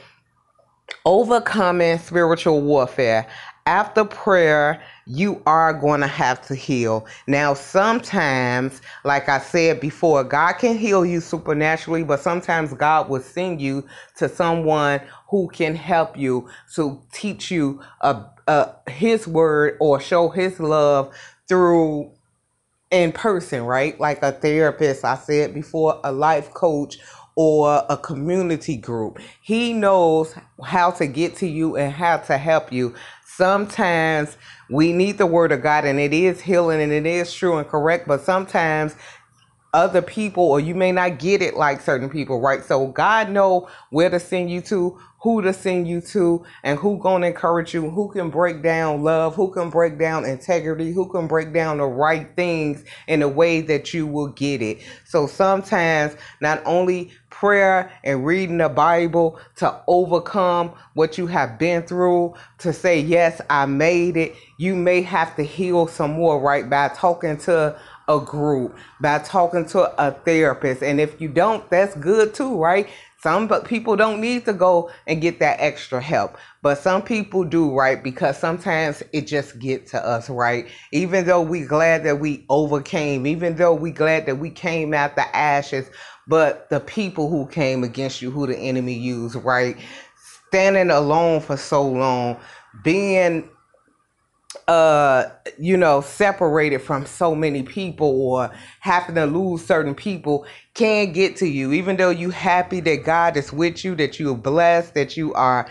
overcoming 1.04 1.98
spiritual 1.98 2.62
warfare. 2.62 3.26
After 3.66 4.04
prayer, 4.04 4.82
you 5.06 5.40
are 5.46 5.72
going 5.72 6.02
to 6.02 6.06
have 6.06 6.46
to 6.48 6.54
heal. 6.54 7.06
Now, 7.26 7.54
sometimes, 7.54 8.82
like 9.04 9.30
I 9.30 9.38
said 9.38 9.80
before, 9.80 10.22
God 10.22 10.54
can 10.54 10.76
heal 10.76 11.06
you 11.06 11.20
supernaturally, 11.20 12.04
but 12.04 12.20
sometimes 12.20 12.74
God 12.74 13.08
will 13.08 13.22
send 13.22 13.62
you 13.62 13.86
to 14.18 14.28
someone 14.28 15.00
who 15.30 15.48
can 15.48 15.76
help 15.76 16.14
you 16.14 16.46
to 16.74 17.00
teach 17.10 17.50
you 17.50 17.80
a, 18.02 18.26
a, 18.46 18.74
His 18.90 19.26
word 19.26 19.78
or 19.80 19.98
show 19.98 20.28
His 20.28 20.60
love 20.60 21.14
through 21.48 22.12
in 22.90 23.12
person, 23.12 23.62
right? 23.62 23.98
Like 23.98 24.22
a 24.22 24.32
therapist, 24.32 25.06
I 25.06 25.16
said 25.16 25.54
before, 25.54 26.02
a 26.04 26.12
life 26.12 26.52
coach 26.52 26.98
or 27.36 27.84
a 27.88 27.96
community 27.96 28.76
group. 28.76 29.18
He 29.42 29.72
knows 29.72 30.34
how 30.62 30.90
to 30.92 31.06
get 31.06 31.36
to 31.36 31.46
you 31.46 31.76
and 31.76 31.92
how 31.92 32.18
to 32.18 32.38
help 32.38 32.72
you. 32.72 32.94
Sometimes 33.36 34.36
we 34.70 34.92
need 34.92 35.18
the 35.18 35.26
word 35.26 35.50
of 35.50 35.60
God 35.60 35.84
and 35.84 35.98
it 35.98 36.12
is 36.12 36.40
healing 36.40 36.80
and 36.80 36.92
it 36.92 37.04
is 37.04 37.34
true 37.34 37.58
and 37.58 37.66
correct, 37.66 38.06
but 38.06 38.20
sometimes 38.20 38.94
other 39.74 40.00
people 40.00 40.44
or 40.44 40.60
you 40.60 40.74
may 40.74 40.92
not 40.92 41.18
get 41.18 41.42
it 41.42 41.56
like 41.56 41.80
certain 41.80 42.08
people, 42.08 42.40
right? 42.40 42.64
So 42.64 42.86
God 42.86 43.28
know 43.28 43.68
where 43.90 44.08
to 44.08 44.20
send 44.20 44.50
you 44.50 44.60
to, 44.62 44.98
who 45.24 45.40
to 45.42 45.54
send 45.54 45.88
you 45.88 46.02
to, 46.02 46.44
and 46.62 46.78
who 46.78 46.98
gonna 46.98 47.26
encourage 47.26 47.72
you, 47.72 47.88
who 47.90 48.10
can 48.10 48.28
break 48.30 48.62
down 48.62 49.02
love, 49.02 49.34
who 49.34 49.50
can 49.50 49.70
break 49.70 49.98
down 49.98 50.24
integrity, 50.24 50.92
who 50.92 51.08
can 51.08 51.26
break 51.26 51.52
down 51.52 51.78
the 51.78 51.84
right 51.84 52.28
things 52.36 52.84
in 53.08 53.22
a 53.22 53.28
way 53.28 53.62
that 53.62 53.94
you 53.94 54.06
will 54.06 54.28
get 54.28 54.62
it. 54.62 54.80
So 55.06 55.26
sometimes 55.26 56.14
not 56.42 56.62
only 56.66 57.10
prayer 57.30 57.90
and 58.04 58.24
reading 58.24 58.58
the 58.58 58.68
Bible 58.68 59.40
to 59.56 59.80
overcome 59.88 60.72
what 60.92 61.18
you 61.18 61.26
have 61.26 61.58
been 61.58 61.82
through, 61.82 62.34
to 62.58 62.72
say, 62.72 63.00
Yes, 63.00 63.40
I 63.48 63.66
made 63.66 64.18
it, 64.18 64.36
you 64.58 64.76
may 64.76 65.00
have 65.02 65.34
to 65.36 65.42
heal 65.42 65.86
some 65.86 66.12
more, 66.12 66.38
right? 66.38 66.68
By 66.68 66.88
talking 66.88 67.38
to 67.38 67.76
a 68.08 68.20
group, 68.20 68.76
by 69.00 69.18
talking 69.18 69.66
to 69.66 70.04
a 70.04 70.12
therapist. 70.12 70.82
And 70.82 71.00
if 71.00 71.20
you 71.20 71.28
don't, 71.28 71.68
that's 71.70 71.94
good 71.96 72.34
too, 72.34 72.56
right? 72.58 72.88
Some 73.24 73.46
but 73.46 73.64
people 73.64 73.96
don't 73.96 74.20
need 74.20 74.44
to 74.44 74.52
go 74.52 74.90
and 75.06 75.22
get 75.22 75.38
that 75.38 75.56
extra 75.58 75.98
help, 75.98 76.36
but 76.60 76.76
some 76.76 77.00
people 77.00 77.42
do, 77.42 77.74
right? 77.74 78.02
Because 78.04 78.36
sometimes 78.36 79.02
it 79.14 79.26
just 79.26 79.58
get 79.58 79.86
to 79.88 80.06
us, 80.06 80.28
right? 80.28 80.68
Even 80.92 81.24
though 81.24 81.40
we 81.40 81.62
glad 81.62 82.04
that 82.04 82.20
we 82.20 82.44
overcame, 82.50 83.26
even 83.26 83.56
though 83.56 83.72
we 83.72 83.92
glad 83.92 84.26
that 84.26 84.36
we 84.36 84.50
came 84.50 84.92
out 84.92 85.16
the 85.16 85.34
ashes, 85.34 85.88
but 86.26 86.68
the 86.68 86.80
people 86.80 87.30
who 87.30 87.46
came 87.46 87.82
against 87.82 88.20
you, 88.20 88.30
who 88.30 88.46
the 88.46 88.58
enemy 88.58 88.92
used, 88.92 89.36
right? 89.36 89.78
Standing 90.48 90.90
alone 90.90 91.40
for 91.40 91.56
so 91.56 91.82
long, 91.82 92.38
being 92.82 93.48
uh 94.68 95.30
you 95.58 95.76
know 95.76 96.00
separated 96.00 96.80
from 96.80 97.06
so 97.06 97.34
many 97.34 97.62
people 97.62 98.08
or 98.08 98.50
having 98.80 99.14
to 99.14 99.26
lose 99.26 99.64
certain 99.64 99.94
people 99.94 100.46
can 100.74 101.12
get 101.12 101.36
to 101.36 101.46
you. 101.46 101.72
Even 101.72 101.96
though 101.96 102.10
you 102.10 102.30
happy 102.30 102.80
that 102.80 103.04
god 103.04 103.36
is 103.36 103.52
with 103.52 103.84
you 103.84 103.94
that 103.96 104.18
you're 104.18 104.36
blessed 104.36 104.94
that 104.94 105.16
you 105.16 105.34
are 105.34 105.68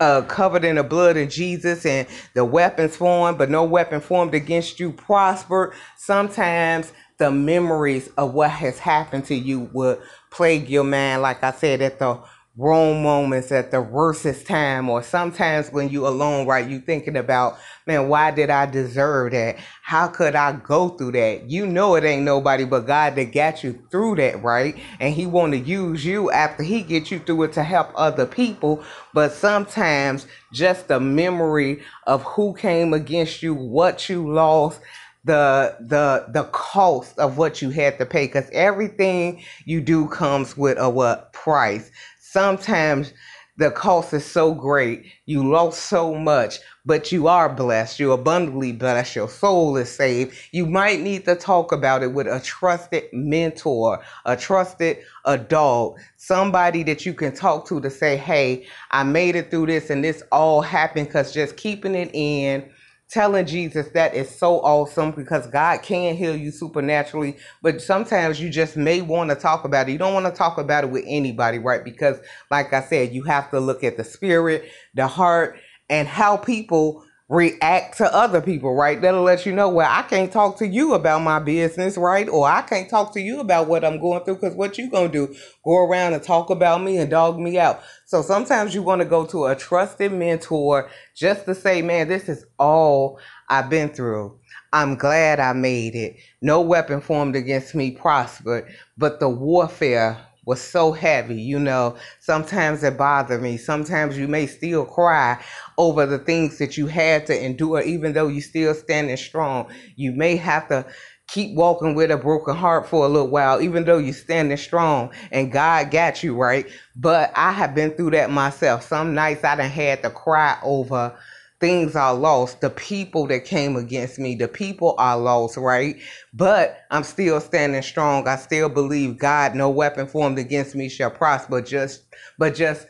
uh, 0.00 0.22
covered 0.22 0.64
in 0.64 0.76
the 0.76 0.82
blood 0.82 1.18
of 1.18 1.28
jesus 1.28 1.84
and 1.84 2.08
the 2.32 2.42
weapons 2.42 2.96
formed 2.96 3.36
but 3.36 3.50
no 3.50 3.62
weapon 3.64 4.00
formed 4.00 4.34
against 4.34 4.80
you 4.80 4.90
prosper 4.90 5.74
sometimes 5.98 6.90
the 7.20 7.30
memories 7.30 8.08
of 8.16 8.32
what 8.32 8.50
has 8.50 8.78
happened 8.78 9.26
to 9.26 9.34
you 9.34 9.68
would 9.74 10.00
plague 10.30 10.68
your 10.70 10.84
mind. 10.84 11.22
Like 11.22 11.44
i 11.44 11.52
said 11.52 11.82
at 11.82 11.98
the 11.98 12.18
wrong 12.60 13.02
moments 13.02 13.50
at 13.50 13.70
the 13.70 13.80
worstest 13.80 14.46
time 14.46 14.90
or 14.90 15.02
sometimes 15.02 15.72
when 15.72 15.88
you 15.88 16.06
alone 16.06 16.46
right 16.46 16.68
you 16.68 16.78
thinking 16.78 17.16
about 17.16 17.58
man 17.86 18.06
why 18.06 18.30
did 18.30 18.50
i 18.50 18.66
deserve 18.66 19.32
that? 19.32 19.56
How 19.82 20.08
could 20.08 20.34
i 20.34 20.52
go 20.52 20.90
through 20.90 21.12
that? 21.12 21.48
You 21.48 21.66
know 21.66 21.94
it 21.94 22.04
ain't 22.04 22.22
nobody 22.22 22.66
but 22.66 22.86
god 22.86 23.16
that 23.16 23.32
got 23.32 23.64
you 23.64 23.82
through 23.90 24.16
that 24.16 24.42
right? 24.42 24.76
And 25.00 25.14
he 25.14 25.24
want 25.24 25.52
to 25.52 25.58
use 25.58 26.04
you 26.04 26.30
after 26.30 26.62
he 26.62 26.82
get 26.82 27.10
you 27.10 27.18
through 27.20 27.44
it 27.44 27.54
to 27.54 27.62
help 27.62 27.92
other 27.94 28.26
people. 28.26 28.84
But 29.14 29.32
sometimes 29.32 30.26
just 30.52 30.88
the 30.88 31.00
memory 31.00 31.82
of 32.06 32.22
who 32.24 32.54
came 32.54 32.92
against 32.92 33.42
you 33.42 33.54
what 33.54 34.10
you 34.10 34.30
lost 34.30 34.80
the 35.24 35.76
the 35.80 36.26
the 36.32 36.44
cost 36.44 37.18
of 37.18 37.36
what 37.36 37.60
you 37.60 37.70
had 37.70 37.98
to 37.98 38.06
pay. 38.06 38.26
Because 38.26 38.48
everything 38.52 39.42
you 39.64 39.80
do 39.80 40.08
comes 40.08 40.56
with 40.56 40.78
a 40.78 40.88
what? 40.90 41.32
Price 41.32 41.90
sometimes 42.30 43.12
the 43.56 43.70
cost 43.70 44.14
is 44.14 44.24
so 44.24 44.54
great, 44.54 45.04
you 45.26 45.46
lost 45.46 45.82
so 45.82 46.14
much, 46.14 46.60
but 46.86 47.12
you 47.12 47.26
are 47.26 47.48
blessed. 47.48 48.00
You're 48.00 48.14
abundantly 48.14 48.72
blessed. 48.72 49.16
Your 49.16 49.28
soul 49.28 49.76
is 49.76 49.90
saved. 49.90 50.34
You 50.50 50.64
might 50.64 51.00
need 51.00 51.26
to 51.26 51.34
talk 51.34 51.72
about 51.72 52.02
it 52.02 52.12
with 52.12 52.26
a 52.26 52.40
trusted 52.40 53.04
mentor, 53.12 54.00
a 54.24 54.36
trusted 54.36 54.98
adult, 55.26 55.98
somebody 56.16 56.84
that 56.84 57.04
you 57.04 57.12
can 57.12 57.34
talk 57.34 57.66
to 57.68 57.80
to 57.80 57.90
say, 57.90 58.16
hey, 58.16 58.66
I 58.92 59.02
made 59.02 59.36
it 59.36 59.50
through 59.50 59.66
this 59.66 59.90
and 59.90 60.02
this 60.02 60.22
all 60.32 60.62
happened 60.62 61.08
because 61.08 61.34
just 61.34 61.56
keeping 61.56 61.94
it 61.94 62.10
in 62.14 62.70
telling 63.10 63.46
Jesus 63.46 63.88
that 63.88 64.14
is 64.14 64.30
so 64.30 64.60
awesome 64.60 65.10
because 65.10 65.46
God 65.48 65.82
can 65.82 66.16
heal 66.16 66.36
you 66.36 66.50
supernaturally, 66.50 67.36
but 67.60 67.82
sometimes 67.82 68.40
you 68.40 68.50
just 68.50 68.76
may 68.76 69.00
want 69.02 69.30
to 69.30 69.36
talk 69.36 69.64
about 69.64 69.88
it. 69.88 69.92
You 69.92 69.98
don't 69.98 70.14
want 70.14 70.26
to 70.26 70.32
talk 70.32 70.58
about 70.58 70.84
it 70.84 70.90
with 70.90 71.04
anybody, 71.06 71.58
right? 71.58 71.84
Because, 71.84 72.18
like 72.50 72.72
I 72.72 72.82
said, 72.82 73.12
you 73.12 73.22
have 73.24 73.50
to 73.50 73.60
look 73.60 73.82
at 73.84 73.96
the 73.96 74.04
spirit, 74.04 74.70
the 74.94 75.06
heart, 75.06 75.58
and 75.88 76.06
how 76.06 76.36
people 76.36 77.04
react 77.30 77.96
to 77.98 78.12
other 78.12 78.42
people, 78.42 78.74
right? 78.74 79.00
That'll 79.00 79.22
let 79.22 79.46
you 79.46 79.52
know, 79.52 79.68
well, 79.68 79.88
I 79.88 80.02
can't 80.02 80.32
talk 80.32 80.58
to 80.58 80.66
you 80.66 80.94
about 80.94 81.22
my 81.22 81.38
business, 81.38 81.96
right? 81.96 82.28
Or 82.28 82.48
I 82.48 82.60
can't 82.62 82.90
talk 82.90 83.12
to 83.14 83.20
you 83.20 83.38
about 83.38 83.68
what 83.68 83.84
I'm 83.84 84.00
going 84.00 84.24
through 84.24 84.34
because 84.34 84.56
what 84.56 84.76
you 84.76 84.90
to 84.90 85.08
do? 85.08 85.36
Go 85.64 85.78
around 85.78 86.14
and 86.14 86.22
talk 86.22 86.50
about 86.50 86.82
me 86.82 86.98
and 86.98 87.08
dog 87.08 87.38
me 87.38 87.56
out. 87.56 87.82
So 88.04 88.20
sometimes 88.20 88.74
you 88.74 88.82
want 88.82 89.00
to 89.00 89.04
go 89.04 89.24
to 89.26 89.46
a 89.46 89.54
trusted 89.54 90.12
mentor 90.12 90.90
just 91.14 91.44
to 91.44 91.54
say, 91.54 91.82
man, 91.82 92.08
this 92.08 92.28
is 92.28 92.46
all 92.58 93.20
I've 93.48 93.70
been 93.70 93.90
through. 93.90 94.36
I'm 94.72 94.96
glad 94.96 95.38
I 95.38 95.52
made 95.52 95.94
it. 95.94 96.16
No 96.42 96.60
weapon 96.60 97.00
formed 97.00 97.36
against 97.36 97.76
me 97.76 97.92
prospered, 97.92 98.66
but 98.98 99.20
the 99.20 99.28
warfare 99.28 100.18
was 100.50 100.60
so 100.60 100.90
heavy, 100.90 101.40
you 101.40 101.60
know. 101.60 101.96
Sometimes 102.18 102.82
it 102.82 102.98
bothered 102.98 103.40
me. 103.40 103.56
Sometimes 103.56 104.18
you 104.18 104.26
may 104.26 104.48
still 104.48 104.84
cry 104.84 105.40
over 105.78 106.06
the 106.06 106.18
things 106.18 106.58
that 106.58 106.76
you 106.76 106.88
had 106.88 107.24
to 107.26 107.44
endure, 107.44 107.80
even 107.82 108.12
though 108.12 108.26
you're 108.26 108.42
still 108.42 108.74
standing 108.74 109.16
strong. 109.16 109.70
You 109.94 110.10
may 110.10 110.34
have 110.34 110.66
to 110.66 110.84
keep 111.28 111.54
walking 111.54 111.94
with 111.94 112.10
a 112.10 112.16
broken 112.16 112.56
heart 112.56 112.88
for 112.88 113.06
a 113.06 113.08
little 113.08 113.30
while, 113.30 113.62
even 113.62 113.84
though 113.84 113.98
you're 113.98 114.12
standing 114.12 114.56
strong 114.56 115.12
and 115.30 115.52
God 115.52 115.92
got 115.92 116.24
you 116.24 116.34
right. 116.34 116.66
But 116.96 117.30
I 117.36 117.52
have 117.52 117.72
been 117.72 117.92
through 117.92 118.10
that 118.10 118.32
myself. 118.32 118.82
Some 118.82 119.14
nights 119.14 119.44
I 119.44 119.54
done 119.54 119.70
had 119.70 120.02
to 120.02 120.10
cry 120.10 120.58
over 120.64 121.16
things 121.60 121.94
are 121.94 122.14
lost. 122.14 122.60
The 122.60 122.70
people 122.70 123.26
that 123.28 123.44
came 123.44 123.76
against 123.76 124.18
me, 124.18 124.34
the 124.34 124.48
people 124.48 124.94
are 124.98 125.18
lost, 125.18 125.56
right? 125.56 125.96
But 126.32 126.80
I'm 126.90 127.04
still 127.04 127.40
standing 127.40 127.82
strong. 127.82 128.26
I 128.26 128.36
still 128.36 128.68
believe 128.68 129.18
God, 129.18 129.54
no 129.54 129.70
weapon 129.70 130.06
formed 130.06 130.38
against 130.38 130.74
me 130.74 130.88
shall 130.88 131.10
prosper. 131.10 131.60
Just, 131.60 132.04
but 132.38 132.54
just 132.54 132.86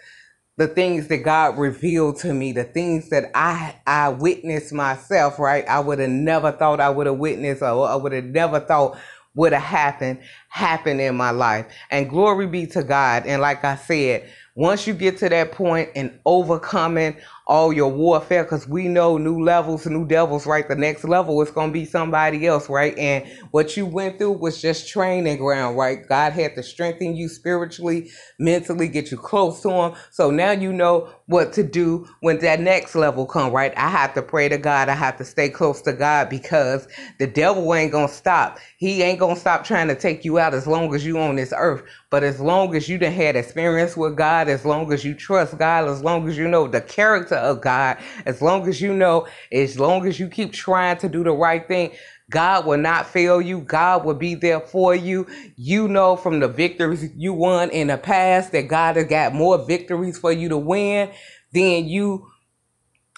the 0.56 0.68
things 0.68 1.08
that 1.08 1.18
God 1.18 1.58
revealed 1.58 2.18
to 2.18 2.34
me, 2.34 2.52
the 2.52 2.64
things 2.64 3.10
that 3.10 3.30
I 3.34 3.76
I 3.86 4.10
witnessed 4.10 4.72
myself, 4.72 5.38
right? 5.38 5.66
I 5.66 5.80
would 5.80 5.98
have 5.98 6.10
never 6.10 6.52
thought 6.52 6.80
I 6.80 6.90
would 6.90 7.06
have 7.06 7.18
witnessed, 7.18 7.62
or 7.62 7.88
I 7.88 7.96
would 7.96 8.12
have 8.12 8.24
never 8.24 8.60
thought 8.60 8.98
would 9.34 9.52
have 9.52 9.62
happened, 9.62 10.20
happened 10.48 11.00
in 11.00 11.16
my 11.16 11.30
life. 11.30 11.66
And 11.90 12.10
glory 12.10 12.46
be 12.46 12.66
to 12.68 12.82
God. 12.82 13.24
And 13.26 13.40
like 13.40 13.64
I 13.64 13.76
said, 13.76 14.28
once 14.54 14.86
you 14.86 14.92
get 14.92 15.16
to 15.18 15.28
that 15.30 15.52
point 15.52 15.90
and 15.96 16.18
overcoming 16.26 17.16
all 17.50 17.72
your 17.72 17.90
warfare 17.90 18.44
because 18.44 18.68
we 18.68 18.86
know 18.86 19.18
new 19.18 19.42
levels, 19.42 19.84
new 19.84 20.06
devils, 20.06 20.46
right? 20.46 20.68
The 20.68 20.76
next 20.76 21.02
level 21.02 21.42
is 21.42 21.50
going 21.50 21.70
to 21.70 21.72
be 21.72 21.84
somebody 21.84 22.46
else, 22.46 22.70
right? 22.70 22.96
And 22.96 23.26
what 23.50 23.76
you 23.76 23.86
went 23.86 24.18
through 24.18 24.34
was 24.38 24.62
just 24.62 24.88
training 24.88 25.38
ground, 25.38 25.76
right? 25.76 26.06
God 26.08 26.32
had 26.32 26.54
to 26.54 26.62
strengthen 26.62 27.16
you 27.16 27.28
spiritually, 27.28 28.08
mentally, 28.38 28.86
get 28.86 29.10
you 29.10 29.16
close 29.16 29.60
to 29.62 29.70
Him. 29.70 29.94
So 30.12 30.30
now 30.30 30.52
you 30.52 30.72
know 30.72 31.10
what 31.26 31.52
to 31.54 31.64
do 31.64 32.06
when 32.20 32.38
that 32.38 32.60
next 32.60 32.94
level 32.94 33.26
come, 33.26 33.52
right? 33.52 33.72
I 33.76 33.88
have 33.88 34.14
to 34.14 34.22
pray 34.22 34.48
to 34.48 34.56
God. 34.56 34.88
I 34.88 34.94
have 34.94 35.16
to 35.18 35.24
stay 35.24 35.48
close 35.48 35.82
to 35.82 35.92
God 35.92 36.28
because 36.28 36.86
the 37.18 37.26
devil 37.26 37.74
ain't 37.74 37.90
going 37.90 38.08
to 38.08 38.14
stop. 38.14 38.60
He 38.78 39.02
ain't 39.02 39.18
going 39.18 39.34
to 39.34 39.40
stop 39.40 39.64
trying 39.64 39.88
to 39.88 39.96
take 39.96 40.24
you 40.24 40.38
out 40.38 40.54
as 40.54 40.68
long 40.68 40.94
as 40.94 41.04
you 41.04 41.18
on 41.18 41.34
this 41.34 41.52
earth. 41.56 41.82
But 42.10 42.24
as 42.24 42.40
long 42.40 42.74
as 42.76 42.88
you 42.88 42.98
done 42.98 43.12
had 43.12 43.36
experience 43.36 43.96
with 43.96 44.16
God, 44.16 44.48
as 44.48 44.64
long 44.64 44.92
as 44.92 45.04
you 45.04 45.14
trust 45.14 45.58
God, 45.58 45.88
as 45.88 46.02
long 46.02 46.28
as 46.28 46.36
you 46.36 46.48
know 46.48 46.68
the 46.68 46.80
character 46.80 47.39
of 47.40 47.60
God, 47.60 47.98
as 48.26 48.40
long 48.40 48.68
as 48.68 48.80
you 48.80 48.92
know, 48.92 49.26
as 49.52 49.78
long 49.78 50.06
as 50.06 50.20
you 50.20 50.28
keep 50.28 50.52
trying 50.52 50.98
to 50.98 51.08
do 51.08 51.24
the 51.24 51.32
right 51.32 51.66
thing, 51.66 51.92
God 52.30 52.64
will 52.64 52.78
not 52.78 53.08
fail 53.08 53.40
you. 53.40 53.60
God 53.60 54.04
will 54.04 54.14
be 54.14 54.34
there 54.36 54.60
for 54.60 54.94
you. 54.94 55.26
You 55.56 55.88
know 55.88 56.16
from 56.16 56.38
the 56.40 56.48
victories 56.48 57.10
you 57.16 57.32
won 57.34 57.70
in 57.70 57.88
the 57.88 57.98
past 57.98 58.52
that 58.52 58.68
God 58.68 58.96
has 58.96 59.06
got 59.06 59.34
more 59.34 59.58
victories 59.66 60.16
for 60.16 60.30
you 60.30 60.48
to 60.48 60.56
win 60.56 61.10
than 61.52 61.88
you 61.88 62.29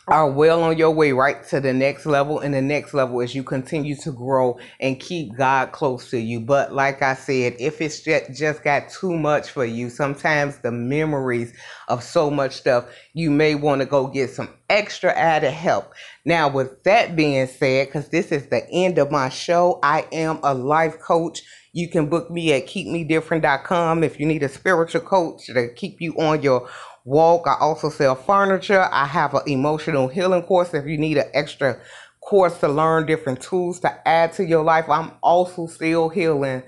are 0.09 0.29
well 0.29 0.65
on 0.65 0.77
your 0.77 0.91
way 0.91 1.13
right 1.13 1.45
to 1.45 1.61
the 1.61 1.73
next 1.73 2.07
level 2.07 2.41
and 2.41 2.53
the 2.53 2.61
next 2.61 2.93
level 2.93 3.21
as 3.21 3.35
you 3.35 3.45
continue 3.45 3.95
to 3.95 4.11
grow 4.11 4.59
and 4.81 4.99
keep 4.99 5.37
God 5.37 5.71
close 5.71 6.11
to 6.11 6.19
you. 6.19 6.41
But 6.41 6.73
like 6.73 7.03
I 7.03 7.15
said, 7.15 7.55
if 7.61 7.81
it's 7.81 8.01
just, 8.01 8.33
just 8.33 8.65
got 8.65 8.89
too 8.89 9.17
much 9.17 9.51
for 9.51 9.65
you, 9.65 9.91
sometimes 9.91 10.59
the 10.59 10.73
memories 10.73 11.55
of 11.87 12.03
so 12.03 12.31
much 12.31 12.55
stuff, 12.55 12.87
you 13.15 13.31
may 13.31 13.55
want 13.55 13.81
to 13.81 13.87
go 13.87 14.09
get 14.09 14.31
some 14.31 14.53
extra 14.69 15.13
added 15.13 15.53
help. 15.53 15.93
Now, 16.25 16.49
with 16.49 16.83
that 16.83 17.15
being 17.15 17.47
said, 17.47 17.87
because 17.87 18.09
this 18.09 18.33
is 18.33 18.47
the 18.49 18.69
end 18.71 18.99
of 18.99 19.13
my 19.13 19.29
show, 19.29 19.79
I 19.85 20.07
am 20.11 20.41
a 20.43 20.53
life 20.53 20.99
coach. 20.99 21.43
You 21.73 21.89
can 21.89 22.09
book 22.09 22.31
me 22.31 22.53
at 22.53 22.67
keepmedifferent.com 22.67 24.05
if 24.05 24.21
you 24.21 24.27
need 24.27 24.43
a 24.43 24.49
spiritual 24.49 25.01
coach 25.01 25.47
to 25.47 25.73
keep 25.75 26.01
you 26.01 26.15
on 26.19 26.43
your 26.43 26.69
walk. 27.05 27.47
I 27.47 27.57
also 27.61 27.91
sell 27.91 28.15
furniture. 28.15 28.89
I 28.91 29.07
have 29.07 29.35
an 29.35 29.43
emotional 29.47 30.09
healing 30.09 30.43
course 30.43 30.75
if 30.75 30.87
you 30.87 30.99
need 30.99 31.19
an 31.19 31.31
extra 31.35 31.81
course 32.21 32.59
to 32.61 32.69
learn 32.69 33.07
different 33.07 33.41
tools 33.43 33.81
to 33.81 34.09
add 34.09 34.33
to 34.35 34.45
your 34.45 34.65
life. 34.65 34.89
I'm 34.89 35.13
also 35.23 35.67
still 35.67 36.09
healing. 36.09 36.63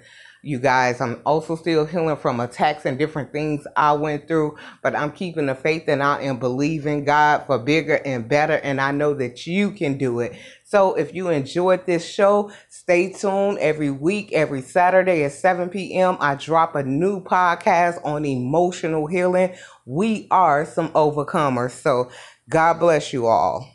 You 0.47 0.59
guys, 0.59 1.01
I'm 1.01 1.22
also 1.24 1.57
still 1.57 1.86
healing 1.86 2.18
from 2.18 2.38
attacks 2.38 2.84
and 2.84 2.99
different 2.99 3.32
things 3.32 3.66
I 3.78 3.92
went 3.92 4.28
through, 4.28 4.59
but 4.82 4.95
I'm 4.95 5.11
keeping 5.11 5.47
the 5.47 5.55
faith 5.55 5.84
and 5.88 6.03
I 6.03 6.20
am 6.20 6.38
believing 6.38 7.07
God 7.07 7.47
for 7.47 7.59
bigger 7.59 7.99
and 8.05 8.28
better, 8.28 8.57
and 8.57 8.78
I 8.78 8.90
know 8.90 9.14
that 9.14 9.47
you 9.47 9.70
can 9.70 9.97
do 9.97 10.20
it. 10.20 10.36
So 10.62 10.97
if 10.97 11.14
you 11.14 11.30
enjoyed 11.30 11.86
this 11.86 12.07
show, 12.07 12.53
stay 12.68 13.11
tuned 13.14 13.57
every 13.57 13.90
week, 13.90 14.34
every 14.34 14.61
Saturday 14.61 15.24
at 15.24 15.32
7 15.32 15.70
p.m. 15.70 16.18
I 16.20 16.34
drop 16.34 16.74
a 16.74 16.82
new 16.82 17.22
podcast 17.22 18.05
on 18.05 18.26
emotional 18.26 19.07
healing. 19.07 19.55
We 19.86 20.28
are 20.30 20.66
some 20.66 20.90
overcomers. 20.90 21.70
So 21.70 22.11
God 22.51 22.80
bless 22.80 23.14
you 23.14 23.28
all. 23.28 23.66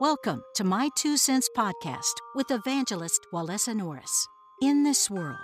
Welcome 0.00 0.42
to 0.56 0.64
My 0.64 0.88
Two 0.98 1.16
Cents 1.16 1.48
Podcast 1.56 2.12
with 2.34 2.50
evangelist 2.50 3.24
Walesa 3.32 3.72
Norris. 3.72 4.26
In 4.62 4.84
this 4.84 5.10
world, 5.10 5.36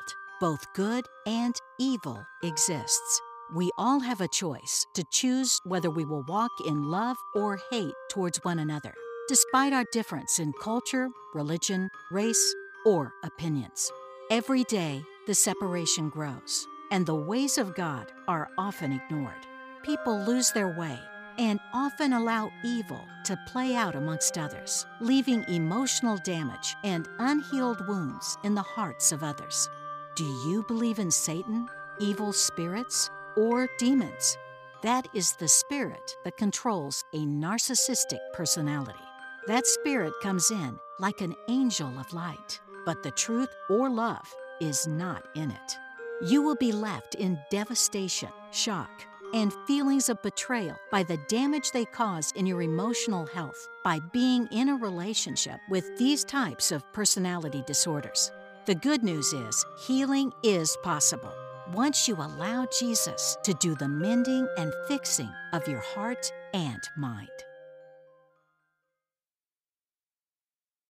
both 0.42 0.66
good 0.74 1.06
and 1.24 1.54
evil 1.78 2.26
exists. 2.42 3.20
We 3.54 3.70
all 3.78 4.00
have 4.00 4.20
a 4.20 4.26
choice 4.26 4.84
to 4.94 5.04
choose 5.12 5.60
whether 5.62 5.88
we 5.88 6.04
will 6.04 6.24
walk 6.24 6.50
in 6.66 6.82
love 6.82 7.16
or 7.36 7.60
hate 7.70 7.94
towards 8.10 8.38
one 8.42 8.58
another 8.58 8.92
despite 9.28 9.72
our 9.72 9.84
difference 9.92 10.40
in 10.40 10.52
culture, 10.60 11.08
religion, 11.32 11.88
race, 12.10 12.54
or 12.84 13.12
opinions. 13.22 13.90
Every 14.30 14.64
day, 14.64 15.04
the 15.28 15.34
separation 15.34 16.08
grows, 16.08 16.66
and 16.90 17.06
the 17.06 17.14
ways 17.14 17.56
of 17.56 17.76
God 17.76 18.10
are 18.26 18.50
often 18.58 18.92
ignored. 18.92 19.46
People 19.84 20.18
lose 20.26 20.50
their 20.50 20.76
way 20.76 20.98
and 21.38 21.60
often 21.72 22.12
allow 22.12 22.50
evil 22.64 23.06
to 23.26 23.38
play 23.46 23.76
out 23.76 23.94
amongst 23.94 24.36
others, 24.36 24.84
leaving 25.00 25.44
emotional 25.44 26.18
damage 26.24 26.74
and 26.82 27.08
unhealed 27.20 27.86
wounds 27.86 28.36
in 28.42 28.56
the 28.56 28.60
hearts 28.60 29.12
of 29.12 29.22
others. 29.22 29.68
Do 30.14 30.24
you 30.24 30.62
believe 30.64 30.98
in 30.98 31.10
Satan, 31.10 31.66
evil 31.98 32.34
spirits, 32.34 33.08
or 33.34 33.66
demons? 33.78 34.36
That 34.82 35.08
is 35.14 35.32
the 35.32 35.48
spirit 35.48 36.18
that 36.24 36.36
controls 36.36 37.02
a 37.14 37.20
narcissistic 37.20 38.18
personality. 38.34 38.98
That 39.46 39.66
spirit 39.66 40.12
comes 40.22 40.50
in 40.50 40.78
like 40.98 41.22
an 41.22 41.34
angel 41.48 41.98
of 41.98 42.12
light, 42.12 42.60
but 42.84 43.02
the 43.02 43.10
truth 43.12 43.48
or 43.70 43.88
love 43.88 44.30
is 44.60 44.86
not 44.86 45.24
in 45.34 45.50
it. 45.50 45.78
You 46.20 46.42
will 46.42 46.56
be 46.56 46.72
left 46.72 47.14
in 47.14 47.38
devastation, 47.50 48.28
shock, 48.50 48.90
and 49.32 49.54
feelings 49.66 50.10
of 50.10 50.20
betrayal 50.20 50.76
by 50.90 51.04
the 51.04 51.16
damage 51.28 51.70
they 51.70 51.86
cause 51.86 52.32
in 52.32 52.44
your 52.44 52.60
emotional 52.60 53.24
health 53.24 53.66
by 53.82 53.98
being 54.12 54.46
in 54.48 54.68
a 54.68 54.76
relationship 54.76 55.58
with 55.70 55.96
these 55.96 56.22
types 56.22 56.70
of 56.70 56.84
personality 56.92 57.64
disorders. 57.66 58.30
The 58.64 58.76
good 58.76 59.02
news 59.02 59.32
is 59.32 59.64
healing 59.76 60.32
is 60.44 60.76
possible 60.84 61.34
once 61.72 62.06
you 62.06 62.14
allow 62.14 62.64
Jesus 62.78 63.36
to 63.42 63.52
do 63.54 63.74
the 63.74 63.88
mending 63.88 64.46
and 64.56 64.72
fixing 64.86 65.32
of 65.52 65.66
your 65.66 65.80
heart 65.80 66.32
and 66.54 66.80
mind. 66.96 67.28